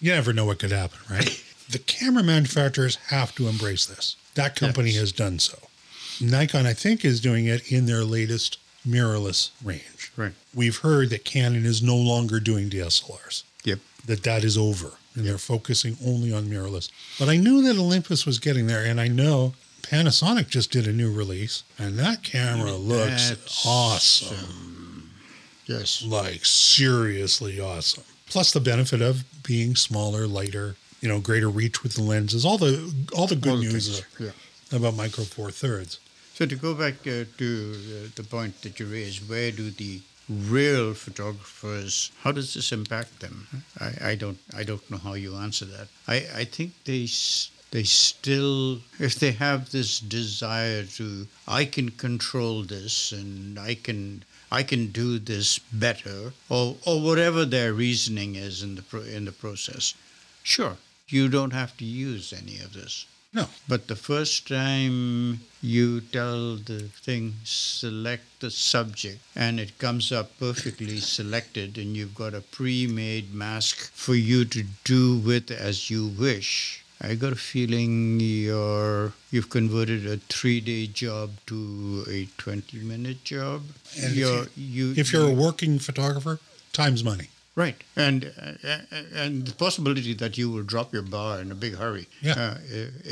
you 0.00 0.12
never 0.12 0.32
know 0.32 0.46
what 0.46 0.58
could 0.58 0.72
happen, 0.72 0.98
right? 1.10 1.44
The 1.70 1.78
camera 1.78 2.22
manufacturers 2.22 2.96
have 3.08 3.34
to 3.36 3.48
embrace 3.48 3.86
this. 3.86 4.16
That 4.34 4.56
company 4.56 4.90
Yes. 4.90 5.00
has 5.00 5.12
done 5.12 5.38
so. 5.38 5.58
Nikon, 6.20 6.66
I 6.66 6.72
think, 6.74 7.04
is 7.04 7.20
doing 7.20 7.46
it 7.46 7.70
in 7.72 7.86
their 7.86 8.04
latest 8.04 8.58
mirrorless 8.86 9.50
range. 9.62 10.10
right, 10.16 10.32
We've 10.54 10.76
heard 10.78 11.10
that 11.10 11.24
Canon 11.24 11.64
is 11.66 11.80
no 11.82 11.96
longer 11.96 12.40
doing 12.40 12.68
DSLRs, 12.70 13.42
yep, 13.64 13.78
that 14.06 14.22
that 14.24 14.42
is 14.44 14.56
over, 14.58 14.92
and 15.14 15.24
they're 15.26 15.38
focusing 15.38 15.96
only 16.04 16.32
on 16.32 16.48
mirrorless. 16.48 16.88
But 17.18 17.28
I 17.28 17.36
knew 17.36 17.62
that 17.62 17.76
Olympus 17.78 18.26
was 18.26 18.38
getting 18.38 18.66
there, 18.66 18.84
and 18.84 19.00
I 19.00 19.08
know 19.08 19.54
Panasonic 19.82 20.48
just 20.48 20.70
did 20.70 20.86
a 20.86 20.92
new 20.92 21.10
release, 21.12 21.62
and 21.78 21.98
that 21.98 22.22
camera 22.22 22.72
looks 22.74 23.28
That's, 23.30 23.66
awesome. 23.66 25.10
yes, 25.66 26.02
Like, 26.02 26.44
seriously 26.44 27.60
awesome. 27.60 28.04
Plus 28.28 28.50
the 28.52 28.60
benefit 28.60 29.00
of 29.02 29.24
being 29.42 29.74
smaller, 29.76 30.26
lighter, 30.26 30.76
you 31.00 31.08
know, 31.08 31.20
greater 31.20 31.48
reach 31.48 31.82
with 31.82 31.94
the 31.94 32.02
lenses, 32.02 32.44
all 32.44 32.58
the 32.58 32.92
all 33.16 33.26
the 33.26 33.36
good 33.36 33.50
All 33.50 33.56
the 33.56 33.64
news 33.64 34.00
things, 34.00 34.34
yeah. 34.72 34.76
about 34.76 34.94
Micro 34.96 35.24
Four 35.24 35.50
Thirds. 35.50 35.98
So 36.34 36.46
to 36.46 36.56
go 36.56 36.74
back 36.74 36.94
uh, 37.06 37.24
to 37.38 37.48
uh, 37.76 38.08
the 38.14 38.22
point 38.22 38.62
that 38.62 38.80
you 38.80 38.86
raised, 38.86 39.28
where 39.28 39.50
do 39.50 39.70
the 39.70 40.00
real 40.28 40.94
photographers? 40.94 42.10
How 42.22 42.32
does 42.32 42.54
this 42.54 42.72
impact 42.72 43.20
them? 43.20 43.46
I, 43.78 44.10
I 44.10 44.14
don't 44.14 44.38
I 44.54 44.62
don't 44.64 44.88
know 44.90 44.98
how 44.98 45.14
you 45.14 45.36
answer 45.36 45.64
that. 45.66 45.88
I, 46.06 46.26
I 46.34 46.44
think 46.44 46.72
they 46.84 47.08
they 47.72 47.82
still 47.84 48.80
if 48.98 49.14
they 49.16 49.32
have 49.32 49.70
this 49.70 50.00
desire 50.00 50.84
to 50.84 51.26
I 51.46 51.64
can 51.64 51.90
control 51.90 52.62
this 52.62 53.12
and 53.12 53.58
I 53.58 53.74
can 53.74 54.24
I 54.52 54.62
can 54.62 54.88
do 54.92 55.18
this 55.18 55.58
better 55.72 56.32
or 56.48 56.76
or 56.86 57.00
whatever 57.00 57.44
their 57.44 57.72
reasoning 57.72 58.34
is 58.36 58.62
in 58.62 58.76
the 58.76 58.82
pro, 58.82 59.00
in 59.02 59.24
the 59.24 59.32
process. 59.32 59.94
Sure, 60.42 60.76
you 61.12 61.28
don't 61.28 61.52
have 61.52 61.76
to 61.78 61.84
use 61.84 62.32
any 62.32 62.58
of 62.58 62.72
this. 62.72 63.06
No, 63.32 63.46
But 63.68 63.86
the 63.86 63.94
first 63.94 64.48
time 64.48 65.40
you 65.62 66.00
tell 66.00 66.56
the 66.56 66.88
thing, 66.88 67.34
select 67.44 68.24
the 68.40 68.50
subject, 68.50 69.20
and 69.36 69.60
it 69.60 69.78
comes 69.78 70.10
up 70.10 70.36
perfectly 70.40 70.98
selected, 71.16 71.78
and 71.78 71.96
you've 71.96 72.14
got 72.16 72.34
a 72.34 72.40
pre 72.40 72.88
made 72.88 73.32
mask 73.32 73.92
for 73.92 74.16
you 74.16 74.44
to 74.46 74.64
do 74.82 75.16
with 75.18 75.52
as 75.52 75.90
you 75.90 76.08
wish. 76.08 76.84
I 77.00 77.14
got 77.14 77.32
a 77.32 77.36
feeling 77.36 78.18
you're, 78.20 79.12
you've 79.30 79.48
converted 79.48 80.06
a 80.06 80.16
three 80.16 80.60
day 80.60 80.88
job 80.88 81.30
to 81.46 82.04
a 82.10 82.26
20 82.36 82.78
minute 82.78 83.22
job. 83.22 83.62
And 84.02 84.14
you're, 84.14 84.46
you, 84.56 84.92
if 84.96 85.12
you're 85.12 85.30
a 85.30 85.34
working 85.34 85.78
photographer, 85.78 86.40
time's 86.72 87.04
money. 87.04 87.28
Right, 87.64 87.78
and 88.06 88.20
uh, 88.24 88.78
and 89.22 89.32
the 89.48 89.54
possibility 89.66 90.14
that 90.14 90.32
you 90.38 90.46
will 90.52 90.62
drop 90.72 90.88
your 90.94 91.02
bar 91.16 91.40
in 91.42 91.48
a 91.52 91.54
big 91.64 91.74
hurry 91.82 92.06
Yeah. 92.22 92.38
uh, 92.44 92.56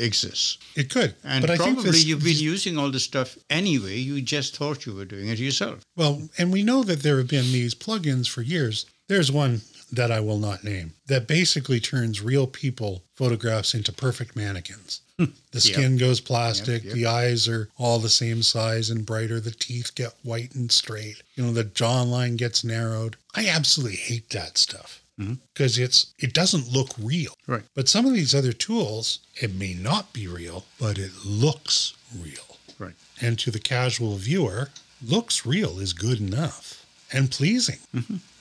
exists. 0.07 0.57
It 0.75 0.87
could, 0.95 1.11
And 1.23 1.41
but 1.41 1.51
I 1.51 1.57
think 1.57 1.75
probably 1.79 1.99
you've 2.07 2.23
been 2.31 2.43
using 2.53 2.77
all 2.79 2.91
this 2.91 3.03
stuff 3.03 3.29
anyway. 3.49 3.97
You 4.09 4.15
just 4.37 4.57
thought 4.57 4.85
you 4.85 4.93
were 4.95 5.05
doing 5.15 5.27
it 5.33 5.39
yourself. 5.39 5.77
Well, 5.95 6.15
and 6.39 6.51
we 6.51 6.63
know 6.63 6.81
that 6.89 6.99
there 7.03 7.17
have 7.21 7.27
been 7.37 7.51
these 7.51 7.75
plugins 7.75 8.27
for 8.27 8.41
years. 8.55 8.85
There's 9.07 9.31
one 9.31 9.61
that 9.91 10.11
I 10.11 10.19
will 10.19 10.37
not 10.37 10.63
name 10.63 10.93
that 11.09 11.27
basically 11.27 11.79
turns 11.79 12.21
real 12.21 12.47
people 12.47 13.03
photographs 13.15 13.73
into 13.73 13.91
perfect 13.91 14.35
mannequins. 14.35 15.01
Hmm. 15.17 15.25
The 15.51 15.59
skin 15.59 15.97
goes 15.97 16.21
plastic, 16.21 16.85
yep. 16.85 16.93
the 16.93 17.05
eyes 17.05 17.47
are 17.49 17.67
all 17.77 17.99
the 17.99 18.09
same 18.09 18.41
size 18.41 18.89
and 18.89 19.05
brighter, 19.05 19.41
the 19.41 19.51
teeth 19.51 19.93
get 19.95 20.13
white 20.23 20.55
and 20.55 20.71
straight. 20.71 21.21
You 21.35 21.43
know, 21.43 21.51
the 21.51 21.65
jawline 21.65 22.37
gets 22.37 22.63
narrowed. 22.63 23.17
I 23.35 23.49
absolutely 23.49 23.97
hate 23.97 24.29
that 24.29 24.57
stuff 24.57 25.03
mm-hmm. 25.19 25.33
because 25.53 25.77
it's 25.77 26.13
it 26.19 26.33
doesn't 26.33 26.71
look 26.71 26.91
real. 26.97 27.33
Right. 27.47 27.63
But 27.75 27.89
some 27.89 28.05
of 28.05 28.13
these 28.13 28.33
other 28.33 28.53
tools, 28.53 29.19
it 29.41 29.53
may 29.53 29.73
not 29.73 30.13
be 30.13 30.27
real, 30.27 30.65
but 30.79 30.97
it 30.97 31.11
looks 31.25 31.93
real 32.17 32.57
Right. 32.77 32.93
and 33.19 33.37
to 33.39 33.51
the 33.51 33.59
casual 33.59 34.15
viewer, 34.15 34.69
looks 35.05 35.45
real 35.45 35.79
is 35.79 35.91
good 35.91 36.21
enough 36.21 36.85
and 37.11 37.31
pleasing. 37.31 37.79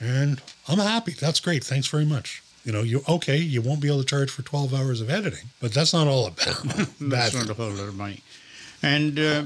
And 0.00 0.40
I'm 0.68 0.78
happy. 0.78 1.12
That's 1.12 1.40
great. 1.40 1.64
Thanks 1.64 1.86
very 1.88 2.04
much. 2.04 2.42
You 2.64 2.72
know, 2.72 2.82
you 2.82 3.02
okay, 3.08 3.38
you 3.38 3.62
won't 3.62 3.80
be 3.80 3.88
able 3.88 4.00
to 4.00 4.06
charge 4.06 4.30
for 4.30 4.42
12 4.42 4.74
hours 4.74 5.00
of 5.00 5.08
editing, 5.08 5.48
but 5.60 5.72
that's 5.72 5.94
not 5.94 6.06
all 6.06 6.26
about. 6.26 6.62
That's 7.00 7.34
not 7.40 7.48
a 7.48 7.54
whole 7.54 7.70
lot 7.70 7.88
of 7.88 7.96
money. 7.96 8.22
And 8.82 9.18
uh, 9.18 9.44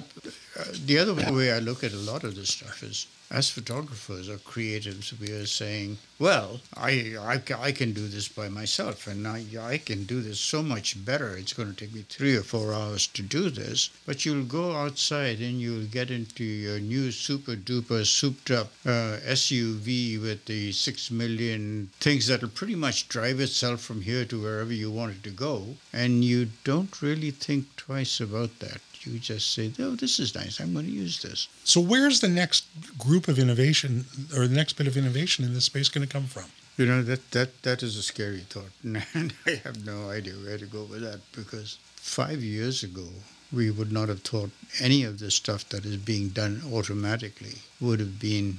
uh, 0.59 0.65
the 0.87 0.99
other 0.99 1.15
way 1.15 1.53
I 1.53 1.61
look 1.61 1.85
at 1.85 1.93
a 1.93 1.99
lot 1.99 2.25
of 2.25 2.35
this 2.35 2.51
stuff 2.51 2.83
is, 2.83 3.07
as 3.33 3.49
photographers 3.49 4.29
or 4.29 4.37
creatives, 4.37 5.19
we 5.19 5.31
are 5.31 5.47
saying, 5.47 5.97
well, 6.19 6.61
I, 6.77 7.17
I, 7.19 7.41
I 7.59 7.73
can 7.73 7.95
do 7.95 8.07
this 8.07 8.29
by 8.29 8.51
myself, 8.51 9.07
and 9.07 9.27
I, 9.27 9.47
I 9.59 9.79
can 9.79 10.05
do 10.05 10.21
this 10.21 10.39
so 10.39 10.63
much 10.63 11.03
better. 11.03 11.35
It's 11.39 11.55
going 11.55 11.73
to 11.73 11.75
take 11.75 11.95
me 11.95 12.05
three 12.07 12.37
or 12.37 12.43
four 12.43 12.75
hours 12.75 13.07
to 13.07 13.23
do 13.23 13.49
this. 13.49 13.89
But 14.05 14.27
you'll 14.27 14.45
go 14.45 14.77
outside 14.77 15.41
and 15.41 15.59
you'll 15.63 15.87
get 15.87 16.11
into 16.11 16.45
your 16.45 16.79
new 16.79 17.11
super 17.11 17.57
duper 17.57 18.05
souped 18.05 18.51
up 18.51 18.71
uh, 18.85 19.17
SUV 19.25 20.21
with 20.21 20.45
the 20.45 20.71
six 20.73 21.11
million 21.11 21.91
things 22.01 22.27
that'll 22.27 22.51
pretty 22.51 22.75
much 22.75 23.09
drive 23.09 23.41
itself 23.41 23.81
from 23.81 24.03
here 24.03 24.27
to 24.27 24.43
wherever 24.43 24.75
you 24.75 24.91
want 24.91 25.17
it 25.17 25.23
to 25.25 25.31
go. 25.31 25.77
And 25.91 26.23
you 26.23 26.51
don't 26.65 27.01
really 27.01 27.31
think 27.31 27.75
twice 27.77 28.21
about 28.21 28.59
that. 28.59 28.83
You 29.05 29.19
just 29.19 29.53
say, 29.53 29.73
oh, 29.81 29.97
this 29.97 30.19
is 30.19 30.35
nice. 30.35 30.61
I'm 30.61 30.73
going 30.73 30.87
to 30.87 30.93
use 30.93 31.23
this. 31.23 31.49
So 31.65 31.81
where's 31.81 32.21
the 32.21 32.29
next 32.29 32.67
group 32.99 33.29
of 33.29 33.39
innovation 33.39 34.05
or 34.37 34.47
the 34.47 34.55
next 34.55 34.75
bit 34.75 34.87
of 34.87 34.97
innovation 34.97 35.45
in 35.45 35.55
this 35.55 35.65
space 35.65 35.89
going 35.89 36.07
to 36.07 36.13
come 36.13 36.27
from? 36.27 36.45
You 36.77 36.87
know, 36.87 37.03
that, 37.03 37.31
that, 37.33 37.63
that 37.63 37.83
is 37.83 37.97
a 37.97 38.03
scary 38.03 38.41
thought. 38.41 38.71
And 39.15 39.35
I 39.47 39.61
have 39.65 39.85
no 39.85 40.11
idea 40.11 40.35
where 40.35 40.59
to 40.59 40.67
go 40.67 40.85
with 40.85 41.03
that 41.03 41.21
because 41.33 41.79
five 41.97 42.43
years 42.43 42.83
ago, 42.83 43.09
we 43.53 43.71
would 43.71 43.93
not 43.93 44.09
have 44.09 44.23
thought 44.23 44.51
any 44.81 45.05
of 45.05 45.19
the 45.19 45.31
stuff 45.31 45.69
that 45.69 45.85
is 45.85 45.97
being 45.97 46.31
done 46.31 46.63
automatically 46.73 47.57
would 47.81 48.01
have 48.01 48.19
been 48.19 48.57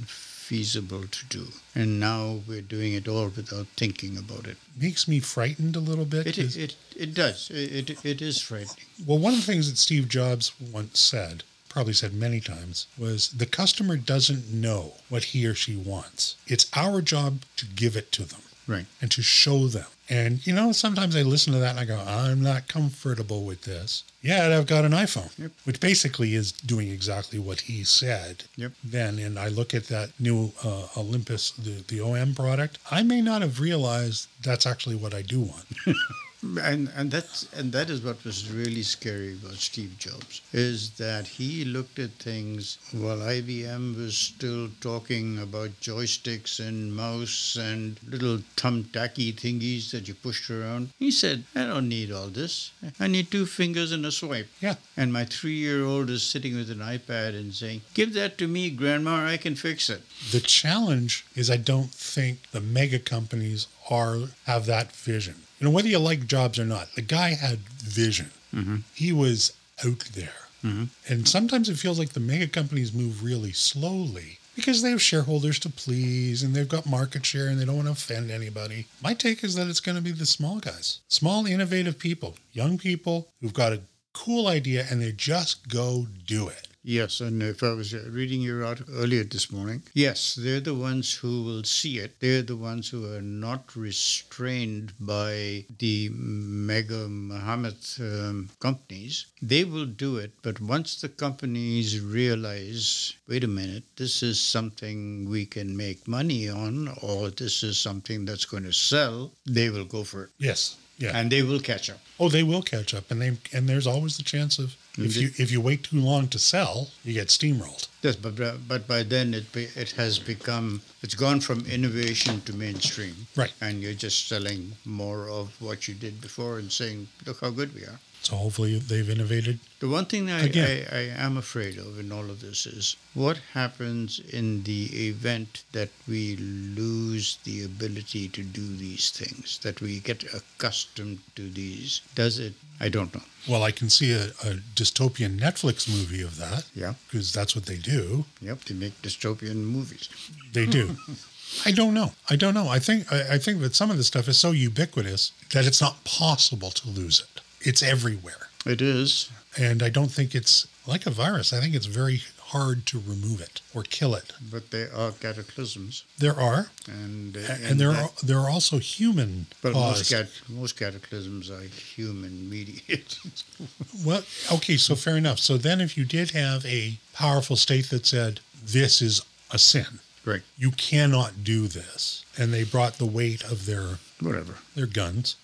feasible 0.54 1.08
to 1.08 1.26
do. 1.30 1.48
And 1.74 2.00
now 2.00 2.42
we're 2.48 2.62
doing 2.62 2.94
it 2.94 3.08
all 3.08 3.30
without 3.36 3.66
thinking 3.76 4.18
about 4.18 4.46
it. 4.46 4.58
Makes 4.80 5.08
me 5.08 5.20
frightened 5.20 5.76
a 5.76 5.80
little 5.80 6.06
bit. 6.06 6.28
It, 6.28 6.56
it, 6.56 6.76
it 6.96 7.16
does. 7.16 7.50
It, 7.50 7.90
it, 7.90 8.06
it 8.06 8.22
is 8.22 8.40
frightening. 8.40 8.86
Well, 9.04 9.18
one 9.18 9.34
of 9.34 9.40
the 9.40 9.52
things 9.52 9.68
that 9.68 9.80
Steve 9.80 10.08
Jobs 10.08 10.52
once 10.60 11.00
said, 11.00 11.42
probably 11.70 11.94
said 11.94 12.14
many 12.14 12.40
times, 12.40 12.86
was 13.00 13.30
the 13.30 13.48
customer 13.48 13.98
doesn't 13.98 14.54
know 14.54 14.94
what 15.10 15.24
he 15.24 15.48
or 15.48 15.56
she 15.56 15.76
wants. 15.76 16.36
It's 16.46 16.70
our 16.76 17.02
job 17.02 17.42
to 17.56 17.66
give 17.66 17.98
it 17.98 18.12
to 18.12 18.24
them 18.24 18.42
Right. 18.68 18.86
and 19.02 19.12
to 19.12 19.22
show 19.22 19.68
them. 19.68 19.86
And, 20.10 20.46
you 20.46 20.54
know, 20.54 20.72
sometimes 20.74 21.16
I 21.16 21.22
listen 21.22 21.54
to 21.54 21.60
that 21.60 21.72
and 21.72 21.80
I 21.80 21.86
go, 21.86 21.98
I'm 22.06 22.42
not 22.42 22.68
comfortable 22.68 23.44
with 23.46 23.62
this. 23.64 24.04
Yet 24.22 24.52
I've 24.52 24.68
got 24.68 24.86
an 24.86 24.92
iPhone, 24.92 25.32
Yep. 25.40 25.52
which 25.66 25.80
basically 25.80 26.34
is 26.36 26.52
doing 26.52 26.90
exactly 26.90 27.40
what 27.40 27.62
he 27.62 27.84
said 27.84 28.44
Yep. 28.58 28.72
then. 28.84 29.18
And 29.20 29.40
I 29.40 29.48
look 29.48 29.74
at 29.74 29.88
that 29.88 30.12
new 30.20 30.52
uh, 30.64 30.88
Olympus, 30.98 31.52
the, 31.52 31.84
the 31.88 32.02
OM 32.02 32.36
product. 32.36 32.80
I 32.92 33.02
may 33.04 33.22
not 33.22 33.42
have 33.42 33.60
realized 33.60 34.28
that's 34.42 34.66
actually 34.66 34.96
what 34.96 35.14
I 35.14 35.22
do 35.24 35.40
want. 35.42 35.66
And 36.44 36.90
and 36.94 37.10
that's 37.10 37.48
and 37.54 37.72
that 37.72 37.90
is 37.90 38.02
what 38.02 38.24
was 38.26 38.52
really 38.52 38.84
scary 38.84 39.34
about 39.34 39.56
Steve 39.56 39.98
Jobs 39.98 40.42
is 40.52 40.90
that 40.98 41.26
he 41.26 41.64
looked 41.64 42.00
at 42.00 42.12
things 42.12 42.78
while 42.92 43.20
IBM 43.20 43.96
was 43.96 44.18
still 44.18 44.70
talking 44.82 45.40
about 45.40 45.80
joysticks 45.80 46.60
and 46.60 46.94
mouse 46.94 47.56
and 47.56 47.98
little 48.06 48.40
thumbtacky 48.58 49.34
thingies 49.34 49.92
that 49.92 50.10
you 50.10 50.16
pushed 50.16 50.50
around. 50.50 50.90
He 51.00 51.12
said, 51.12 51.46
"I 51.56 51.66
don't 51.66 51.88
need 51.88 52.12
all 52.12 52.28
this. 52.28 52.72
I 53.00 53.08
need 53.08 53.32
two 53.32 53.46
fingers 53.46 53.94
and 53.94 54.06
a 54.06 54.12
swipe." 54.12 54.50
Yeah. 54.60 54.76
And 54.98 55.14
my 55.14 55.24
three-year-old 55.24 56.10
is 56.10 56.24
sitting 56.24 56.58
with 56.58 56.70
an 56.70 56.80
iPad 56.80 57.40
and 57.40 57.56
saying, 57.56 57.84
"Give 57.94 58.14
that 58.16 58.38
to 58.40 58.48
me, 58.50 58.70
Grandma. 58.70 59.26
I 59.26 59.38
can 59.38 59.56
fix 59.56 59.90
it." 59.90 60.04
The 60.32 60.42
challenge 60.42 61.26
is 61.36 61.50
I 61.50 61.58
don't 61.58 61.94
think 61.94 62.52
the 62.52 62.60
mega 62.62 63.00
companies 63.00 63.68
are 63.90 64.30
have 64.46 64.66
that 64.66 64.94
vision. 64.94 65.36
You 65.64 65.70
know, 65.70 65.76
whether 65.76 65.88
you 65.88 65.98
like 65.98 66.28
Jobs 66.28 66.60
or 66.60 66.66
not, 66.66 66.94
the 66.96 67.02
guy 67.02 67.36
had 67.36 67.60
vision. 67.60 68.32
Mm-hmm. 68.54 68.80
He 68.94 69.14
was 69.14 69.54
out 69.86 70.04
there. 70.14 70.50
Mm-hmm. 70.62 70.84
And 71.08 71.26
sometimes 71.26 71.70
it 71.70 71.78
feels 71.78 71.98
like 71.98 72.10
the 72.10 72.20
mega 72.20 72.48
companies 72.48 72.92
move 72.92 73.24
really 73.24 73.54
slowly 73.54 74.40
because 74.58 74.82
they 74.82 74.90
have 74.90 75.02
shareholders 75.02 75.60
to 75.60 75.70
please 75.70 76.44
and 76.44 76.54
they've 76.54 76.68
got 76.68 76.86
market 76.86 77.26
share 77.26 77.48
and 77.48 77.58
they 77.58 77.64
don't 77.64 77.78
want 77.78 77.88
to 77.88 77.94
offend 77.94 78.30
anybody. 78.30 78.88
My 79.02 79.14
take 79.14 79.42
is 79.42 79.56
that 79.56 79.68
it's 79.68 79.80
going 79.80 79.96
to 79.96 80.02
be 80.02 80.12
the 80.12 80.26
small 80.26 80.60
guys, 80.60 81.00
small, 81.08 81.46
innovative 81.46 81.98
people, 81.98 82.36
young 82.52 82.78
people 82.78 83.30
who've 83.40 83.54
got 83.54 83.72
a 83.72 83.80
cool 84.12 84.48
idea 84.48 84.86
and 84.92 85.02
they 85.02 85.14
just 85.14 85.70
go 85.70 86.08
do 86.28 86.50
it. 86.50 86.68
Yes, 86.86 87.22
and 87.22 87.42
if 87.42 87.64
I 87.64 87.72
was 87.72 87.94
uh, 87.94 88.04
reading 88.10 88.42
your 88.42 88.66
article 88.66 88.94
earlier 88.98 89.24
this 89.24 89.50
morning, 89.50 89.84
yes, 89.94 90.36
they're 90.36 90.60
the 90.60 90.74
ones 90.76 91.14
who 91.14 91.44
will 91.44 91.64
see 91.64 91.98
it. 91.98 92.20
They're 92.20 92.42
the 92.42 92.58
ones 92.58 92.90
who 92.90 93.10
are 93.16 93.22
not 93.22 93.74
restrained 93.74 94.92
by 95.00 95.64
the 95.80 96.10
mega 96.14 97.08
Mohammed 97.08 97.78
um, 98.02 98.50
companies. 98.60 99.28
They 99.42 99.64
will 99.64 99.86
do 99.86 100.18
it, 100.18 100.32
but 100.42 100.60
once 100.60 101.00
the 101.00 101.08
companies 101.08 102.02
realize, 102.02 103.14
wait 103.30 103.46
a 103.46 103.48
minute, 103.48 103.84
this 103.96 104.22
is 104.22 104.40
something 104.42 105.30
we 105.30 105.46
can 105.46 105.78
make 105.78 106.06
money 106.08 106.50
on, 106.50 106.90
or 107.02 107.30
this 107.30 107.64
is 107.64 107.78
something 107.78 108.26
that's 108.26 108.46
going 108.46 108.64
to 108.64 108.74
sell, 108.74 109.32
they 109.46 109.70
will 109.70 109.86
go 109.86 110.04
for 110.04 110.26
it, 110.26 110.30
Yes. 110.38 110.76
Yeah. 110.98 111.18
and 111.18 111.32
they 111.32 111.44
will 111.44 111.60
catch 111.62 111.90
up. 111.90 112.00
Oh, 112.20 112.28
they 112.30 112.44
will 112.44 112.62
catch 112.62 112.94
up, 112.94 113.10
and 113.10 113.22
they 113.22 113.38
and 113.54 113.68
there's 113.70 113.88
always 113.88 114.18
the 114.18 114.24
chance 114.24 114.60
of 114.60 114.76
if 114.98 115.18
you 115.18 115.32
if 115.38 115.52
you 115.52 115.60
wait 115.60 115.84
too 115.84 116.00
long 116.00 116.28
to 116.28 116.38
sell, 116.38 116.92
you 117.04 117.14
get 117.14 117.30
steamrolled. 117.30 117.88
Yes, 118.04 118.16
but 118.16 118.40
uh, 118.40 118.58
but 118.68 118.88
by 118.88 119.02
then 119.04 119.34
it 119.34 119.52
be, 119.52 119.68
it 119.76 119.92
has 119.92 120.20
become 120.20 120.82
it's 121.02 121.16
gone 121.16 121.40
from 121.40 121.66
innovation 121.66 122.42
to 122.42 122.54
mainstream, 122.54 123.28
Right. 123.36 123.52
And 123.60 123.82
you're 123.82 123.96
just 123.96 124.28
selling 124.28 124.74
more 124.86 125.30
of 125.30 125.60
what 125.60 125.88
you 125.88 125.96
did 125.96 126.22
before 126.22 126.60
and 126.60 126.72
saying, 126.72 127.08
"Look 127.26 127.42
how 127.42 127.50
good 127.50 127.74
we 127.74 127.82
are." 127.82 128.00
So 128.26 128.38
hopefully 128.38 128.80
they've 128.80 129.10
innovated. 129.10 129.60
The 129.80 129.90
one 129.90 130.06
thing 130.06 130.32
I. 130.32 130.44
I, 130.46 130.86
I 130.92 131.02
am 131.26 131.36
afraid 131.38 131.78
of 131.78 132.00
in 132.00 132.12
all 132.12 132.30
of 132.30 132.40
this 132.40 132.66
is 132.66 132.96
what 133.14 133.38
happens 133.54 134.20
in 134.32 134.64
the 134.64 134.86
event 135.10 135.64
that 135.74 135.90
we 136.08 136.38
lose 136.38 137.38
the 137.44 137.64
ability 137.66 138.30
to 138.30 138.44
do 138.44 138.76
these 138.78 139.10
things, 139.12 139.60
that 139.64 139.82
we 139.82 140.00
get 140.00 140.24
accustomed 140.34 141.20
to 141.36 141.50
these. 141.50 142.02
Does 142.16 142.40
it? 142.40 142.54
I 142.80 142.90
don't 142.90 143.14
know. 143.14 143.24
Well, 143.48 143.64
I 143.64 143.72
can 143.72 143.90
see 143.90 144.14
a, 144.14 144.28
a 144.50 144.60
dystopian 144.76 145.38
Netflix 145.38 145.88
movie 145.90 146.22
of 146.24 146.38
that 146.38 146.64
Yeah. 146.74 146.94
because 147.10 147.34
that's 147.34 147.56
what 147.56 147.66
they 147.66 147.78
do. 147.78 148.26
Yep. 148.42 148.64
They 148.66 148.76
make 148.76 149.02
dystopian 149.02 149.56
movies. 149.58 150.10
They 150.54 150.66
do. 150.66 150.96
I 151.66 151.72
don't 151.72 151.94
know. 151.94 152.14
I 152.30 152.36
don't 152.36 152.54
know. 152.56 152.68
I 152.68 152.80
think 152.80 153.12
I, 153.12 153.34
I 153.36 153.38
think 153.38 153.60
that 153.62 153.76
some 153.76 153.92
of 153.92 153.98
this 153.98 154.08
stuff 154.08 154.28
is 154.28 154.38
so 154.40 154.52
ubiquitous 154.52 155.34
that 155.52 155.66
it's 155.68 155.82
not 155.82 156.04
possible 156.04 156.72
to 156.72 156.88
lose 156.90 157.20
it. 157.22 157.42
It's 157.64 157.82
everywhere, 157.84 158.48
It 158.66 158.82
is. 158.82 159.30
and 159.58 159.82
I 159.84 159.90
don't 159.90 160.12
think 160.12 160.36
it's 160.36 160.68
like 160.86 161.06
a 161.06 161.12
virus. 161.12 161.54
I 161.54 161.60
think 161.62 161.74
it's 161.76 161.86
very 161.86 162.22
hard 162.54 162.86
to 162.88 163.00
remove 163.00 163.40
it 163.42 163.62
or 163.74 163.84
kill 163.84 164.14
it. 164.16 164.34
But 164.52 164.70
they 164.72 164.84
are 164.84 165.12
cataclysms, 165.12 166.04
There 166.20 166.38
are, 166.40 166.68
and 166.88 167.36
uh, 167.38 167.40
and, 167.64 167.80
there 167.80 167.94
that- 167.94 168.04
are 168.04 168.12
there 168.26 168.38
are 168.40 168.50
also 168.50 168.78
human 168.80 169.48
But 169.62 169.74
most, 169.74 170.10
cat- 170.12 170.30
most 170.50 170.78
cataclysms 170.78 171.50
are 171.50 171.62
human 171.96 172.50
mediated. 172.50 173.18
Well, 174.06 174.24
okay, 174.52 174.78
so 174.78 174.96
fair 174.96 175.16
enough. 175.18 175.40
So 175.40 175.58
then, 175.58 175.80
if 175.80 175.96
you 175.98 176.04
did 176.06 176.32
have 176.32 176.66
a 176.66 176.98
powerful 177.14 177.56
state 177.56 177.90
that 177.92 178.06
said 178.06 178.40
this 178.62 179.02
is 179.02 179.22
a 179.52 179.58
sin, 179.60 180.00
right. 180.26 180.42
you 180.58 180.72
cannot 180.72 181.44
do 181.44 181.68
this, 181.68 182.26
and 182.38 182.52
they 182.54 182.64
brought 182.66 182.98
the 182.98 183.06
weight 183.06 183.44
of 183.44 183.66
their 183.66 184.00
Whatever. 184.20 184.56
their 184.76 184.88
guns, 184.88 185.36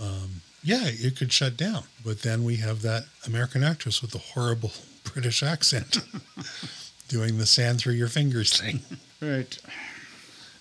um, 0.00 0.42
yeah, 0.62 0.84
it 0.84 1.16
could 1.16 1.32
shut 1.32 1.56
down. 1.56 1.84
But 2.04 2.22
then 2.22 2.44
we 2.44 2.56
have 2.56 2.82
that 2.82 3.04
American 3.26 3.62
actress 3.62 4.00
with 4.02 4.12
the 4.12 4.18
horrible 4.18 4.72
British 5.04 5.42
accent 5.42 5.98
doing 7.08 7.38
the 7.38 7.46
sand 7.46 7.80
through 7.80 7.94
your 7.94 8.08
fingers 8.08 8.58
thing. 8.58 8.80
Right. 9.20 9.58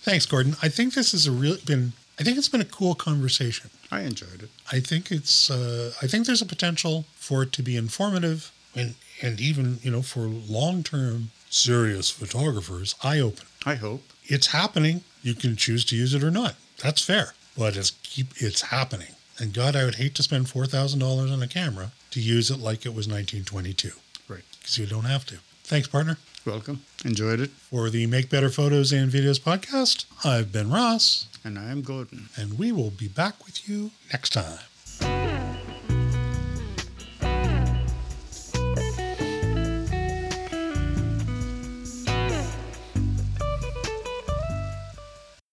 Thanks, 0.01 0.25
Gordon. 0.25 0.55
I 0.61 0.69
think 0.69 0.93
this 0.93 1.11
has 1.11 1.27
a 1.27 1.31
real 1.31 1.57
been. 1.65 1.93
I 2.19 2.23
think 2.23 2.37
it's 2.37 2.49
been 2.49 2.61
a 2.61 2.65
cool 2.65 2.95
conversation. 2.95 3.69
I 3.91 4.01
enjoyed 4.01 4.43
it. 4.43 4.49
I 4.71 4.79
think 4.79 5.11
it's. 5.11 5.49
Uh, 5.49 5.93
I 6.01 6.07
think 6.07 6.25
there's 6.25 6.41
a 6.41 6.45
potential 6.45 7.05
for 7.15 7.43
it 7.43 7.51
to 7.53 7.63
be 7.63 7.77
informative 7.77 8.51
and 8.75 8.95
and 9.21 9.39
even 9.39 9.79
you 9.83 9.91
know 9.91 10.01
for 10.01 10.21
long 10.21 10.83
term 10.83 11.31
serious 11.49 12.09
photographers 12.09 12.95
eye 13.03 13.19
open. 13.19 13.45
I 13.65 13.75
hope. 13.75 14.03
It's 14.25 14.47
happening. 14.47 15.03
You 15.21 15.35
can 15.35 15.55
choose 15.55 15.85
to 15.85 15.95
use 15.95 16.13
it 16.13 16.23
or 16.23 16.31
not. 16.31 16.55
That's 16.81 17.01
fair. 17.01 17.33
But 17.57 17.75
it's 17.77 17.91
keep 18.03 18.27
it's 18.37 18.61
happening. 18.63 19.15
And 19.39 19.53
God, 19.53 19.75
I 19.75 19.85
would 19.85 19.95
hate 19.95 20.13
to 20.15 20.23
spend 20.23 20.49
four 20.49 20.65
thousand 20.65 20.99
dollars 20.99 21.31
on 21.31 21.41
a 21.41 21.47
camera 21.47 21.91
to 22.11 22.19
use 22.21 22.51
it 22.51 22.59
like 22.59 22.85
it 22.85 22.93
was 22.93 23.07
1922 23.07 23.91
Right. 24.27 24.43
because 24.59 24.77
you 24.77 24.85
don't 24.85 25.05
have 25.05 25.25
to. 25.27 25.35
Thanks, 25.63 25.87
partner. 25.87 26.17
Welcome. 26.45 26.81
Enjoyed 27.05 27.39
it. 27.39 27.51
For 27.51 27.89
the 27.89 28.07
Make 28.07 28.29
Better 28.29 28.49
Photos 28.49 28.91
and 28.91 29.11
Videos 29.11 29.39
podcast, 29.39 30.05
I've 30.25 30.51
been 30.51 30.69
Ross, 30.71 31.27
And 31.43 31.57
I 31.57 31.69
am 31.71 31.81
Gordon. 31.81 32.29
and 32.35 32.57
we 32.59 32.71
will 32.71 32.89
be 32.91 33.07
back 33.07 33.45
with 33.45 33.67
you 33.69 33.91
next 34.11 34.31
time. 34.33 34.59